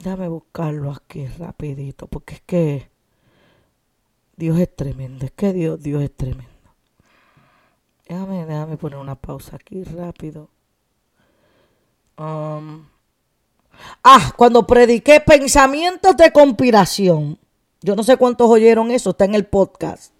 Déjame 0.00 0.26
buscarlo 0.26 0.90
aquí 0.90 1.26
rapidito, 1.28 2.08
porque 2.08 2.34
es 2.34 2.40
que 2.40 2.90
Dios 4.36 4.58
es 4.58 4.74
tremendo, 4.74 5.24
es 5.24 5.30
que 5.30 5.52
Dios, 5.52 5.80
Dios 5.80 6.02
es 6.02 6.14
tremendo. 6.16 6.50
Déjame, 8.08 8.44
déjame 8.44 8.76
poner 8.76 8.98
una 8.98 9.14
pausa 9.14 9.54
aquí 9.54 9.84
rápido. 9.84 10.50
Um, 12.18 12.86
Ah, 14.02 14.32
cuando 14.36 14.66
prediqué 14.66 15.20
pensamientos 15.20 16.16
de 16.16 16.32
conspiración. 16.32 17.38
Yo 17.80 17.96
no 17.96 18.02
sé 18.02 18.16
cuántos 18.16 18.48
oyeron 18.48 18.90
eso, 18.90 19.10
está 19.10 19.24
en 19.24 19.34
el 19.34 19.46
podcast. 19.46 20.12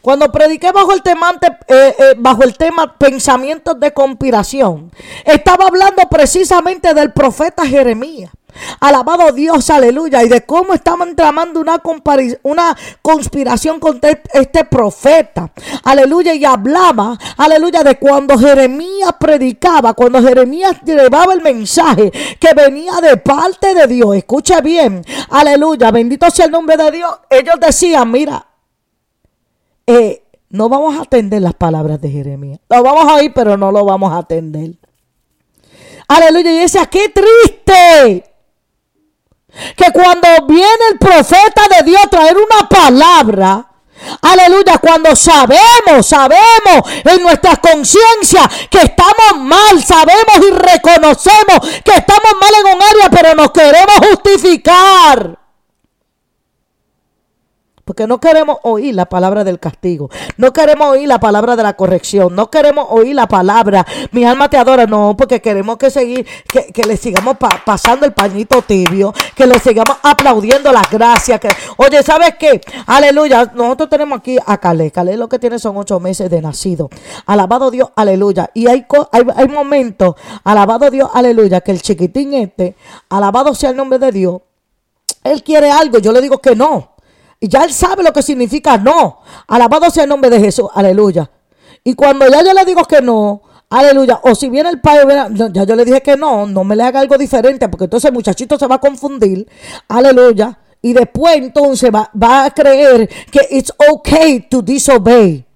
Cuando 0.00 0.30
prediqué 0.32 0.72
bajo 0.72 0.92
el 0.92 1.02
tema, 1.02 1.32
eh, 1.42 1.94
eh, 1.98 2.14
bajo 2.16 2.42
el 2.42 2.56
tema 2.56 2.96
pensamientos 2.96 3.78
de 3.78 3.92
conspiración, 3.92 4.90
estaba 5.24 5.66
hablando 5.66 6.02
precisamente 6.10 6.94
del 6.94 7.12
profeta 7.12 7.66
Jeremías. 7.66 8.30
Alabado 8.80 9.32
Dios, 9.32 9.68
aleluya. 9.70 10.22
Y 10.22 10.28
de 10.28 10.44
cómo 10.44 10.74
estaban 10.74 11.16
tramando 11.16 11.60
una, 11.60 11.80
una 12.42 12.76
conspiración 13.02 13.80
contra 13.80 14.20
este 14.32 14.64
profeta. 14.64 15.52
Aleluya. 15.84 16.34
Y 16.34 16.44
hablaba, 16.44 17.18
aleluya, 17.36 17.82
de 17.82 17.98
cuando 17.98 18.38
Jeremías 18.38 19.14
predicaba, 19.18 19.94
cuando 19.94 20.22
Jeremías 20.22 20.76
llevaba 20.84 21.32
el 21.34 21.42
mensaje 21.42 22.10
que 22.38 22.54
venía 22.54 22.94
de 23.02 23.16
parte 23.16 23.74
de 23.74 23.86
Dios. 23.86 24.16
Escuche 24.16 24.60
bien. 24.60 25.04
Aleluya. 25.30 25.90
Bendito 25.90 26.30
sea 26.30 26.46
el 26.46 26.52
nombre 26.52 26.76
de 26.76 26.90
Dios. 26.90 27.12
Ellos 27.28 27.56
decían, 27.60 28.10
mira, 28.10 28.46
eh, 29.86 30.24
no 30.50 30.68
vamos 30.68 30.96
a 30.98 31.02
atender 31.02 31.40
las 31.42 31.54
palabras 31.54 32.00
de 32.00 32.10
Jeremías. 32.10 32.60
Lo 32.68 32.82
vamos 32.82 33.04
a 33.04 33.14
oír, 33.14 33.32
pero 33.34 33.56
no 33.56 33.70
lo 33.70 33.84
vamos 33.84 34.12
a 34.12 34.18
atender. 34.18 34.72
Aleluya. 36.08 36.52
Y 36.52 36.58
decía, 36.58 36.86
qué 36.86 37.08
triste 37.08 38.29
que 39.76 39.92
cuando 39.92 40.28
viene 40.46 40.84
el 40.92 40.98
profeta 40.98 41.62
de 41.76 41.84
Dios 41.84 42.02
traer 42.10 42.36
una 42.36 42.68
palabra, 42.68 43.66
Aleluya, 44.22 44.78
cuando 44.78 45.14
sabemos, 45.14 46.06
sabemos 46.06 46.90
en 47.04 47.22
nuestra 47.22 47.56
conciencia 47.56 48.50
que 48.70 48.78
estamos 48.78 49.38
mal, 49.38 49.82
sabemos 49.84 50.36
y 50.40 50.50
reconocemos 50.52 51.60
que 51.84 51.92
estamos 51.92 52.32
mal 52.40 52.50
en 52.60 52.76
un 52.76 52.82
área, 52.82 53.10
pero 53.10 53.34
nos 53.34 53.50
queremos 53.50 53.96
justificar. 54.10 55.39
Porque 57.90 58.06
no 58.06 58.20
queremos 58.20 58.58
oír 58.62 58.94
la 58.94 59.06
palabra 59.06 59.42
del 59.42 59.58
castigo. 59.58 60.10
No 60.36 60.52
queremos 60.52 60.90
oír 60.90 61.08
la 61.08 61.18
palabra 61.18 61.56
de 61.56 61.64
la 61.64 61.72
corrección. 61.72 62.36
No 62.36 62.48
queremos 62.48 62.86
oír 62.88 63.16
la 63.16 63.26
palabra. 63.26 63.84
Mi 64.12 64.24
alma 64.24 64.48
te 64.48 64.56
adora. 64.56 64.86
No, 64.86 65.16
porque 65.18 65.40
queremos 65.42 65.76
que 65.76 65.90
seguir, 65.90 66.24
que, 66.46 66.84
le 66.84 66.96
sigamos 66.96 67.36
pasando 67.66 68.06
el 68.06 68.12
pañito 68.12 68.62
tibio. 68.62 69.12
Que 69.34 69.44
le 69.44 69.58
sigamos 69.58 69.96
aplaudiendo 70.04 70.70
las 70.70 70.88
gracias. 70.88 71.40
Que, 71.40 71.48
oye, 71.78 72.00
¿sabes 72.04 72.36
qué? 72.38 72.60
Aleluya. 72.86 73.50
Nosotros 73.56 73.90
tenemos 73.90 74.20
aquí 74.20 74.38
a 74.46 74.58
Calé. 74.58 74.92
Calé 74.92 75.16
lo 75.16 75.28
que 75.28 75.40
tiene 75.40 75.58
son 75.58 75.76
ocho 75.76 75.98
meses 75.98 76.30
de 76.30 76.40
nacido. 76.40 76.90
Alabado 77.26 77.72
Dios, 77.72 77.90
aleluya. 77.96 78.50
Y 78.54 78.68
hay, 78.68 78.86
hay, 79.10 79.22
hay 79.34 79.48
momentos, 79.48 80.14
alabado 80.44 80.88
Dios, 80.90 81.10
aleluya, 81.12 81.60
que 81.60 81.72
el 81.72 81.82
chiquitín 81.82 82.34
este, 82.34 82.76
alabado 83.08 83.52
sea 83.52 83.70
el 83.70 83.76
nombre 83.76 83.98
de 83.98 84.12
Dios. 84.12 84.42
Él 85.24 85.42
quiere 85.42 85.72
algo. 85.72 85.98
Yo 85.98 86.12
le 86.12 86.20
digo 86.20 86.38
que 86.38 86.54
no. 86.54 86.90
Y 87.40 87.48
ya 87.48 87.64
él 87.64 87.72
sabe 87.72 88.02
lo 88.02 88.12
que 88.12 88.22
significa 88.22 88.76
no. 88.76 89.20
Alabado 89.48 89.90
sea 89.90 90.02
el 90.02 90.10
nombre 90.10 90.28
de 90.28 90.38
Jesús. 90.38 90.68
Aleluya. 90.74 91.30
Y 91.82 91.94
cuando 91.94 92.28
ya 92.28 92.44
yo 92.44 92.52
le 92.52 92.64
digo 92.66 92.84
que 92.84 93.00
no, 93.00 93.40
aleluya. 93.70 94.20
O 94.24 94.34
si 94.34 94.50
viene 94.50 94.68
el 94.68 94.80
padre, 94.80 95.16
ya 95.50 95.64
yo 95.64 95.74
le 95.74 95.86
dije 95.86 96.02
que 96.02 96.16
no, 96.16 96.46
no 96.46 96.64
me 96.64 96.76
le 96.76 96.82
haga 96.82 97.00
algo 97.00 97.16
diferente, 97.16 97.68
porque 97.70 97.84
entonces 97.84 98.08
el 98.08 98.14
muchachito 98.14 98.58
se 98.58 98.66
va 98.66 98.74
a 98.74 98.80
confundir. 98.80 99.48
Aleluya. 99.88 100.58
Y 100.82 100.92
después 100.92 101.36
entonces 101.36 101.90
va, 101.92 102.10
va 102.20 102.44
a 102.44 102.50
creer 102.50 103.08
que 103.30 103.40
it's 103.50 103.72
okay 103.90 104.40
to 104.40 104.60
disobey. 104.60 105.46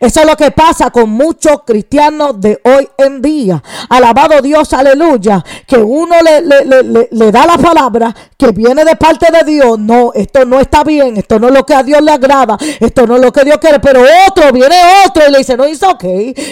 Eso 0.00 0.20
es 0.20 0.26
lo 0.26 0.36
que 0.36 0.50
pasa 0.50 0.90
con 0.90 1.10
muchos 1.10 1.62
cristianos 1.66 2.40
de 2.40 2.60
hoy 2.64 2.88
en 2.96 3.20
día. 3.20 3.62
Alabado 3.90 4.40
Dios, 4.40 4.72
aleluya. 4.72 5.44
Que 5.66 5.76
uno 5.76 6.16
le, 6.22 7.08
le, 7.10 7.32
da 7.32 7.46
la 7.46 7.58
palabra 7.58 8.14
que 8.38 8.52
viene 8.52 8.84
de 8.84 8.96
parte 8.96 9.26
de 9.30 9.50
Dios. 9.50 9.78
No, 9.78 10.12
esto 10.14 10.44
no 10.46 10.60
está 10.60 10.82
bien. 10.82 11.18
Esto 11.18 11.38
no 11.38 11.48
es 11.48 11.54
lo 11.54 11.66
que 11.66 11.74
a 11.74 11.82
Dios 11.82 12.00
le 12.00 12.10
agrada. 12.10 12.56
Esto 12.80 13.06
no 13.06 13.16
es 13.16 13.22
lo 13.22 13.32
que 13.32 13.44
Dios 13.44 13.58
quiere. 13.58 13.78
Pero 13.78 14.02
otro, 14.28 14.50
viene 14.50 14.76
otro 15.06 15.22
y 15.28 15.30
le 15.30 15.38
dice, 15.38 15.56
no, 15.56 15.68
hizo 15.68 15.90
ok. 15.90 16.04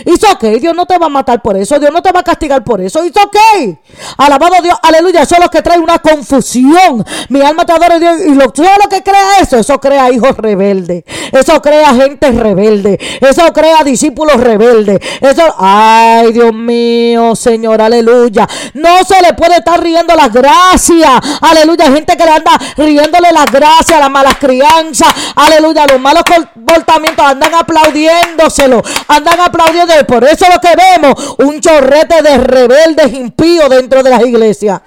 Hizo 0.05 0.31
ok. 0.33 0.45
Dios 0.61 0.75
no 0.75 0.85
te 0.85 0.99
va 0.99 1.07
a 1.07 1.11
matar 1.11 1.41
por 1.41 1.57
eso. 1.57 1.79
Dios 1.79 1.93
no 1.93 2.03
te 2.03 2.13
va 2.13 2.21
a 2.21 2.25
castigar 2.25 2.63
por 2.63 2.81
eso. 2.83 3.05
Hizo 3.05 3.21
ok. 3.23 3.79
Alabado 4.19 4.57
Dios, 4.63 4.77
aleluya. 4.83 5.23
Eso 5.23 5.37
es 5.37 5.41
lo 5.41 5.51
que 5.51 5.63
trae 5.63 5.79
una 5.79 5.99
confusión. 5.99 7.05
Mi 7.31 7.41
alma 7.41 7.65
te 7.65 7.73
adora 7.73 7.99
Dios. 7.99 8.21
Y 8.27 8.35
lo, 8.35 8.51
todo 8.51 8.69
lo 8.83 8.89
que 8.89 9.03
crea 9.03 9.41
eso, 9.41 9.59
eso 9.59 9.81
crea 9.81 10.11
hijos 10.11 10.37
rebeldes. 10.37 11.05
Eso 11.33 11.61
crea 11.63 11.95
gente 11.95 12.31
rebelde. 12.31 12.99
Eso 13.21 13.53
crea 13.53 13.83
discípulos 13.85 14.37
rebeldes. 14.37 14.99
Eso, 15.21 15.55
ay 15.59 16.33
Dios 16.33 16.53
mío, 16.53 17.35
Señor, 17.37 17.81
aleluya. 17.81 18.47
No 18.75 19.05
se 19.05 19.21
le 19.21 19.35
puede 19.35 19.57
estar 19.57 19.83
riendo 19.83 20.15
las 20.15 20.33
gracias. 20.33 21.11
Aleluya. 21.41 21.91
Gente 21.93 22.17
que 22.17 22.25
le 22.25 22.31
anda 22.31 22.53
riéndole 22.77 23.33
las 23.33 23.47
gracias, 23.51 23.99
las 23.99 24.11
malas 24.11 24.37
crianzas. 24.39 25.09
Aleluya. 25.37 25.87
Los 25.87 26.01
malos 26.01 26.23
comportamientos 26.25 27.25
andan 27.25 27.55
aplaudiéndoselo. 27.55 28.83
Andan 29.09 29.41
aplaudiendo. 29.41 29.95
Por 30.07 30.25
eso 30.25 30.47
lo 30.53 30.61
que 30.61 30.75
vemos, 30.77 31.37
un 31.39 31.61
chorrete 31.61 32.23
de 32.23 32.39
rebeldes 32.39 33.13
impíos 33.13 33.69
dentro 33.71 34.03
de 34.03 34.11
las 34.11 34.25
iglesias. 34.25 34.81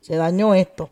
Se 0.00 0.16
dañó 0.16 0.54
esto. 0.54 0.90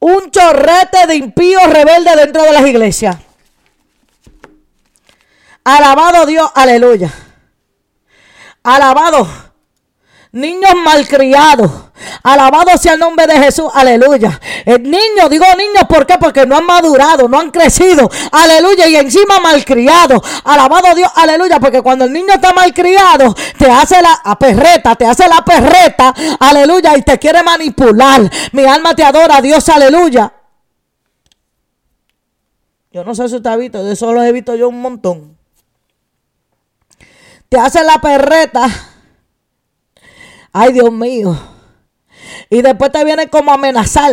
Un 0.00 0.30
chorrete 0.30 1.06
de 1.06 1.16
impíos 1.16 1.64
rebeldes 1.64 2.16
dentro 2.16 2.42
de 2.42 2.52
las 2.52 2.66
iglesias. 2.66 3.16
Alabado 5.64 6.24
Dios, 6.26 6.50
aleluya. 6.54 7.12
Alabado 8.62 9.26
niños 10.32 10.74
malcriados. 10.84 11.70
Alabado 12.22 12.76
sea 12.78 12.94
el 12.94 12.98
nombre 12.98 13.26
de 13.26 13.38
Jesús, 13.38 13.70
aleluya. 13.72 14.40
El 14.64 14.82
niño, 14.82 15.28
digo 15.30 15.44
niños, 15.56 15.84
¿por 15.88 16.06
qué? 16.06 16.18
Porque 16.18 16.46
no 16.46 16.56
han 16.56 16.66
madurado, 16.66 17.28
no 17.28 17.38
han 17.38 17.50
crecido, 17.50 18.10
aleluya, 18.32 18.86
y 18.88 18.96
encima 18.96 19.40
malcriados. 19.40 20.20
Alabado 20.44 20.94
Dios, 20.94 21.10
aleluya, 21.14 21.60
porque 21.60 21.82
cuando 21.82 22.04
el 22.04 22.12
niño 22.12 22.34
está 22.34 22.52
malcriado, 22.52 23.34
te 23.58 23.70
hace 23.70 23.96
la 24.02 24.36
perreta, 24.38 24.94
te 24.94 25.06
hace 25.06 25.28
la 25.28 25.44
perreta, 25.44 26.14
aleluya, 26.40 26.96
y 26.96 27.02
te 27.02 27.18
quiere 27.18 27.42
manipular. 27.42 28.30
Mi 28.52 28.64
alma 28.64 28.94
te 28.94 29.04
adora, 29.04 29.40
Dios, 29.40 29.68
aleluya. 29.68 30.32
Yo 32.92 33.04
no 33.04 33.14
sé 33.14 33.28
si 33.28 33.36
usted 33.36 33.50
ha 33.50 33.56
visto, 33.56 33.84
de 33.84 33.92
eso 33.92 34.12
lo 34.12 34.22
he 34.22 34.32
visto 34.32 34.54
yo 34.56 34.68
un 34.68 34.80
montón. 34.80 35.36
Te 37.48 37.58
hace 37.58 37.82
la 37.82 37.98
perreta 37.98 38.68
Ay, 40.52 40.72
Dios 40.72 40.90
mío. 40.90 41.38
Y 42.50 42.62
después 42.62 42.92
te 42.92 43.04
viene 43.04 43.28
como 43.28 43.52
amenazar. 43.52 44.12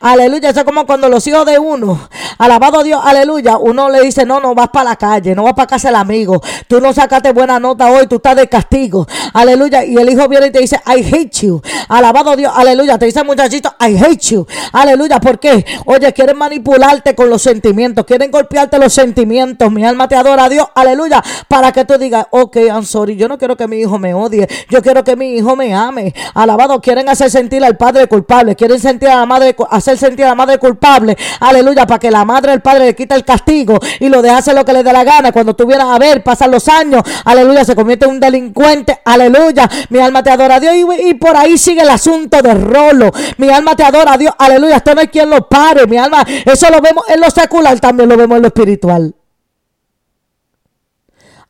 Aleluya, 0.00 0.50
eso 0.50 0.60
es 0.60 0.64
como 0.64 0.86
cuando 0.86 1.08
los 1.08 1.26
hijos 1.26 1.44
de 1.44 1.58
uno, 1.58 2.08
alabado 2.38 2.82
Dios, 2.82 3.00
aleluya, 3.04 3.58
uno 3.58 3.90
le 3.90 4.00
dice, 4.00 4.24
no, 4.24 4.40
no 4.40 4.54
vas 4.54 4.68
para 4.68 4.90
la 4.90 4.96
calle, 4.96 5.34
no 5.34 5.42
vas 5.42 5.54
para 5.54 5.66
casa 5.66 5.88
del 5.88 5.96
amigo, 5.96 6.40
tú 6.66 6.80
no 6.80 6.92
sacaste 6.92 7.32
buena 7.32 7.58
nota 7.58 7.90
hoy, 7.90 8.06
tú 8.06 8.16
estás 8.16 8.36
de 8.36 8.48
castigo, 8.48 9.06
aleluya, 9.32 9.84
y 9.84 9.96
el 9.96 10.08
hijo 10.08 10.28
viene 10.28 10.46
y 10.46 10.50
te 10.50 10.60
dice, 10.60 10.80
I 10.86 11.04
hate 11.04 11.46
you, 11.46 11.60
alabado 11.88 12.36
Dios, 12.36 12.52
aleluya, 12.54 12.98
te 12.98 13.06
dice 13.06 13.20
el 13.20 13.26
muchachito, 13.26 13.74
I 13.80 13.96
hate 13.96 14.20
you, 14.30 14.46
aleluya, 14.72 15.20
¿por 15.20 15.38
qué? 15.38 15.64
Oye, 15.86 16.12
quieren 16.12 16.38
manipularte 16.38 17.14
con 17.14 17.28
los 17.28 17.42
sentimientos, 17.42 18.04
quieren 18.04 18.30
golpearte 18.30 18.78
los 18.78 18.92
sentimientos, 18.92 19.70
mi 19.72 19.84
alma 19.84 20.06
te 20.06 20.16
adora 20.16 20.44
a 20.44 20.48
Dios, 20.48 20.66
aleluya, 20.74 21.22
para 21.48 21.72
que 21.72 21.84
tú 21.84 21.98
digas, 21.98 22.26
ok, 22.30 22.56
I'm 22.56 22.84
sorry, 22.84 23.16
yo 23.16 23.28
no 23.28 23.36
quiero 23.36 23.56
que 23.56 23.66
mi 23.66 23.78
hijo 23.78 23.98
me 23.98 24.14
odie, 24.14 24.48
yo 24.70 24.80
quiero 24.82 25.02
que 25.02 25.16
mi 25.16 25.34
hijo 25.34 25.56
me 25.56 25.74
ame, 25.74 26.14
alabado, 26.34 26.80
quieren 26.80 27.08
hacer 27.08 27.30
sentir 27.30 27.64
al 27.64 27.76
padre 27.76 28.06
culpable, 28.06 28.54
quieren 28.54 28.78
sentir 28.78 29.08
a 29.08 29.16
la 29.16 29.26
madre 29.26 29.54
hacer 29.70 29.98
sentir 29.98 30.24
a 30.24 30.28
la 30.28 30.34
madre 30.34 30.58
culpable. 30.58 31.16
Aleluya, 31.40 31.86
para 31.86 31.98
que 31.98 32.10
la 32.10 32.24
madre 32.24 32.52
el 32.52 32.60
padre 32.60 32.86
le 32.86 32.94
quita 32.94 33.14
el 33.14 33.24
castigo 33.24 33.78
y 34.00 34.08
lo 34.08 34.22
deja 34.22 34.38
hacer 34.38 34.54
lo 34.54 34.64
que 34.64 34.72
le 34.72 34.82
dé 34.82 34.92
la 34.92 35.04
gana. 35.04 35.32
Cuando 35.32 35.54
tú 35.54 35.66
vienes 35.66 35.86
a 35.86 35.98
ver, 35.98 36.22
pasan 36.22 36.50
los 36.50 36.68
años. 36.68 37.02
Aleluya, 37.24 37.64
se 37.64 37.74
convierte 37.74 38.06
en 38.06 38.12
un 38.12 38.20
delincuente. 38.20 39.00
Aleluya, 39.04 39.68
mi 39.90 39.98
alma 39.98 40.22
te 40.22 40.30
adora 40.30 40.56
a 40.56 40.60
Dios. 40.60 40.74
Y, 41.00 41.14
por 41.14 41.36
ahí 41.36 41.58
sigue 41.58 41.82
el 41.82 41.90
asunto 41.90 42.42
de 42.42 42.54
rolo. 42.54 43.10
Mi 43.36 43.48
alma 43.50 43.74
te 43.74 43.84
adora 43.84 44.14
a 44.14 44.18
Dios. 44.18 44.34
Aleluya, 44.38 44.76
esto 44.76 44.94
no 44.94 45.00
hay 45.00 45.08
quien 45.08 45.30
lo 45.30 45.48
pare. 45.48 45.86
Mi 45.86 45.96
alma, 45.96 46.24
eso 46.44 46.70
lo 46.70 46.80
vemos 46.80 47.04
en 47.08 47.20
lo 47.20 47.30
secular, 47.30 47.78
también 47.80 48.08
lo 48.08 48.16
vemos 48.16 48.36
en 48.36 48.42
lo 48.42 48.48
espiritual. 48.48 49.14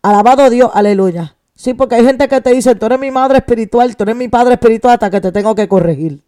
Alabado 0.03 0.49
Dios, 0.49 0.71
aleluya. 0.73 1.35
Sí, 1.55 1.75
porque 1.75 1.97
hay 1.97 2.05
gente 2.05 2.29
que 2.29 2.41
te 2.41 2.51
dice, 2.51 2.77
tú 2.77 2.87
eres 2.87 3.01
mi 3.01 3.11
madre 3.11 3.39
espiritual, 3.39 3.97
tú 3.97 4.05
eres 4.05 4.15
mi 4.15 4.29
padre 4.29 4.55
espiritual 4.55 4.95
hasta 4.95 5.11
que 5.11 5.21
te 5.21 5.33
tengo 5.33 5.57
que 5.57 5.67
corregir. 5.67 6.23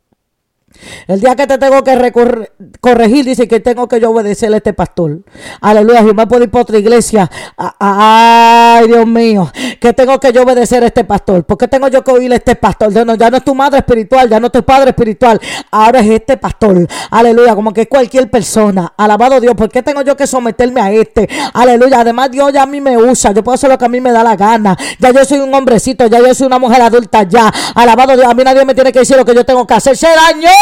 El 1.09 1.21
día 1.21 1.35
que 1.35 1.47
te 1.47 1.59
tengo 1.59 1.83
que 1.83 2.49
corregir, 2.81 3.25
dice 3.25 3.49
que 3.49 3.61
tengo 3.61 3.89
que 3.89 4.01
yo 4.01 4.11
obedecerle 4.11 4.57
a 4.57 4.59
este 4.59 4.73
pastor. 4.73 5.21
Aleluya, 5.61 6.03
yo 6.03 6.15
me 6.15 6.27
puedo 6.27 6.45
ir 6.45 6.51
para 6.51 6.63
otra 6.63 6.79
iglesia. 6.79 7.29
Ay, 7.57 8.87
Dios 8.87 9.07
mío, 9.07 9.51
que 9.81 9.93
tengo 9.93 10.19
que 10.21 10.33
yo 10.33 10.43
obedecer 10.43 10.83
a 10.85 10.87
este 10.87 11.05
pastor. 11.05 11.45
¿Por 11.45 11.59
qué 11.59 11.67
tengo 11.69 11.89
yo 11.89 12.05
que 12.05 12.13
oírle 12.13 12.37
a 12.37 12.39
este 12.39 12.55
pastor? 12.55 12.93
Ya 12.93 13.05
no, 13.05 13.17
ya 13.17 13.31
no 13.31 13.39
es 13.39 13.45
tu 13.45 13.55
madre 13.55 13.79
espiritual, 13.79 14.29
ya 14.29 14.39
no 14.39 14.47
es 14.47 14.53
tu 14.53 14.63
padre 14.63 14.91
espiritual. 14.91 15.41
Ahora 15.71 16.01
es 16.01 16.09
este 16.09 16.37
pastor. 16.37 16.87
Aleluya, 17.11 17.55
como 17.55 17.73
que 17.73 17.83
es 17.83 17.89
cualquier 17.89 18.31
persona. 18.31 18.93
Alabado 18.97 19.41
Dios, 19.41 19.55
¿por 19.55 19.69
qué 19.71 19.83
tengo 19.83 20.03
yo 20.03 20.17
que 20.17 20.27
someterme 20.27 20.81
a 20.81 20.93
este? 20.93 21.29
Aleluya, 21.53 22.01
además 22.01 22.31
Dios 22.31 22.53
ya 22.53 22.63
a 22.63 22.67
mí 22.67 22.81
me 22.81 22.97
usa. 22.97 23.33
Yo 23.33 23.43
puedo 23.43 23.55
hacer 23.57 23.71
lo 23.71 23.77
que 23.77 23.85
a 23.85 23.89
mí 23.89 24.01
me 24.01 24.13
da 24.13 24.23
la 24.23 24.37
gana. 24.37 24.77
Ya 25.01 25.11
yo 25.11 25.25
soy 25.25 25.41
un 25.41 25.53
hombrecito, 25.53 26.07
ya 26.07 26.21
yo 26.21 26.33
soy 26.33 26.47
una 26.47 26.59
mujer 26.61 26.81
adulta 26.81 27.25
ya. 27.25 27.53
Alabado 27.75 28.15
Dios, 28.15 28.27
a 28.27 28.35
mí 28.35 28.45
nadie 28.45 28.65
me 28.65 28.75
tiene 28.75 28.93
que 28.93 29.01
decir 29.01 29.17
lo 29.17 29.25
que 29.25 29.35
yo 29.35 29.45
tengo 29.45 29.67
que 29.67 29.75
hacer. 29.75 29.97
Se 29.97 30.07
dañó. 30.07 30.60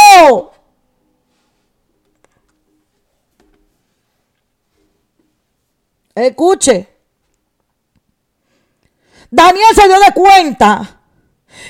Escuche. 6.15 6.89
Daniel 9.31 9.75
se 9.75 9.87
dio 9.87 10.01
de 10.01 10.13
cuenta 10.15 11.01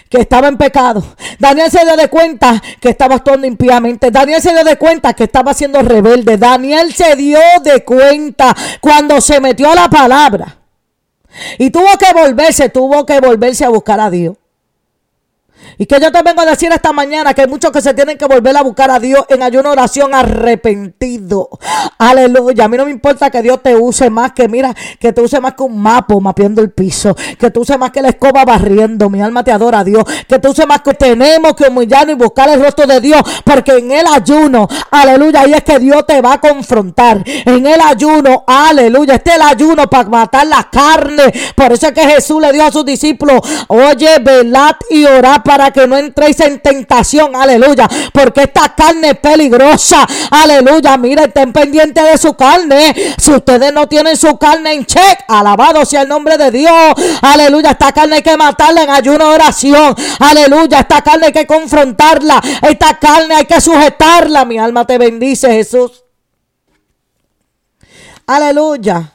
que 0.08 0.20
estaba 0.20 0.48
en 0.48 0.56
pecado. 0.56 1.04
Daniel 1.38 1.70
se 1.70 1.84
dio 1.84 1.96
de 1.96 2.08
cuenta 2.08 2.62
que 2.80 2.90
estaba 2.90 3.16
actuando 3.16 3.46
impíamente. 3.46 4.10
Daniel 4.10 4.40
se 4.40 4.52
dio 4.52 4.64
de 4.64 4.76
cuenta 4.76 5.12
que 5.12 5.24
estaba 5.24 5.52
siendo 5.54 5.82
rebelde. 5.82 6.38
Daniel 6.38 6.94
se 6.94 7.14
dio 7.16 7.40
de 7.62 7.84
cuenta 7.84 8.56
cuando 8.80 9.20
se 9.20 9.40
metió 9.40 9.70
a 9.70 9.74
la 9.74 9.88
palabra. 9.88 10.56
Y 11.58 11.70
tuvo 11.70 11.88
que 11.98 12.12
volverse, 12.12 12.68
tuvo 12.68 13.04
que 13.04 13.20
volverse 13.20 13.64
a 13.64 13.68
buscar 13.68 14.00
a 14.00 14.10
Dios. 14.10 14.36
Y 15.78 15.86
que 15.86 16.00
yo 16.00 16.10
te 16.10 16.22
vengo 16.22 16.40
a 16.40 16.46
decir 16.46 16.72
esta 16.72 16.92
mañana 16.92 17.32
que 17.34 17.42
hay 17.42 17.46
muchos 17.46 17.70
que 17.70 17.80
se 17.80 17.94
tienen 17.94 18.18
que 18.18 18.26
volver 18.26 18.56
a 18.56 18.62
buscar 18.62 18.90
a 18.90 18.98
Dios 18.98 19.24
en 19.28 19.44
ayuno 19.44 19.70
oración 19.70 20.12
arrepentido. 20.12 21.48
Aleluya. 21.98 22.64
A 22.64 22.68
mí 22.68 22.76
no 22.76 22.84
me 22.84 22.90
importa 22.90 23.30
que 23.30 23.42
Dios 23.42 23.62
te 23.62 23.76
use 23.76 24.10
más 24.10 24.32
que, 24.32 24.48
mira, 24.48 24.74
que 24.98 25.12
te 25.12 25.20
use 25.20 25.40
más 25.40 25.54
que 25.54 25.62
un 25.62 25.80
mapo 25.80 26.20
mapeando 26.20 26.62
el 26.62 26.70
piso. 26.70 27.14
Que 27.38 27.50
te 27.50 27.60
use 27.60 27.78
más 27.78 27.92
que 27.92 28.02
la 28.02 28.08
escoba 28.08 28.44
barriendo. 28.44 29.08
Mi 29.08 29.22
alma 29.22 29.44
te 29.44 29.52
adora 29.52 29.80
a 29.80 29.84
Dios. 29.84 30.04
Que 30.26 30.40
te 30.40 30.48
use 30.48 30.66
más 30.66 30.82
que 30.82 30.94
tenemos 30.94 31.54
que 31.54 31.68
humillarnos 31.68 32.16
y 32.16 32.18
buscar 32.18 32.48
el 32.48 32.60
rostro 32.60 32.86
de 32.86 33.00
Dios. 33.00 33.22
Porque 33.44 33.78
en 33.78 33.92
el 33.92 34.06
ayuno, 34.12 34.66
aleluya, 34.90 35.42
ahí 35.42 35.52
es 35.52 35.62
que 35.62 35.78
Dios 35.78 36.04
te 36.06 36.20
va 36.20 36.34
a 36.34 36.40
confrontar. 36.40 37.22
En 37.24 37.64
el 37.64 37.80
ayuno, 37.80 38.42
aleluya. 38.46 39.14
Este 39.14 39.30
es 39.30 39.36
el 39.36 39.42
ayuno 39.42 39.88
para 39.88 40.08
matar 40.08 40.46
la 40.46 40.68
carne. 40.70 41.32
Por 41.54 41.72
eso 41.72 41.86
es 41.86 41.92
que 41.92 42.02
Jesús 42.02 42.40
le 42.40 42.52
dio 42.52 42.64
a 42.64 42.72
sus 42.72 42.84
discípulos, 42.84 43.40
oye, 43.68 44.18
velad 44.20 44.74
y 44.90 45.04
orad 45.04 45.42
para 45.42 45.67
que 45.70 45.86
no 45.86 45.96
entréis 45.96 46.40
en 46.40 46.60
tentación, 46.60 47.34
aleluya, 47.36 47.88
porque 48.12 48.42
esta 48.42 48.74
carne 48.74 49.10
es 49.10 49.18
peligrosa, 49.18 50.06
aleluya, 50.30 50.96
mira, 50.96 51.24
estén 51.24 51.52
pendientes 51.52 52.04
de 52.04 52.18
su 52.18 52.34
carne, 52.34 52.94
si 53.18 53.32
ustedes 53.32 53.72
no 53.72 53.88
tienen 53.88 54.16
su 54.16 54.36
carne 54.38 54.72
en 54.72 54.86
check, 54.86 55.20
alabado 55.28 55.84
sea 55.84 56.02
el 56.02 56.08
nombre 56.08 56.36
de 56.36 56.50
Dios, 56.50 56.94
aleluya, 57.22 57.70
esta 57.72 57.92
carne 57.92 58.16
hay 58.16 58.22
que 58.22 58.36
matarla 58.36 58.82
en 58.82 58.90
ayuno 58.90 59.28
oración, 59.28 59.94
aleluya, 60.18 60.80
esta 60.80 61.02
carne 61.02 61.26
hay 61.26 61.32
que 61.32 61.46
confrontarla, 61.46 62.40
esta 62.62 62.98
carne 62.98 63.34
hay 63.34 63.44
que 63.44 63.60
sujetarla, 63.60 64.44
mi 64.44 64.58
alma 64.58 64.86
te 64.86 64.98
bendice 64.98 65.50
Jesús, 65.52 66.04
aleluya. 68.26 69.12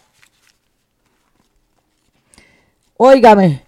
Óigame, 3.06 3.66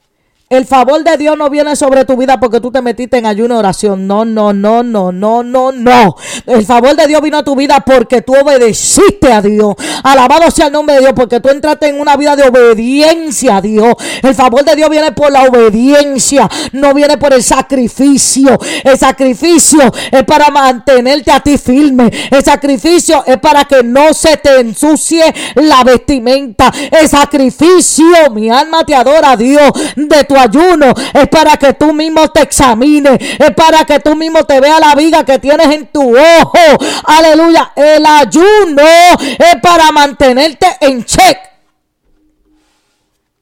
el 0.48 0.66
favor 0.66 1.04
de 1.04 1.18
Dios 1.18 1.36
no 1.36 1.50
viene 1.50 1.76
sobre 1.76 2.06
tu 2.06 2.16
vida 2.18 2.40
porque 2.40 2.62
tú 2.62 2.72
te 2.72 2.80
metiste 2.80 3.18
en 3.18 3.26
ayuno 3.26 3.58
oración. 3.58 4.06
No, 4.06 4.26
no, 4.26 4.54
no, 4.54 4.84
no, 4.84 5.12
no, 5.12 5.42
no, 5.42 5.72
no. 5.72 6.16
El 6.46 6.64
favor 6.64 6.96
de 6.96 7.08
Dios 7.08 7.20
vino 7.22 7.40
a 7.40 7.44
tu 7.44 7.56
vida 7.56 7.80
porque 7.80 8.22
tú 8.22 8.36
obedeciste 8.36 9.34
a 9.34 9.42
Dios. 9.42 9.74
Alabado 10.04 10.52
sea 10.52 10.68
el 10.68 10.74
nombre 10.74 10.96
de 10.96 11.02
Dios 11.02 11.14
porque 11.16 11.40
tú 11.40 11.50
entraste 11.50 11.88
en 11.88 12.00
una 12.00 12.16
vida 12.16 12.36
de 12.36 12.44
obediencia 12.44 13.58
a 13.58 13.62
Dios. 13.62 13.96
El 14.22 14.36
favor 14.36 14.64
de 14.64 14.76
Dios 14.76 14.88
viene 14.88 15.14
por 15.14 15.32
la 15.32 15.46
obediencia, 15.46 16.48
no 16.74 16.94
viene 16.94 17.18
por 17.18 17.34
el 17.34 17.42
sacrificio. 17.42 18.60
El 18.84 19.00
sacrificio 19.00 19.92
es 20.12 20.24
para 20.26 20.52
mantenerte 20.52 21.32
a 21.32 21.40
ti 21.40 21.58
firme. 21.58 22.12
El 22.30 22.44
sacrificio 22.44 23.24
es 23.26 23.40
para 23.40 23.66
que 23.66 23.82
no 23.82 24.14
se 24.14 24.38
te 24.38 24.60
ensucie 24.60 25.24
la 25.56 25.84
vestimenta. 25.84 26.72
El 26.92 27.10
sacrificio, 27.10 28.30
mi 28.32 28.52
alma 28.52 28.86
te 28.86 28.94
adora 28.94 29.36
Dios 29.36 29.72
de 29.96 30.24
tu 30.24 30.35
ayuno 30.38 30.94
es 31.14 31.28
para 31.28 31.58
que 31.58 31.74
tú 31.74 31.94
mismo 31.94 32.28
te 32.30 32.42
examines, 32.42 33.18
es 33.40 33.52
para 33.52 33.86
que 33.86 34.00
tú 34.00 34.16
mismo 34.16 34.44
te 34.44 34.60
veas 34.60 34.80
la 34.80 34.96
viga 34.96 35.24
que 35.24 35.40
tienes 35.40 35.68
en 35.68 35.88
tu 35.88 36.16
ojo. 36.16 36.86
Aleluya. 37.06 37.72
El 37.76 38.06
ayuno 38.06 38.84
es 39.20 39.62
para 39.62 39.92
mantenerte 39.92 40.68
en 40.82 41.04
check. 41.04 41.38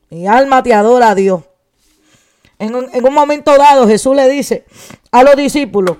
Mi 0.09 0.27
alma 0.27 0.61
te 0.61 0.73
adora 0.73 1.09
a 1.09 1.15
Dios. 1.15 1.41
En 2.59 2.75
un, 2.75 2.89
en 2.93 3.05
un 3.05 3.13
momento 3.13 3.57
dado 3.57 3.87
Jesús 3.87 4.15
le 4.15 4.29
dice 4.29 4.65
a 5.11 5.23
los 5.23 5.35
discípulos, 5.35 5.97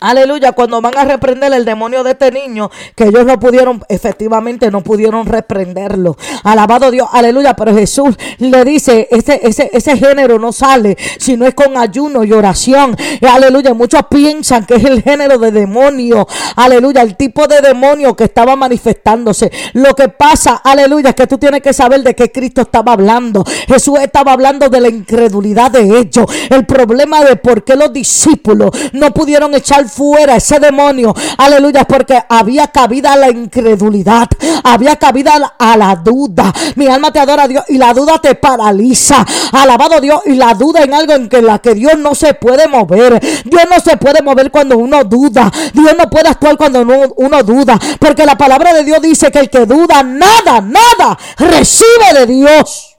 Aleluya, 0.00 0.52
cuando 0.52 0.80
van 0.80 0.96
a 0.96 1.04
reprender 1.04 1.52
el 1.52 1.64
demonio 1.64 2.04
de 2.04 2.12
este 2.12 2.30
niño, 2.30 2.70
que 2.94 3.06
ellos 3.06 3.26
no 3.26 3.40
pudieron, 3.40 3.82
efectivamente 3.88 4.70
no 4.70 4.80
pudieron 4.80 5.26
reprenderlo. 5.26 6.16
Alabado 6.44 6.92
Dios, 6.92 7.08
aleluya, 7.10 7.54
pero 7.54 7.74
Jesús 7.74 8.16
le 8.38 8.64
dice, 8.64 9.08
ese, 9.10 9.40
ese, 9.42 9.68
ese 9.72 9.96
género 9.96 10.38
no 10.38 10.52
sale 10.52 10.96
si 11.18 11.36
no 11.36 11.46
es 11.46 11.54
con 11.54 11.76
ayuno 11.76 12.22
y 12.22 12.32
oración. 12.32 12.96
aleluya, 13.28 13.74
muchos 13.74 14.02
piensan 14.08 14.66
que 14.66 14.76
es 14.76 14.84
el 14.84 15.02
género 15.02 15.36
de 15.36 15.50
demonio. 15.50 16.28
Aleluya, 16.54 17.02
el 17.02 17.16
tipo 17.16 17.48
de 17.48 17.60
demonio 17.60 18.14
que 18.14 18.22
estaba 18.22 18.54
manifestándose. 18.54 19.50
Lo 19.72 19.96
que 19.96 20.08
pasa, 20.10 20.60
aleluya, 20.62 21.08
es 21.08 21.16
que 21.16 21.26
tú 21.26 21.38
tienes 21.38 21.60
que 21.60 21.72
saber 21.72 22.04
de 22.04 22.14
qué 22.14 22.30
Cristo 22.30 22.60
estaba 22.60 22.92
hablando. 22.92 23.42
Jesús 23.66 23.98
estaba 24.00 24.30
hablando 24.30 24.68
de 24.68 24.80
la 24.80 24.90
incredulidad 24.90 25.72
de 25.72 25.98
ellos. 25.98 26.26
El 26.50 26.66
problema 26.66 27.24
de 27.24 27.34
por 27.34 27.64
qué 27.64 27.74
los 27.74 27.92
discípulos 27.92 28.70
no 28.92 29.12
pudieron 29.12 29.56
echar 29.56 29.87
fuera 29.88 30.36
ese 30.36 30.58
demonio. 30.58 31.14
Aleluya, 31.36 31.84
porque 31.84 32.22
había 32.28 32.68
cabida 32.68 33.12
a 33.12 33.16
la 33.16 33.30
incredulidad, 33.30 34.28
había 34.64 34.96
cabida 34.96 35.54
a 35.58 35.76
la 35.76 35.96
duda. 35.96 36.52
Mi 36.76 36.86
alma 36.86 37.12
te 37.12 37.18
adora 37.18 37.48
Dios 37.48 37.64
y 37.68 37.78
la 37.78 37.92
duda 37.92 38.18
te 38.18 38.34
paraliza. 38.34 39.24
Alabado 39.52 40.00
Dios 40.00 40.20
y 40.26 40.34
la 40.34 40.54
duda 40.54 40.82
en 40.82 40.94
algo 40.94 41.14
en 41.14 41.28
que 41.28 41.42
la 41.42 41.58
que 41.58 41.74
Dios 41.74 41.98
no 41.98 42.14
se 42.14 42.34
puede 42.34 42.68
mover. 42.68 43.20
Dios 43.44 43.62
no 43.70 43.80
se 43.80 43.96
puede 43.96 44.22
mover 44.22 44.50
cuando 44.50 44.78
uno 44.78 45.04
duda. 45.04 45.50
Dios 45.72 45.94
no 45.96 46.08
puede 46.10 46.28
actuar 46.28 46.56
cuando 46.56 46.82
uno, 46.82 47.12
uno 47.16 47.42
duda, 47.42 47.78
porque 47.98 48.24
la 48.24 48.36
palabra 48.36 48.72
de 48.74 48.84
Dios 48.84 49.00
dice 49.00 49.30
que 49.30 49.40
el 49.40 49.50
que 49.50 49.66
duda 49.66 50.02
nada, 50.02 50.60
nada 50.60 51.18
recibe 51.38 52.14
de 52.14 52.26
Dios. 52.26 52.96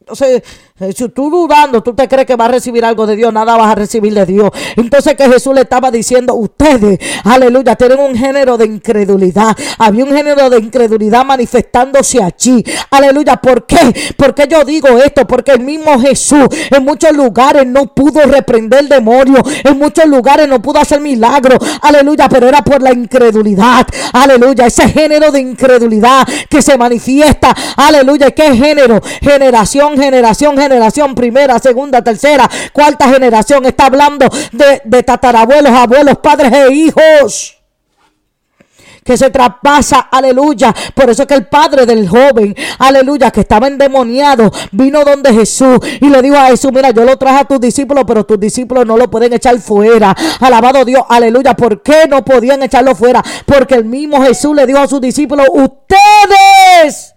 Entonces, 0.00 0.42
si 0.90 1.08
tú 1.10 1.30
dudando, 1.30 1.82
tú 1.82 1.94
te 1.94 2.08
crees 2.08 2.26
que 2.26 2.34
vas 2.34 2.48
a 2.48 2.52
recibir 2.52 2.84
algo 2.84 3.06
de 3.06 3.16
Dios, 3.16 3.32
nada 3.32 3.56
vas 3.56 3.70
a 3.70 3.74
recibir 3.74 4.12
de 4.14 4.26
Dios. 4.26 4.50
Entonces 4.76 5.14
que 5.14 5.28
Jesús 5.28 5.54
le 5.54 5.62
estaba 5.62 5.90
diciendo, 5.90 6.34
ustedes, 6.34 6.98
aleluya, 7.24 7.76
tienen 7.76 8.00
un 8.00 8.16
género 8.16 8.56
de 8.56 8.66
incredulidad. 8.66 9.56
Había 9.78 10.04
un 10.04 10.12
género 10.12 10.50
de 10.50 10.58
incredulidad 10.58 11.24
manifestándose 11.24 12.22
allí. 12.22 12.64
Aleluya, 12.90 13.36
¿por 13.36 13.66
qué? 13.66 14.14
Porque 14.16 14.46
yo 14.48 14.64
digo 14.64 14.88
esto? 14.98 15.26
Porque 15.26 15.52
el 15.52 15.60
mismo 15.60 16.00
Jesús 16.00 16.46
en 16.70 16.84
muchos 16.84 17.12
lugares 17.12 17.66
no 17.66 17.94
pudo 17.94 18.22
reprender 18.22 18.80
el 18.80 18.88
demonio. 18.88 19.42
En 19.64 19.78
muchos 19.78 20.06
lugares 20.06 20.48
no 20.48 20.60
pudo 20.60 20.80
hacer 20.80 21.00
milagros. 21.00 21.58
Aleluya, 21.82 22.28
pero 22.28 22.48
era 22.48 22.62
por 22.62 22.82
la 22.82 22.92
incredulidad. 22.92 23.86
Aleluya, 24.12 24.66
ese 24.66 24.88
género 24.88 25.30
de 25.30 25.40
incredulidad 25.40 26.26
que 26.48 26.62
se 26.62 26.76
manifiesta. 26.76 27.54
Aleluya, 27.76 28.30
¿qué 28.30 28.54
género? 28.54 29.00
Generación, 29.20 29.96
generación, 29.96 30.56
generación 30.56 30.71
generación, 30.72 31.14
primera, 31.14 31.58
segunda, 31.58 32.02
tercera, 32.02 32.48
cuarta 32.72 33.08
generación. 33.08 33.66
Está 33.66 33.86
hablando 33.86 34.26
de, 34.52 35.02
tatarabuelos, 35.02 35.72
abuelos, 35.72 36.18
padres 36.18 36.52
e 36.52 36.72
hijos 36.72 37.58
que 39.04 39.16
se 39.16 39.30
traspasa, 39.30 40.08
aleluya. 40.10 40.74
Por 40.94 41.10
eso 41.10 41.26
que 41.26 41.34
el 41.34 41.46
padre 41.46 41.86
del 41.86 42.08
joven, 42.08 42.54
aleluya, 42.78 43.30
que 43.30 43.40
estaba 43.40 43.66
endemoniado, 43.66 44.50
vino 44.70 45.04
donde 45.04 45.34
Jesús 45.34 45.78
y 46.00 46.08
le 46.08 46.22
dijo 46.22 46.36
a 46.36 46.46
Jesús, 46.46 46.70
mira, 46.72 46.90
yo 46.90 47.04
lo 47.04 47.16
traje 47.16 47.40
a 47.40 47.44
tus 47.44 47.60
discípulos, 47.60 48.04
pero 48.06 48.24
tus 48.24 48.38
discípulos 48.38 48.86
no 48.86 48.96
lo 48.96 49.10
pueden 49.10 49.32
echar 49.32 49.58
fuera. 49.58 50.14
Alabado 50.40 50.84
Dios, 50.84 51.02
aleluya. 51.08 51.54
¿Por 51.54 51.82
qué 51.82 52.06
no 52.08 52.24
podían 52.24 52.62
echarlo 52.62 52.94
fuera? 52.94 53.22
Porque 53.44 53.74
el 53.74 53.84
mismo 53.84 54.22
Jesús 54.22 54.54
le 54.54 54.66
dijo 54.66 54.78
a 54.78 54.86
sus 54.86 55.00
discípulos, 55.00 55.48
ustedes 55.52 57.11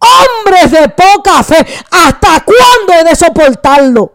hombres 0.00 0.70
de 0.70 0.88
poca 0.88 1.42
fe, 1.42 1.66
¿hasta 1.90 2.44
cuándo 2.44 2.92
he 3.00 3.04
de 3.04 3.16
soportarlo? 3.16 4.12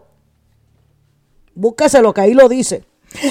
Búsquese 1.54 2.00
lo 2.00 2.14
que 2.14 2.20
ahí 2.22 2.34
lo 2.34 2.48
dice. 2.48 2.84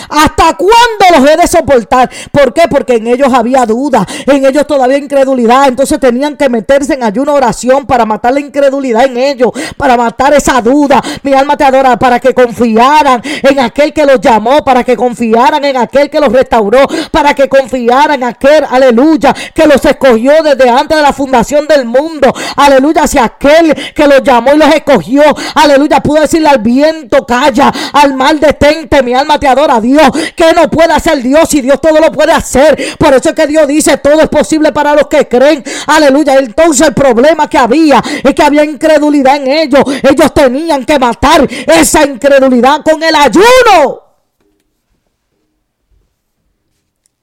¿Hasta 0.10 0.56
cuándo 0.58 1.20
los 1.20 1.30
he 1.30 1.38
de 1.38 1.48
soportar? 1.48 2.10
¿Por 2.32 2.54
qué? 2.54 2.64
Porque 2.70 2.96
en 2.96 3.08
ellos 3.08 3.34
había 3.34 3.66
duda, 3.66 4.06
en 4.26 4.46
ellos 4.46 4.66
todavía 4.68 4.98
incredulidad. 4.98 5.68
Entonces 5.68 6.00
tenían 6.00 6.38
que 6.38 6.50
meterse 6.50 6.94
en 6.94 7.04
ayuno 7.04 7.34
oración 7.34 7.86
para 7.86 8.06
matar 8.06 8.34
la 8.34 8.40
incredulidad 8.40 9.06
en 9.06 9.18
ellos, 9.18 9.52
para 9.78 9.98
matar 9.98 10.34
esa 10.34 10.62
duda. 10.62 11.02
Mi 11.24 11.34
alma 11.34 11.58
te 11.58 11.64
adora, 11.64 11.98
para 11.98 12.20
que 12.20 12.34
confiaran 12.34 13.22
en 13.24 13.60
aquel 13.60 13.94
que 13.94 14.06
los 14.06 14.20
llamó, 14.20 14.64
para 14.64 14.84
que 14.84 14.96
confiaran 14.96 15.64
en 15.66 15.78
aquel 15.78 16.10
que 16.10 16.20
los 16.20 16.32
restauró, 16.32 16.88
para 17.12 17.34
que 17.34 17.50
confiaran 17.50 18.16
en 18.16 18.24
aquel, 18.24 18.66
aleluya, 18.70 19.34
que 19.54 19.66
los 19.66 19.84
escogió 19.84 20.44
desde 20.44 20.70
antes 20.70 20.98
de 20.98 21.04
la 21.04 21.14
fundación 21.14 21.68
del 21.68 21.86
mundo. 21.86 22.34
Aleluya, 22.56 23.08
si 23.08 23.18
aquel 23.18 23.74
que 23.94 24.08
los 24.08 24.24
llamó 24.24 24.54
y 24.54 24.58
los 24.58 24.74
escogió, 24.74 25.24
aleluya, 25.56 26.02
pudo 26.02 26.22
decirle 26.22 26.50
al 26.50 26.60
viento, 26.60 27.26
calla, 27.26 27.72
al 27.94 28.14
mal 28.14 28.40
detente. 28.40 29.02
Mi 29.04 29.14
alma 29.14 29.40
te 29.40 29.48
adora 29.48 29.70
Dios. 29.80 30.09
que 30.36 30.53
no 30.53 30.69
puede 30.69 30.93
hacer 30.93 31.22
Dios 31.22 31.53
y 31.53 31.61
Dios 31.61 31.80
todo 31.80 31.99
lo 31.99 32.11
puede 32.11 32.34
hacer? 32.34 32.97
Por 32.97 33.13
eso 33.13 33.30
es 33.30 33.36
que 33.36 33.47
Dios 33.47 33.67
dice, 33.67 33.97
todo 33.97 34.22
es 34.22 34.30
posible 34.30 34.72
para 34.72 34.95
los 34.95 35.07
que 35.07 35.28
creen. 35.28 35.63
Aleluya. 35.88 36.36
Entonces 36.39 36.88
el 36.88 36.93
problema 36.93 37.47
que 37.47 37.57
había 37.57 38.01
es 38.24 38.34
que 38.34 38.43
había 38.43 38.63
incredulidad 38.63 39.38
en 39.38 39.47
ellos. 39.47 39.84
Ellos 40.03 40.34
tenían 40.34 40.86
que 40.86 40.99
matar 40.99 41.47
esa 41.67 42.05
incredulidad 42.05 42.82
con 42.84 43.01
el 43.01 43.15
ayuno. 43.15 44.01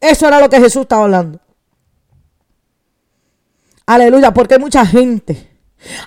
Eso 0.00 0.28
era 0.28 0.40
lo 0.40 0.48
que 0.48 0.60
Jesús 0.60 0.82
estaba 0.82 1.04
hablando. 1.04 1.40
Aleluya, 3.86 4.32
porque 4.32 4.54
hay 4.54 4.60
mucha 4.60 4.86
gente 4.86 5.57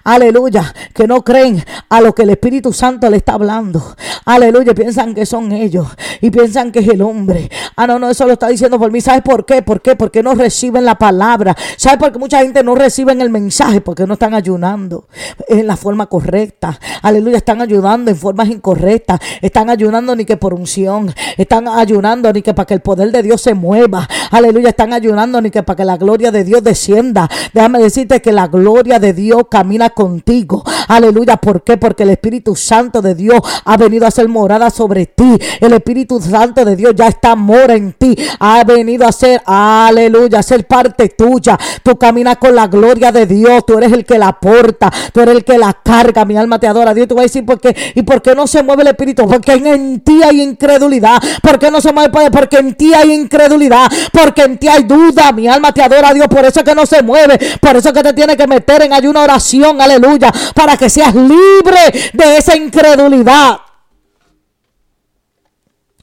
Aleluya, 0.03 0.73
que 0.93 1.07
no 1.07 1.23
creen 1.23 1.63
a 1.89 2.01
lo 2.01 2.13
que 2.13 2.23
el 2.23 2.31
Espíritu 2.31 2.73
Santo 2.73 3.09
le 3.09 3.17
está 3.17 3.33
hablando. 3.33 3.95
Aleluya, 4.25 4.73
piensan 4.73 5.13
que 5.13 5.25
son 5.25 5.51
ellos 5.51 5.87
y 6.21 6.29
piensan 6.29 6.71
que 6.71 6.79
es 6.79 6.87
el 6.87 7.01
hombre. 7.01 7.49
Ah, 7.75 7.87
no, 7.87 7.97
no, 7.97 8.09
eso 8.09 8.25
lo 8.25 8.33
está 8.33 8.47
diciendo 8.47 8.77
por 8.77 8.91
mí. 8.91 9.01
¿Sabes 9.01 9.21
por 9.21 9.45
qué? 9.45 9.61
¿Por 9.61 9.81
qué? 9.81 9.95
Porque 9.95 10.21
no 10.21 10.35
reciben 10.35 10.85
la 10.85 10.95
palabra. 10.95 11.55
¿Sabes 11.77 11.99
por 11.99 12.11
qué 12.11 12.19
mucha 12.19 12.39
gente 12.39 12.63
no 12.63 12.75
recibe 12.75 13.13
el 13.13 13.29
mensaje? 13.29 13.81
Porque 13.81 14.05
no 14.05 14.13
están 14.13 14.33
ayunando 14.33 15.07
en 15.47 15.67
la 15.67 15.77
forma 15.77 16.07
correcta. 16.07 16.79
Aleluya, 17.01 17.37
están 17.37 17.61
ayudando 17.61 18.11
en 18.11 18.17
formas 18.17 18.49
incorrectas. 18.49 19.19
Están 19.41 19.69
ayunando 19.69 20.15
ni 20.15 20.25
que 20.25 20.37
por 20.37 20.53
unción. 20.53 21.13
Están 21.37 21.67
ayunando 21.67 22.31
ni 22.33 22.41
que 22.41 22.53
para 22.53 22.65
que 22.65 22.73
el 22.73 22.81
poder 22.81 23.11
de 23.11 23.23
Dios 23.23 23.41
se 23.41 23.53
mueva. 23.53 24.07
Aleluya, 24.31 24.69
están 24.69 24.93
ayunando 24.93 25.41
ni 25.41 25.51
que 25.51 25.61
para 25.61 25.75
que 25.75 25.85
la 25.85 25.97
gloria 25.97 26.31
de 26.31 26.43
Dios 26.43 26.63
descienda. 26.63 27.29
Déjame 27.53 27.79
decirte 27.79 28.21
que 28.21 28.31
la 28.31 28.47
gloria 28.47 28.97
de 28.97 29.13
Dios 29.13 29.43
camina 29.49 29.89
contigo. 29.89 30.63
Aleluya, 30.87 31.37
¿por 31.37 31.63
qué? 31.63 31.77
Porque 31.77 32.03
el 32.03 32.11
Espíritu 32.11 32.55
Santo 32.55 33.01
de 33.01 33.15
Dios 33.15 33.39
ha 33.65 33.77
venido 33.77 34.07
a 34.07 34.11
ser 34.11 34.27
morada 34.27 34.69
sobre 34.69 35.05
ti. 35.05 35.37
El 35.59 35.73
Espíritu 35.73 36.19
Santo 36.21 36.65
de 36.65 36.75
Dios 36.75 36.93
ya 36.95 37.07
está 37.07 37.35
mora 37.35 37.75
en 37.75 37.93
ti. 37.93 38.15
Ha 38.39 38.63
venido 38.63 39.05
a 39.05 39.11
ser, 39.11 39.41
aleluya, 39.45 40.39
a 40.39 40.43
ser 40.43 40.65
parte 40.65 41.09
tuya. 41.09 41.57
Tú 41.83 41.97
caminas 41.97 42.37
con 42.37 42.55
la 42.55 42.67
gloria 42.67 43.11
de 43.11 43.25
Dios. 43.25 43.65
Tú 43.65 43.77
eres 43.77 43.91
el 43.91 44.05
que 44.05 44.17
la 44.17 44.33
porta. 44.39 44.91
Tú 45.13 45.21
eres 45.21 45.35
el 45.35 45.43
que 45.43 45.57
la 45.57 45.73
carga. 45.73 46.25
Mi 46.25 46.37
alma 46.37 46.59
te 46.59 46.67
adora. 46.67 46.93
Dios 46.93 47.07
te 47.07 47.13
va 47.13 47.21
a 47.21 47.23
decir 47.23 47.45
por 47.45 47.59
qué. 47.59 47.75
¿Y 47.95 48.03
por 48.03 48.21
qué 48.21 48.35
no 48.35 48.47
se 48.47 48.63
mueve 48.63 48.83
el 48.83 48.89
Espíritu? 48.89 49.27
Porque 49.27 49.53
en, 49.53 49.99
ti 50.01 50.21
hay 50.23 50.41
incredulidad. 50.41 51.21
¿Por 51.41 51.59
qué 51.59 51.69
no 51.71 51.81
se 51.81 51.91
mueve? 51.91 52.31
Porque 52.31 52.57
en 52.57 52.75
ti 52.75 52.93
hay 52.93 53.11
incredulidad. 53.13 53.91
Porque 54.23 54.43
en 54.43 54.57
ti 54.57 54.67
hay 54.67 54.83
duda. 54.83 55.31
Mi 55.31 55.47
alma 55.47 55.73
te 55.73 55.81
adora, 55.81 56.13
Dios. 56.13 56.27
Por 56.27 56.45
eso 56.45 56.59
es 56.59 56.65
que 56.65 56.75
no 56.75 56.85
se 56.85 57.01
mueve. 57.01 57.39
Por 57.59 57.75
eso 57.75 57.89
es 57.89 57.93
que 57.93 58.03
te 58.03 58.13
tiene 58.13 58.37
que 58.37 58.47
meter 58.47 58.83
en 58.83 58.93
ayuna 58.93 59.21
oración. 59.21 59.81
Aleluya. 59.81 60.31
Para 60.53 60.77
que 60.77 60.89
seas 60.89 61.13
libre 61.15 62.11
de 62.13 62.37
esa 62.37 62.55
incredulidad. 62.55 63.59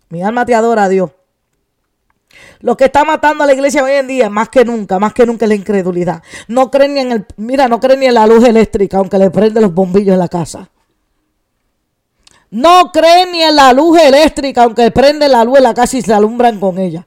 Mi 0.09 0.23
alma 0.23 0.45
te 0.45 0.55
adora, 0.55 0.89
Dios. 0.89 1.11
Lo 2.61 2.77
que 2.77 2.87
está 2.87 3.05
matando 3.05 3.45
a 3.45 3.47
la 3.47 3.53
iglesia 3.53 3.85
hoy 3.85 3.93
en 3.93 4.09
día, 4.09 4.29
más 4.29 4.49
que 4.49 4.65
nunca, 4.65 4.99
más 4.99 5.13
que 5.13 5.25
nunca 5.25 5.45
es 5.45 5.49
la 5.51 5.55
incredulidad. 5.55 6.23
No 6.49 6.71
creen 6.73 6.95
ni 6.95 7.01
en 7.01 7.13
el, 7.13 7.27
mira, 7.37 7.69
no 7.69 7.79
creen 7.79 8.01
ni 8.01 8.07
en 8.07 8.15
la 8.15 8.27
luz 8.27 8.45
eléctrica, 8.45 8.99
aunque 8.99 9.19
le 9.19 9.31
prende 9.31 9.61
los 9.61 9.73
bombillos 9.73 10.15
en 10.15 10.19
la 10.19 10.29
casa. 10.29 10.69
No 12.51 12.91
creen 12.91 13.31
ni 13.33 13.43
en 13.43 13.55
la 13.55 13.73
luz 13.73 14.01
eléctrica, 14.01 14.65
aunque 14.65 14.91
prende 14.91 15.29
la 15.29 15.45
luz 15.45 15.59
en 15.59 15.65
la 15.65 15.75
casa 15.75 15.99
y 15.99 16.03
se 16.03 16.13
alumbran 16.13 16.59
con 16.59 16.79
ella. 16.79 17.07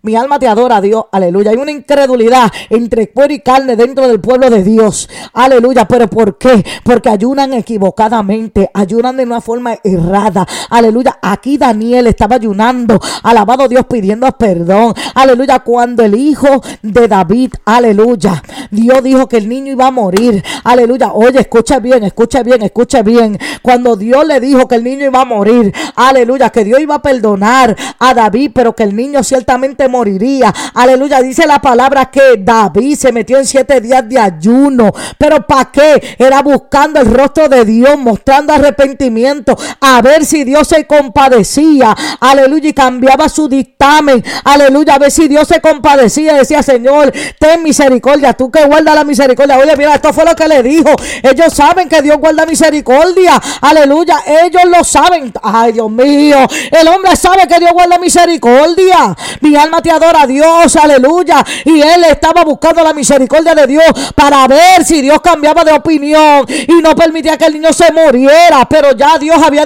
Mi 0.00 0.14
alma 0.14 0.38
te 0.38 0.46
adora, 0.46 0.80
Dios. 0.80 1.06
Aleluya. 1.10 1.50
Hay 1.50 1.56
una 1.56 1.72
incredulidad 1.72 2.52
entre 2.70 3.10
cuero 3.10 3.34
y 3.34 3.40
carne 3.40 3.74
dentro 3.74 4.06
del 4.06 4.20
pueblo 4.20 4.48
de 4.48 4.62
Dios. 4.62 5.08
Aleluya. 5.32 5.86
Pero 5.88 6.06
¿por 6.08 6.38
qué? 6.38 6.64
Porque 6.84 7.08
ayunan 7.08 7.52
equivocadamente. 7.52 8.70
Ayunan 8.74 9.16
de 9.16 9.24
una 9.24 9.40
forma 9.40 9.76
errada. 9.82 10.46
Aleluya. 10.70 11.18
Aquí 11.20 11.58
Daniel 11.58 12.06
estaba 12.06 12.36
ayunando. 12.36 13.00
Alabado 13.24 13.66
Dios 13.66 13.86
pidiendo 13.86 14.30
perdón. 14.38 14.94
Aleluya. 15.16 15.58
Cuando 15.60 16.04
el 16.04 16.14
hijo 16.14 16.62
de 16.82 17.08
David, 17.08 17.54
aleluya. 17.64 18.40
Dios 18.70 19.02
dijo 19.02 19.28
que 19.28 19.38
el 19.38 19.48
niño 19.48 19.72
iba 19.72 19.88
a 19.88 19.90
morir. 19.90 20.44
Aleluya. 20.62 21.12
Oye, 21.12 21.40
escucha 21.40 21.80
bien, 21.80 22.04
escucha 22.04 22.44
bien, 22.44 22.62
escucha 22.62 23.02
bien. 23.02 23.36
Cuando 23.62 23.96
Dios 23.96 24.24
le 24.24 24.38
dijo 24.38 24.68
que 24.68 24.76
el 24.76 24.84
niño 24.84 25.06
iba 25.06 25.22
a 25.22 25.24
morir. 25.24 25.74
Aleluya. 25.96 26.50
Que 26.50 26.62
Dios 26.62 26.78
iba 26.80 26.96
a 26.96 27.02
perdonar 27.02 27.76
a 27.98 28.14
David, 28.14 28.52
pero 28.54 28.76
que 28.76 28.84
el 28.84 28.94
niño 28.94 29.24
ciertamente 29.24 29.87
moriría. 29.88 30.52
Aleluya. 30.74 31.20
Dice 31.20 31.46
la 31.46 31.60
palabra 31.60 32.10
que 32.10 32.36
David 32.38 32.96
se 32.96 33.12
metió 33.12 33.38
en 33.38 33.46
siete 33.46 33.80
días 33.80 34.08
de 34.08 34.18
ayuno. 34.18 34.92
Pero 35.16 35.46
¿para 35.46 35.70
qué? 35.70 36.16
Era 36.18 36.42
buscando 36.42 37.00
el 37.00 37.06
rostro 37.06 37.48
de 37.48 37.64
Dios, 37.64 37.98
mostrando 37.98 38.52
arrepentimiento, 38.52 39.56
a 39.80 40.00
ver 40.02 40.24
si 40.24 40.44
Dios 40.44 40.68
se 40.68 40.86
compadecía. 40.86 41.94
Aleluya. 42.20 42.68
Y 42.68 42.72
cambiaba 42.72 43.28
su 43.28 43.48
dictamen. 43.48 44.24
Aleluya. 44.44 44.94
A 44.94 44.98
ver 44.98 45.10
si 45.10 45.28
Dios 45.28 45.48
se 45.48 45.60
compadecía. 45.60 46.34
Decía, 46.34 46.62
Señor, 46.62 47.12
ten 47.38 47.62
misericordia. 47.62 48.32
Tú 48.32 48.50
que 48.50 48.64
guardas 48.64 48.94
la 48.94 49.04
misericordia. 49.04 49.58
Oye, 49.58 49.76
mira, 49.76 49.94
esto 49.94 50.12
fue 50.12 50.24
lo 50.24 50.34
que 50.34 50.48
le 50.48 50.62
dijo. 50.62 50.90
Ellos 51.22 51.52
saben 51.52 51.88
que 51.88 52.02
Dios 52.02 52.18
guarda 52.18 52.46
misericordia. 52.46 53.40
Aleluya. 53.60 54.18
Ellos 54.44 54.62
lo 54.66 54.84
saben. 54.84 55.32
Ay, 55.42 55.72
Dios 55.72 55.90
mío. 55.90 56.38
El 56.70 56.88
hombre 56.88 57.16
sabe 57.16 57.46
que 57.46 57.58
Dios 57.58 57.72
guarda 57.72 57.98
misericordia. 57.98 59.16
Mi 59.40 59.56
alma 59.56 59.77
te 59.80 59.90
adora 59.90 60.22
a 60.22 60.26
Dios, 60.26 60.74
aleluya. 60.76 61.44
Y 61.64 61.80
él 61.80 62.04
estaba 62.04 62.42
buscando 62.44 62.82
la 62.82 62.92
misericordia 62.92 63.54
de 63.54 63.66
Dios 63.66 63.84
para 64.14 64.46
ver 64.48 64.84
si 64.84 65.00
Dios 65.00 65.20
cambiaba 65.20 65.64
de 65.64 65.72
opinión 65.72 66.46
y 66.48 66.82
no 66.82 66.94
permitía 66.94 67.36
que 67.36 67.46
el 67.46 67.54
niño 67.54 67.72
se 67.72 67.92
muriera. 67.92 68.66
Pero 68.68 68.92
ya 68.92 69.18
Dios 69.18 69.40
había 69.42 69.64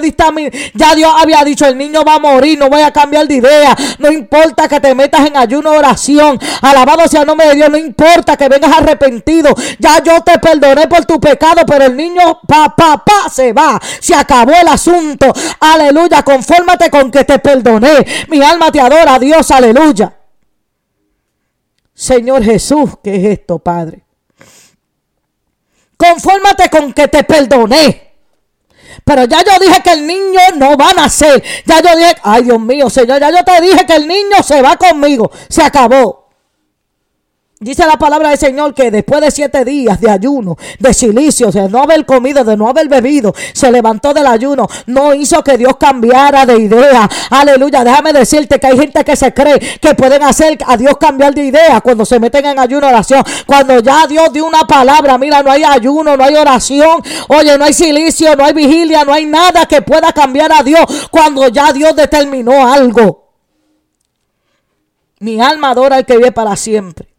ya 0.73 0.95
Dios 0.95 1.11
había 1.17 1.43
dicho, 1.43 1.65
el 1.65 1.77
niño 1.77 2.03
va 2.03 2.15
a 2.15 2.19
morir, 2.19 2.57
no 2.57 2.69
voy 2.69 2.81
a 2.81 2.91
cambiar 2.91 3.27
de 3.27 3.35
idea. 3.35 3.75
No 3.99 4.11
importa 4.11 4.67
que 4.67 4.79
te 4.79 4.93
metas 4.93 5.25
en 5.25 5.37
ayuno 5.37 5.71
oración. 5.71 6.39
Alabado 6.61 7.07
sea 7.07 7.21
el 7.21 7.27
nombre 7.27 7.47
de 7.47 7.55
Dios, 7.55 7.69
no 7.69 7.77
importa 7.77 8.35
que 8.37 8.49
vengas 8.49 8.71
arrepentido. 8.71 9.53
Ya 9.79 10.01
yo 10.03 10.21
te 10.21 10.37
perdoné 10.39 10.87
por 10.87 11.05
tu 11.05 11.19
pecado, 11.19 11.61
pero 11.65 11.85
el 11.85 11.95
niño, 11.95 12.39
pa, 12.47 12.75
pa, 12.75 13.03
pa, 13.03 13.29
se 13.29 13.53
va. 13.53 13.79
Se 13.99 14.15
acabó 14.15 14.51
el 14.51 14.67
asunto. 14.67 15.31
Aleluya, 15.59 16.23
confórmate 16.23 16.89
con 16.89 17.11
que 17.11 17.23
te 17.23 17.39
perdoné. 17.39 18.05
Mi 18.29 18.41
alma 18.41 18.71
te 18.71 18.79
adora, 18.79 19.19
Dios, 19.19 19.49
aleluya. 19.51 20.02
Señor 22.03 22.43
Jesús, 22.43 22.89
¿qué 23.01 23.15
es 23.15 23.39
esto, 23.39 23.59
Padre? 23.59 24.03
Confórmate 25.95 26.69
con 26.69 26.91
que 26.91 27.07
te 27.07 27.23
perdoné. 27.23 28.15
Pero 29.05 29.23
ya 29.23 29.41
yo 29.41 29.57
dije 29.65 29.81
que 29.81 29.93
el 29.93 30.05
niño 30.05 30.41
no 30.57 30.75
va 30.75 30.89
a 30.89 30.93
nacer. 30.95 31.41
Ya 31.65 31.81
yo 31.81 31.95
dije, 31.95 32.13
ay 32.23 32.43
Dios 32.43 32.59
mío, 32.59 32.89
Señor, 32.89 33.21
ya 33.21 33.31
yo 33.31 33.41
te 33.45 33.61
dije 33.61 33.85
que 33.85 33.95
el 33.95 34.05
niño 34.05 34.43
se 34.43 34.61
va 34.61 34.75
conmigo. 34.75 35.31
Se 35.47 35.63
acabó. 35.63 36.22
Dice 37.63 37.85
la 37.85 37.97
palabra 37.97 38.29
del 38.29 38.37
Señor 38.37 38.73
que 38.73 38.91
después 38.91 39.21
de 39.21 39.31
siete 39.31 39.63
días 39.63 40.01
de 40.01 40.11
ayuno, 40.11 40.57
de 40.79 40.93
silicio, 40.93 41.49
de 41.49 41.69
no 41.69 41.81
haber 41.81 42.05
comido, 42.05 42.43
de 42.43 42.57
no 42.57 42.67
haber 42.67 42.89
bebido, 42.89 43.33
se 43.53 43.71
levantó 43.71 44.13
del 44.13 44.27
ayuno. 44.27 44.67
No 44.87 45.13
hizo 45.13 45.41
que 45.45 45.57
Dios 45.57 45.77
cambiara 45.77 46.45
de 46.45 46.57
idea. 46.57 47.09
Aleluya. 47.29 47.85
Déjame 47.85 48.11
decirte 48.11 48.59
que 48.59 48.67
hay 48.67 48.77
gente 48.77 49.05
que 49.05 49.15
se 49.15 49.33
cree 49.33 49.59
que 49.79 49.95
pueden 49.95 50.23
hacer 50.23 50.57
a 50.67 50.75
Dios 50.75 50.97
cambiar 50.97 51.33
de 51.33 51.45
idea 51.45 51.79
cuando 51.79 52.05
se 52.05 52.19
meten 52.19 52.45
en 52.45 52.59
ayuno 52.59 52.87
oración. 52.87 53.23
Cuando 53.45 53.79
ya 53.79 54.07
Dios 54.07 54.33
dio 54.33 54.45
una 54.45 54.67
palabra, 54.67 55.17
mira, 55.17 55.41
no 55.41 55.49
hay 55.49 55.63
ayuno, 55.63 56.17
no 56.17 56.23
hay 56.23 56.35
oración. 56.35 57.01
Oye, 57.29 57.57
no 57.57 57.63
hay 57.63 57.73
silicio, 57.73 58.35
no 58.35 58.43
hay 58.43 58.51
vigilia, 58.51 59.05
no 59.05 59.13
hay 59.13 59.25
nada 59.25 59.65
que 59.67 59.81
pueda 59.81 60.11
cambiar 60.11 60.51
a 60.51 60.63
Dios 60.63 60.83
cuando 61.09 61.47
ya 61.47 61.71
Dios 61.71 61.95
determinó 61.95 62.67
algo. 62.73 63.31
Mi 65.19 65.39
alma 65.39 65.69
adora 65.69 65.95
al 65.95 66.05
que 66.05 66.17
vive 66.17 66.33
para 66.33 66.57
siempre. 66.57 67.12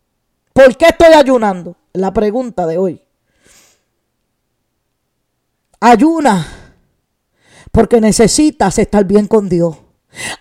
¿Por 0.54 0.76
qué 0.76 0.86
estoy 0.86 1.12
ayunando? 1.14 1.76
La 1.92 2.12
pregunta 2.12 2.64
de 2.66 2.78
hoy. 2.78 3.02
Ayuna 5.80 6.46
porque 7.72 8.00
necesitas 8.00 8.78
estar 8.78 9.04
bien 9.04 9.26
con 9.26 9.48
Dios. 9.48 9.76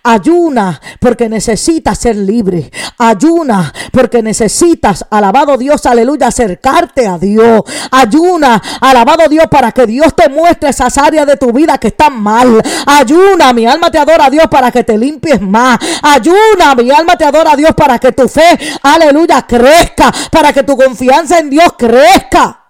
Ayuna 0.04 0.80
porque 1.00 1.30
necesitas 1.30 1.98
ser 1.98 2.16
libre. 2.16 2.72
Ayuna 2.98 3.74
porque 3.92 4.22
necesitas, 4.22 5.06
alabado 5.10 5.58
Dios, 5.58 5.86
aleluya, 5.86 6.28
acercarte 6.28 7.08
a 7.08 7.18
Dios. 7.18 7.62
Ayuna, 7.92 8.62
alabado 8.82 9.28
Dios, 9.30 9.48
para 9.48 9.72
que 9.72 9.86
Dios 9.86 10.16
te 10.16 10.30
muestre 10.30 10.70
esas 10.70 10.98
áreas 10.98 11.28
de 11.28 11.38
tu 11.38 11.52
vida 11.52 11.78
que 11.78 11.88
están 11.88 12.22
mal. 12.22 12.62
Ayuna, 12.86 13.54
mi 13.54 13.66
alma 13.66 13.92
te 13.92 13.98
adora 13.98 14.26
a 14.26 14.30
Dios 14.30 14.48
para 14.50 14.72
que 14.72 14.84
te 14.84 14.98
limpies 14.98 15.42
más. 15.42 15.78
Ayuna, 16.02 16.76
mi 16.76 16.92
alma 16.92 17.16
te 17.18 17.26
adora 17.26 17.54
a 17.54 17.56
Dios 17.56 17.74
para 17.76 18.00
que 18.00 18.12
tu 18.12 18.28
fe, 18.28 18.58
aleluya, 18.82 19.44
crezca. 19.44 20.12
Para 20.32 20.54
que 20.54 20.64
tu 20.64 20.76
confianza 20.76 21.40
en 21.40 21.50
Dios 21.50 21.74
crezca. 21.78 22.63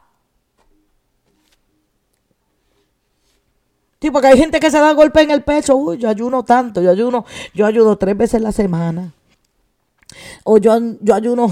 Sí, 4.03 4.11
porque 4.11 4.27
hay 4.27 4.37
gente 4.37 4.59
que 4.59 4.69
se 4.69 4.79
da 4.79 4.91
golpe 4.91 5.21
en 5.21 5.31
el 5.31 5.43
pecho. 5.43 5.77
Uy, 5.77 5.97
yo 5.97 6.09
ayuno 6.09 6.43
tanto, 6.43 6.81
yo 6.81 6.91
ayuno, 6.91 7.23
yo 7.53 7.65
ayuno 7.65 7.95
tres 7.95 8.17
veces 8.17 8.41
la 8.41 8.51
semana. 8.51 9.13
O 10.43 10.57
yo, 10.57 10.77
yo 10.99 11.15
ayuno, 11.15 11.49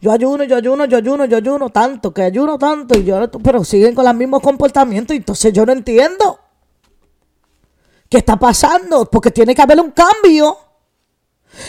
yo 0.00 0.10
ayuno, 0.10 0.42
yo 0.44 0.56
ayuno, 0.56 0.86
yo 0.86 0.96
ayuno, 0.96 1.26
yo 1.26 1.36
ayuno 1.36 1.68
tanto, 1.68 2.14
que 2.14 2.22
ayuno 2.22 2.56
tanto, 2.56 2.98
y 2.98 3.04
yo, 3.04 3.30
pero 3.44 3.62
siguen 3.62 3.94
con 3.94 4.06
los 4.06 4.14
mismos 4.14 4.40
comportamientos, 4.40 5.12
y 5.12 5.18
entonces 5.18 5.52
yo 5.52 5.66
no 5.66 5.72
entiendo. 5.72 6.38
¿Qué 8.08 8.16
está 8.16 8.38
pasando? 8.38 9.04
Porque 9.10 9.30
tiene 9.30 9.54
que 9.54 9.60
haber 9.60 9.78
un 9.78 9.90
cambio. 9.90 10.56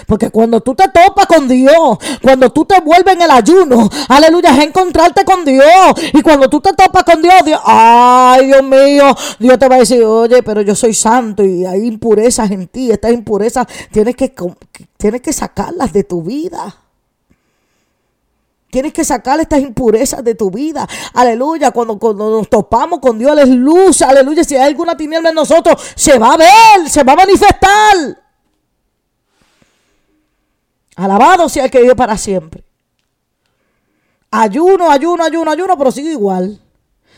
Porque 0.07 0.29
cuando 0.29 0.61
tú 0.61 0.75
te 0.75 0.87
topas 0.87 1.27
con 1.27 1.47
Dios, 1.47 1.97
cuando 2.21 2.51
tú 2.51 2.65
te 2.65 2.79
vuelves 2.81 3.15
en 3.15 3.21
el 3.21 3.31
ayuno, 3.31 3.89
aleluya, 4.07 4.55
es 4.55 4.65
encontrarte 4.65 5.23
con 5.25 5.43
Dios. 5.45 5.65
Y 6.13 6.21
cuando 6.21 6.49
tú 6.49 6.61
te 6.61 6.73
topas 6.73 7.03
con 7.03 7.21
Dios, 7.21 7.35
Dios, 7.45 7.59
ay 7.63 8.47
Dios 8.47 8.63
mío, 8.63 9.15
Dios 9.39 9.59
te 9.59 9.67
va 9.67 9.75
a 9.75 9.79
decir, 9.79 10.03
oye, 10.03 10.41
pero 10.43 10.61
yo 10.61 10.75
soy 10.75 10.93
santo 10.93 11.43
y 11.43 11.65
hay 11.65 11.85
impurezas 11.85 12.49
en 12.51 12.67
ti, 12.67 12.91
estas 12.91 13.11
impurezas 13.11 13.67
tienes 13.91 14.15
que, 14.15 14.33
tienes 14.97 15.21
que 15.21 15.33
sacarlas 15.33 15.91
de 15.93 16.03
tu 16.03 16.21
vida. 16.21 16.77
Tienes 18.73 18.91
que 18.91 19.03
sacar 19.05 19.39
estas 19.39 19.59
impurezas 19.59 20.23
de 20.23 20.33
tu 20.33 20.49
vida. 20.49 20.87
Aleluya. 21.13 21.69
Cuando, 21.69 21.99
cuando 21.99 22.31
nos 22.31 22.49
topamos 22.49 22.97
con 23.01 23.19
Dios, 23.19 23.37
Él 23.37 23.53
luz. 23.53 24.01
Aleluya. 24.01 24.43
Si 24.43 24.55
hay 24.55 24.63
alguna 24.63 24.97
tiniebla 24.97 25.29
en 25.29 25.35
nosotros, 25.35 25.79
se 25.93 26.17
va 26.17 26.33
a 26.33 26.37
ver, 26.37 26.89
se 26.89 27.03
va 27.03 27.13
a 27.13 27.17
manifestar. 27.17 28.22
Alabado 30.95 31.49
sea 31.49 31.65
el 31.65 31.71
que 31.71 31.81
vive 31.81 31.95
para 31.95 32.17
siempre. 32.17 32.63
Ayuno, 34.31 34.89
ayuno, 34.89 35.23
ayuno, 35.23 35.51
ayuno, 35.51 35.77
pero 35.77 35.91
sigo 35.91 36.09
igual. 36.09 36.59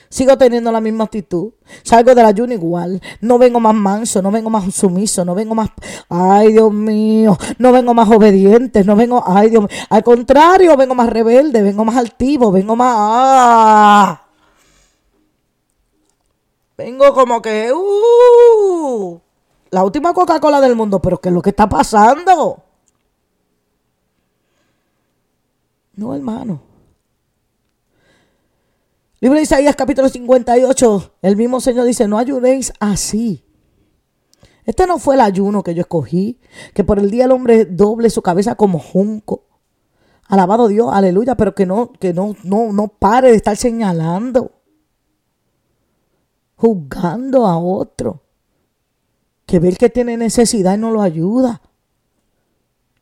Sigo 0.09 0.37
teniendo 0.37 0.71
la 0.71 0.81
misma 0.81 1.05
actitud. 1.05 1.53
Salgo 1.83 2.13
del 2.13 2.25
ayuno 2.25 2.53
igual. 2.53 3.01
No 3.21 3.37
vengo 3.37 3.59
más 3.59 3.73
manso, 3.73 4.21
no 4.21 4.31
vengo 4.31 4.49
más 4.49 4.73
sumiso, 4.73 5.25
no 5.25 5.35
vengo 5.35 5.55
más. 5.55 5.69
Ay, 6.09 6.53
Dios 6.53 6.71
mío. 6.71 7.37
No 7.57 7.71
vengo 7.71 7.93
más 7.93 8.09
obediente, 8.09 8.83
no 8.83 8.95
vengo. 8.95 9.23
Ay, 9.25 9.49
Dios 9.49 9.63
mío. 9.63 9.71
Al 9.89 10.03
contrario, 10.03 10.77
vengo 10.77 10.95
más 10.95 11.09
rebelde, 11.09 11.61
vengo 11.61 11.83
más 11.83 11.97
altivo, 11.97 12.51
vengo 12.51 12.75
más. 12.75 12.95
¡Ah! 12.97 14.21
Vengo 16.77 17.13
como 17.13 17.41
que. 17.41 17.71
Uh, 17.73 19.19
la 19.71 19.83
última 19.83 20.13
Coca-Cola 20.13 20.61
del 20.61 20.75
mundo. 20.75 21.01
Pero 21.01 21.19
¿qué 21.19 21.29
es 21.29 21.35
lo 21.35 21.41
que 21.41 21.49
está 21.51 21.67
pasando? 21.67 22.64
No, 25.95 26.13
hermano. 26.13 26.61
Libro 29.21 29.37
de 29.37 29.43
Isaías 29.43 29.75
capítulo 29.75 30.09
58, 30.09 31.15
el 31.21 31.37
mismo 31.37 31.61
Señor 31.61 31.85
dice, 31.85 32.07
no 32.07 32.17
ayudéis 32.17 32.73
así. 32.79 33.45
Este 34.65 34.87
no 34.87 34.99
fue 34.99 35.15
el 35.15 35.21
ayuno 35.21 35.63
que 35.63 35.73
yo 35.73 35.81
escogí, 35.81 36.39
que 36.73 36.83
por 36.83 36.99
el 36.99 37.09
día 37.09 37.25
el 37.25 37.31
hombre 37.31 37.65
doble 37.65 38.09
su 38.09 38.21
cabeza 38.21 38.55
como 38.55 38.79
junco. 38.79 39.45
Alabado 40.27 40.67
Dios, 40.67 40.89
aleluya, 40.91 41.35
pero 41.35 41.55
que 41.55 41.65
no, 41.65 41.93
que 41.93 42.13
no, 42.13 42.35
no, 42.43 42.73
no 42.73 42.87
pare 42.87 43.29
de 43.29 43.37
estar 43.37 43.55
señalando, 43.55 44.51
juzgando 46.55 47.45
a 47.45 47.57
otro, 47.57 48.23
que 49.45 49.59
ve 49.59 49.69
el 49.69 49.77
que 49.77 49.89
tiene 49.89 50.17
necesidad 50.17 50.75
y 50.75 50.79
no 50.79 50.91
lo 50.91 51.01
ayuda, 51.01 51.61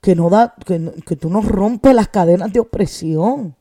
que 0.04 0.16
no 0.16 0.30
da, 0.30 0.54
que, 0.66 0.92
que 1.08 1.16
tú 1.16 1.30
no 1.30 1.42
rompes 1.42 1.96
las 1.96 2.10
cadenas 2.10 2.52
de 2.52 2.60
opresión. 2.60 3.56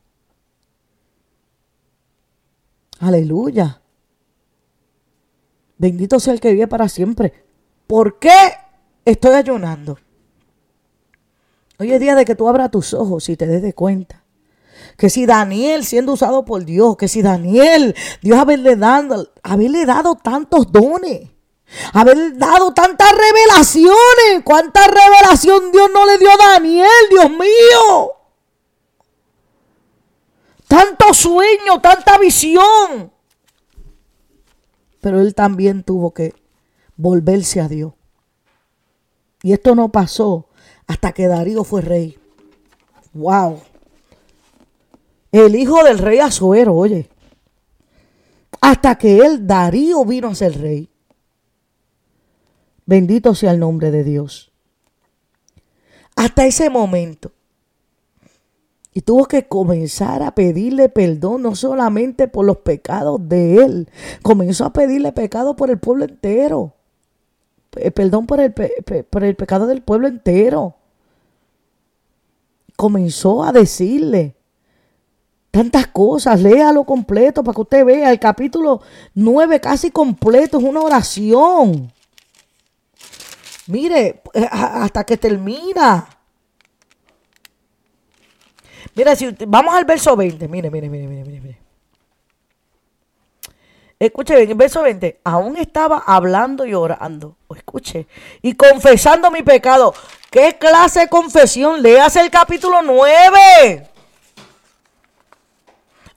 Aleluya. 2.99 3.81
Bendito 5.77 6.19
sea 6.19 6.33
el 6.33 6.41
que 6.41 6.51
vive 6.51 6.67
para 6.67 6.89
siempre. 6.89 7.31
¿Por 7.87 8.19
qué 8.19 8.35
estoy 9.05 9.35
ayunando? 9.35 9.97
Hoy 11.79 11.93
es 11.93 12.01
día 12.01 12.13
de 12.13 12.25
que 12.25 12.35
tú 12.35 12.49
abras 12.49 12.71
tus 12.71 12.93
ojos 12.93 13.29
y 13.29 13.37
te 13.37 13.47
des 13.47 13.61
de 13.61 13.73
cuenta. 13.73 14.25
Que 14.97 15.09
si 15.09 15.25
Daniel 15.25 15.85
siendo 15.85 16.11
usado 16.11 16.43
por 16.43 16.65
Dios, 16.65 16.97
que 16.97 17.07
si 17.07 17.21
Daniel, 17.21 17.95
Dios 18.21 18.37
haberle 18.37 18.75
dado, 18.75 19.31
haberle 19.43 19.85
dado 19.85 20.15
tantos 20.15 20.69
dones, 20.73 21.29
haberle 21.93 22.31
dado 22.31 22.73
tantas 22.73 23.11
revelaciones, 23.11 24.43
cuánta 24.43 24.81
revelación 24.87 25.71
Dios 25.71 25.89
no 25.93 26.05
le 26.05 26.17
dio 26.17 26.29
a 26.31 26.37
Daniel, 26.37 26.87
Dios 27.09 27.29
mío 27.29 28.13
tanto 30.73 31.13
sueño, 31.13 31.79
tanta 31.83 32.17
visión. 32.17 33.11
Pero 35.01 35.21
él 35.21 35.35
también 35.35 35.83
tuvo 35.83 36.15
que 36.15 36.33
volverse 36.97 37.61
a 37.61 37.67
Dios. 37.67 37.93
Y 39.43 39.53
esto 39.53 39.75
no 39.75 39.91
pasó 39.91 40.47
hasta 40.87 41.11
que 41.11 41.27
Darío 41.27 41.63
fue 41.63 41.81
rey. 41.81 42.17
Wow. 43.13 43.61
El 45.31 45.55
hijo 45.55 45.83
del 45.83 45.99
rey 45.99 46.17
Azuero, 46.17 46.73
oye. 46.73 47.07
Hasta 48.59 48.97
que 48.97 49.19
él, 49.19 49.45
Darío, 49.45 50.03
vino 50.05 50.29
a 50.29 50.35
ser 50.35 50.59
rey. 50.59 50.89
Bendito 52.85 53.35
sea 53.35 53.51
el 53.51 53.59
nombre 53.59 53.91
de 53.91 54.03
Dios. 54.03 54.51
Hasta 56.15 56.45
ese 56.45 56.69
momento. 56.69 57.31
Y 58.93 59.01
tuvo 59.01 59.25
que 59.25 59.47
comenzar 59.47 60.21
a 60.21 60.35
pedirle 60.35 60.87
perdón, 60.87 61.41
no 61.41 61.55
solamente 61.55 62.27
por 62.27 62.45
los 62.45 62.57
pecados 62.57 63.27
de 63.27 63.63
él, 63.63 63.89
comenzó 64.21 64.65
a 64.65 64.73
pedirle 64.73 65.11
pecado 65.11 65.55
por 65.55 65.71
el 65.71 65.79
pueblo 65.79 66.05
entero. 66.05 66.73
Perdón 67.71 68.27
por 68.27 68.39
el, 68.39 68.53
por 68.53 69.23
el 69.23 69.35
pecado 69.35 69.65
del 69.65 69.81
pueblo 69.81 70.07
entero. 70.07 70.75
Comenzó 72.75 73.43
a 73.43 73.51
decirle 73.51 74.35
tantas 75.49 75.85
cosas, 75.87 76.41
léalo 76.41 76.83
completo 76.83 77.43
para 77.43 77.53
que 77.55 77.61
usted 77.61 77.85
vea. 77.85 78.11
El 78.11 78.19
capítulo 78.19 78.81
9 79.13 79.59
casi 79.59 79.89
completo 79.89 80.59
es 80.59 80.63
una 80.63 80.81
oración. 80.81 81.92
Mire, 83.67 84.21
eh, 84.33 84.47
hasta 84.51 85.03
que 85.03 85.17
termina. 85.17 86.07
Mira, 88.95 89.15
si 89.15 89.35
vamos 89.47 89.73
al 89.73 89.85
verso 89.85 90.15
20. 90.15 90.47
Mire, 90.47 90.69
mire, 90.69 90.89
mire, 90.89 91.07
mire, 91.07 91.23
mire. 91.23 91.59
Escuche 93.97 94.35
bien, 94.35 94.49
el 94.49 94.55
verso 94.55 94.81
20. 94.81 95.21
Aún 95.23 95.57
estaba 95.57 96.03
hablando 96.05 96.65
y 96.65 96.73
orando. 96.73 97.37
escuche. 97.55 98.07
Y 98.41 98.55
confesando 98.55 99.31
mi 99.31 99.43
pecado. 99.43 99.93
¿Qué 100.29 100.57
clase 100.59 101.01
de 101.01 101.09
confesión? 101.09 101.81
Léase 101.81 102.19
el 102.19 102.29
capítulo 102.29 102.81
9. 102.81 103.89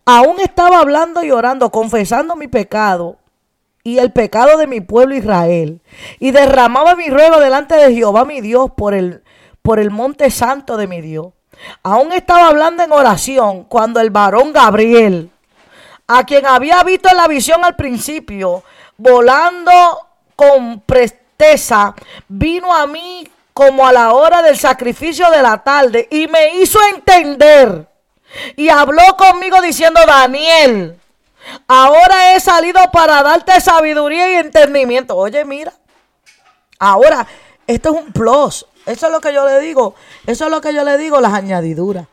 Aún 0.05 0.41
estaba 0.41 0.81
hablando 0.81 1.23
y 1.23 1.31
orando, 1.31 1.71
confesando 1.71 2.35
mi 2.35 2.49
pecado 2.49 3.19
y 3.87 4.01
el 4.01 4.11
pecado 4.11 4.59
de 4.59 4.67
mi 4.67 4.81
pueblo 4.81 5.15
Israel. 5.15 5.81
Y 6.19 6.33
derramaba 6.33 6.97
mi 6.97 7.09
ruego 7.09 7.39
delante 7.39 7.77
de 7.77 7.95
Jehová 7.95 8.25
mi 8.25 8.41
Dios 8.41 8.73
por 8.77 8.95
el, 8.95 9.23
por 9.63 9.79
el 9.79 9.93
monte 9.93 10.29
santo 10.33 10.77
de 10.77 10.89
mi 10.89 11.01
Dios. 11.01 11.29
Aún 11.85 12.13
estaba 12.13 12.49
hablando 12.49 12.83
en 12.83 12.91
oración 12.91 13.63
cuando 13.63 14.01
el 14.01 14.11
varón 14.11 14.53
Gabriel, 14.53 15.31
a 16.09 16.25
quien 16.25 16.47
había 16.47 16.83
visto 16.83 17.09
en 17.09 17.17
la 17.17 17.29
visión 17.29 17.65
al 17.65 17.77
principio, 17.77 18.65
volando 18.97 19.71
con 20.35 20.81
presteza, 20.81 21.95
vino 22.27 22.75
a 22.75 22.89
mí 22.89 23.29
como 23.55 23.87
a 23.87 23.93
la 23.93 24.15
hora 24.15 24.43
del 24.43 24.59
sacrificio 24.59 25.31
de 25.31 25.43
la 25.43 25.63
tarde 25.63 26.09
y 26.11 26.27
me 26.27 26.57
hizo 26.57 26.81
entender. 26.93 27.87
Y 28.57 28.69
habló 28.69 29.17
conmigo 29.17 29.61
diciendo, 29.63 30.01
Daniel, 30.05 30.99
ahora 31.67 32.35
he 32.35 32.41
salido 32.41 32.81
para 32.93 33.23
darte 33.23 33.61
sabiduría 33.61 34.33
y 34.33 34.37
entendimiento. 34.37 35.17
Oye, 35.17 35.45
mira, 35.45 35.73
ahora, 36.79 37.27
esto 37.67 37.95
es 37.95 38.03
un 38.03 38.13
plus. 38.13 38.67
Eso 38.87 39.07
es 39.07 39.13
lo 39.13 39.21
que 39.21 39.35
yo 39.35 39.47
le 39.47 39.61
digo. 39.61 39.95
Eso 40.27 40.45
es 40.45 40.51
lo 40.51 40.61
que 40.61 40.73
yo 40.73 40.85
le 40.85 40.97
digo, 40.97 41.21
las 41.21 41.33
añadiduras. 41.33 42.07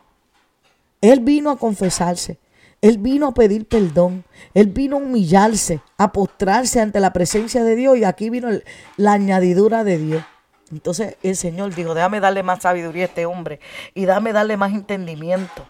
Él 1.02 1.20
vino 1.20 1.52
a 1.52 1.58
confesarse. 1.58 2.40
Él 2.82 2.98
vino 2.98 3.28
a 3.28 3.34
pedir 3.34 3.68
perdón. 3.68 4.26
Él 4.54 4.68
vino 4.68 4.98
a 4.98 5.00
humillarse, 5.00 5.82
a 5.98 6.12
postrarse 6.12 6.82
ante 6.82 7.00
la 7.00 7.14
presencia 7.14 7.64
de 7.64 7.76
Dios. 7.76 7.98
Y 7.98 8.04
aquí 8.04 8.30
vino 8.30 8.50
la 8.98 9.14
añadidura 9.14 9.84
de 9.84 9.98
Dios. 9.98 10.24
Entonces 10.72 11.18
el 11.22 11.36
Señor 11.36 11.76
dijo, 11.76 11.94
déjame 11.94 12.20
darle 12.20 12.42
más 12.42 12.64
sabiduría 12.64 13.04
a 13.04 13.08
este 13.08 13.26
hombre 13.28 13.60
y 13.94 14.06
dame 14.06 14.34
darle 14.34 14.58
más 14.58 14.74
entendimiento. 14.74 15.68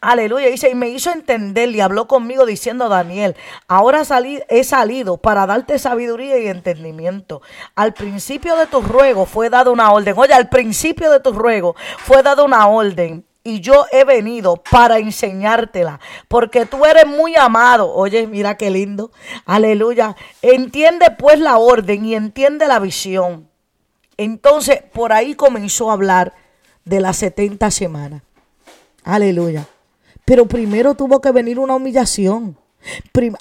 Aleluya. 0.00 0.48
Dice, 0.48 0.70
y 0.70 0.74
me 0.74 0.88
hizo 0.88 1.10
entender 1.10 1.70
y 1.70 1.80
habló 1.80 2.06
conmigo 2.06 2.46
diciendo, 2.46 2.88
Daniel, 2.88 3.34
ahora 3.66 4.04
salí, 4.04 4.40
he 4.48 4.62
salido 4.64 5.16
para 5.16 5.46
darte 5.46 5.78
sabiduría 5.78 6.38
y 6.38 6.48
entendimiento. 6.48 7.42
Al 7.74 7.94
principio 7.94 8.56
de 8.56 8.66
tu 8.66 8.82
ruego 8.82 9.26
fue 9.26 9.50
dada 9.50 9.70
una 9.70 9.92
orden. 9.92 10.14
Oye, 10.16 10.34
al 10.34 10.48
principio 10.48 11.10
de 11.10 11.20
tu 11.20 11.32
ruego 11.32 11.74
fue 11.98 12.22
dada 12.22 12.44
una 12.44 12.66
orden 12.68 13.24
y 13.42 13.60
yo 13.60 13.86
he 13.92 14.04
venido 14.04 14.56
para 14.56 14.98
enseñártela, 14.98 16.00
porque 16.26 16.66
tú 16.66 16.84
eres 16.84 17.06
muy 17.06 17.36
amado. 17.36 17.92
Oye, 17.92 18.26
mira 18.26 18.56
qué 18.56 18.70
lindo. 18.70 19.12
Aleluya. 19.44 20.16
Entiende 20.42 21.12
pues 21.16 21.38
la 21.38 21.56
orden 21.58 22.04
y 22.04 22.16
entiende 22.16 22.66
la 22.66 22.80
visión. 22.80 23.48
Entonces, 24.16 24.82
por 24.92 25.12
ahí 25.12 25.34
comenzó 25.36 25.90
a 25.90 25.92
hablar 25.92 26.34
de 26.84 27.00
las 27.00 27.18
70 27.18 27.70
semanas. 27.70 28.22
Aleluya. 29.04 29.68
Pero 30.26 30.46
primero 30.46 30.94
tuvo 30.94 31.20
que 31.22 31.30
venir 31.30 31.58
una 31.58 31.76
humillación. 31.76 32.58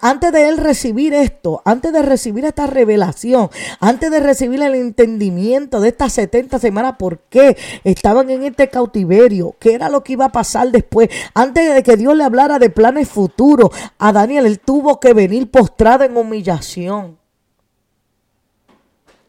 Antes 0.01 0.31
de 0.31 0.49
él 0.49 0.57
recibir 0.57 1.13
esto, 1.13 1.61
antes 1.65 1.91
de 1.91 2.01
recibir 2.01 2.45
esta 2.45 2.67
revelación, 2.67 3.49
antes 3.79 4.09
de 4.09 4.19
recibir 4.19 4.61
el 4.61 4.75
entendimiento 4.75 5.81
de 5.81 5.89
estas 5.89 6.13
70 6.13 6.59
semanas, 6.59 6.95
por 6.97 7.19
qué 7.29 7.57
estaban 7.83 8.29
en 8.29 8.43
este 8.43 8.69
cautiverio, 8.69 9.55
qué 9.59 9.73
era 9.73 9.89
lo 9.89 10.03
que 10.03 10.13
iba 10.13 10.25
a 10.25 10.31
pasar 10.31 10.71
después, 10.71 11.09
antes 11.33 11.73
de 11.73 11.83
que 11.83 11.97
Dios 11.97 12.15
le 12.15 12.23
hablara 12.23 12.59
de 12.59 12.69
planes 12.69 13.09
futuros, 13.09 13.69
a 13.97 14.11
Daniel 14.11 14.45
él 14.45 14.59
tuvo 14.59 14.99
que 14.99 15.13
venir 15.13 15.49
postrado 15.49 16.03
en 16.03 16.17
humillación. 16.17 17.17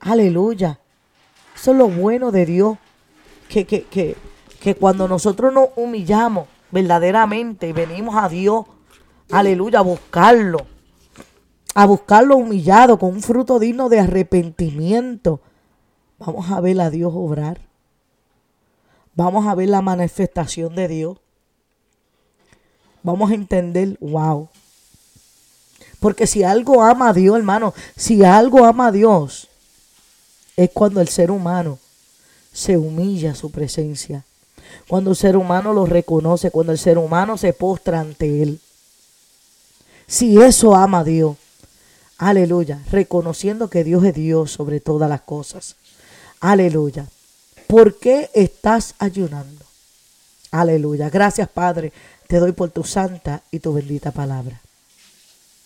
Aleluya. 0.00 0.78
Eso 1.54 1.72
es 1.72 1.76
lo 1.78 1.88
bueno 1.88 2.30
de 2.30 2.46
Dios, 2.46 2.78
que, 3.48 3.64
que, 3.64 3.84
que, 3.84 4.16
que 4.60 4.74
cuando 4.74 5.08
nosotros 5.08 5.52
nos 5.52 5.68
humillamos, 5.76 6.48
verdaderamente 6.70 7.72
venimos 7.72 8.16
a 8.16 8.28
Dios, 8.28 8.66
aleluya, 9.30 9.80
a 9.80 9.82
buscarlo, 9.82 10.66
a 11.74 11.86
buscarlo 11.86 12.36
humillado 12.36 12.98
con 12.98 13.10
un 13.10 13.22
fruto 13.22 13.58
digno 13.58 13.88
de 13.88 14.00
arrepentimiento, 14.00 15.40
vamos 16.18 16.50
a 16.50 16.60
ver 16.60 16.80
a 16.80 16.90
Dios 16.90 17.12
obrar. 17.14 17.60
Vamos 19.16 19.46
a 19.46 19.54
ver 19.54 19.70
la 19.70 19.80
manifestación 19.80 20.76
de 20.76 20.88
Dios. 20.88 21.18
Vamos 23.02 23.30
a 23.30 23.34
entender, 23.34 23.96
wow. 23.98 24.50
Porque 26.00 26.26
si 26.26 26.44
algo 26.44 26.82
ama 26.82 27.08
a 27.08 27.12
Dios, 27.14 27.34
hermano, 27.34 27.72
si 27.96 28.22
algo 28.24 28.66
ama 28.66 28.88
a 28.88 28.92
Dios, 28.92 29.48
es 30.54 30.68
cuando 30.70 31.00
el 31.00 31.08
ser 31.08 31.30
humano 31.30 31.78
se 32.52 32.76
humilla 32.76 33.30
a 33.30 33.34
su 33.34 33.50
presencia. 33.50 34.25
Cuando 34.88 35.10
el 35.10 35.16
ser 35.16 35.36
humano 35.36 35.72
lo 35.72 35.86
reconoce, 35.86 36.50
cuando 36.50 36.72
el 36.72 36.78
ser 36.78 36.98
humano 36.98 37.36
se 37.36 37.52
postra 37.52 38.00
ante 38.00 38.42
Él. 38.42 38.60
Si 40.06 40.40
eso 40.40 40.74
ama 40.74 41.00
a 41.00 41.04
Dios, 41.04 41.36
aleluya, 42.18 42.82
reconociendo 42.90 43.68
que 43.68 43.84
Dios 43.84 44.04
es 44.04 44.14
Dios 44.14 44.52
sobre 44.52 44.80
todas 44.80 45.08
las 45.08 45.22
cosas. 45.22 45.76
Aleluya. 46.40 47.06
¿Por 47.66 47.98
qué 47.98 48.30
estás 48.34 48.94
ayunando? 48.98 49.64
Aleluya. 50.52 51.10
Gracias, 51.10 51.48
Padre. 51.48 51.92
Te 52.28 52.38
doy 52.38 52.52
por 52.52 52.70
tu 52.70 52.84
santa 52.84 53.42
y 53.50 53.58
tu 53.58 53.72
bendita 53.72 54.10
palabra. 54.12 54.60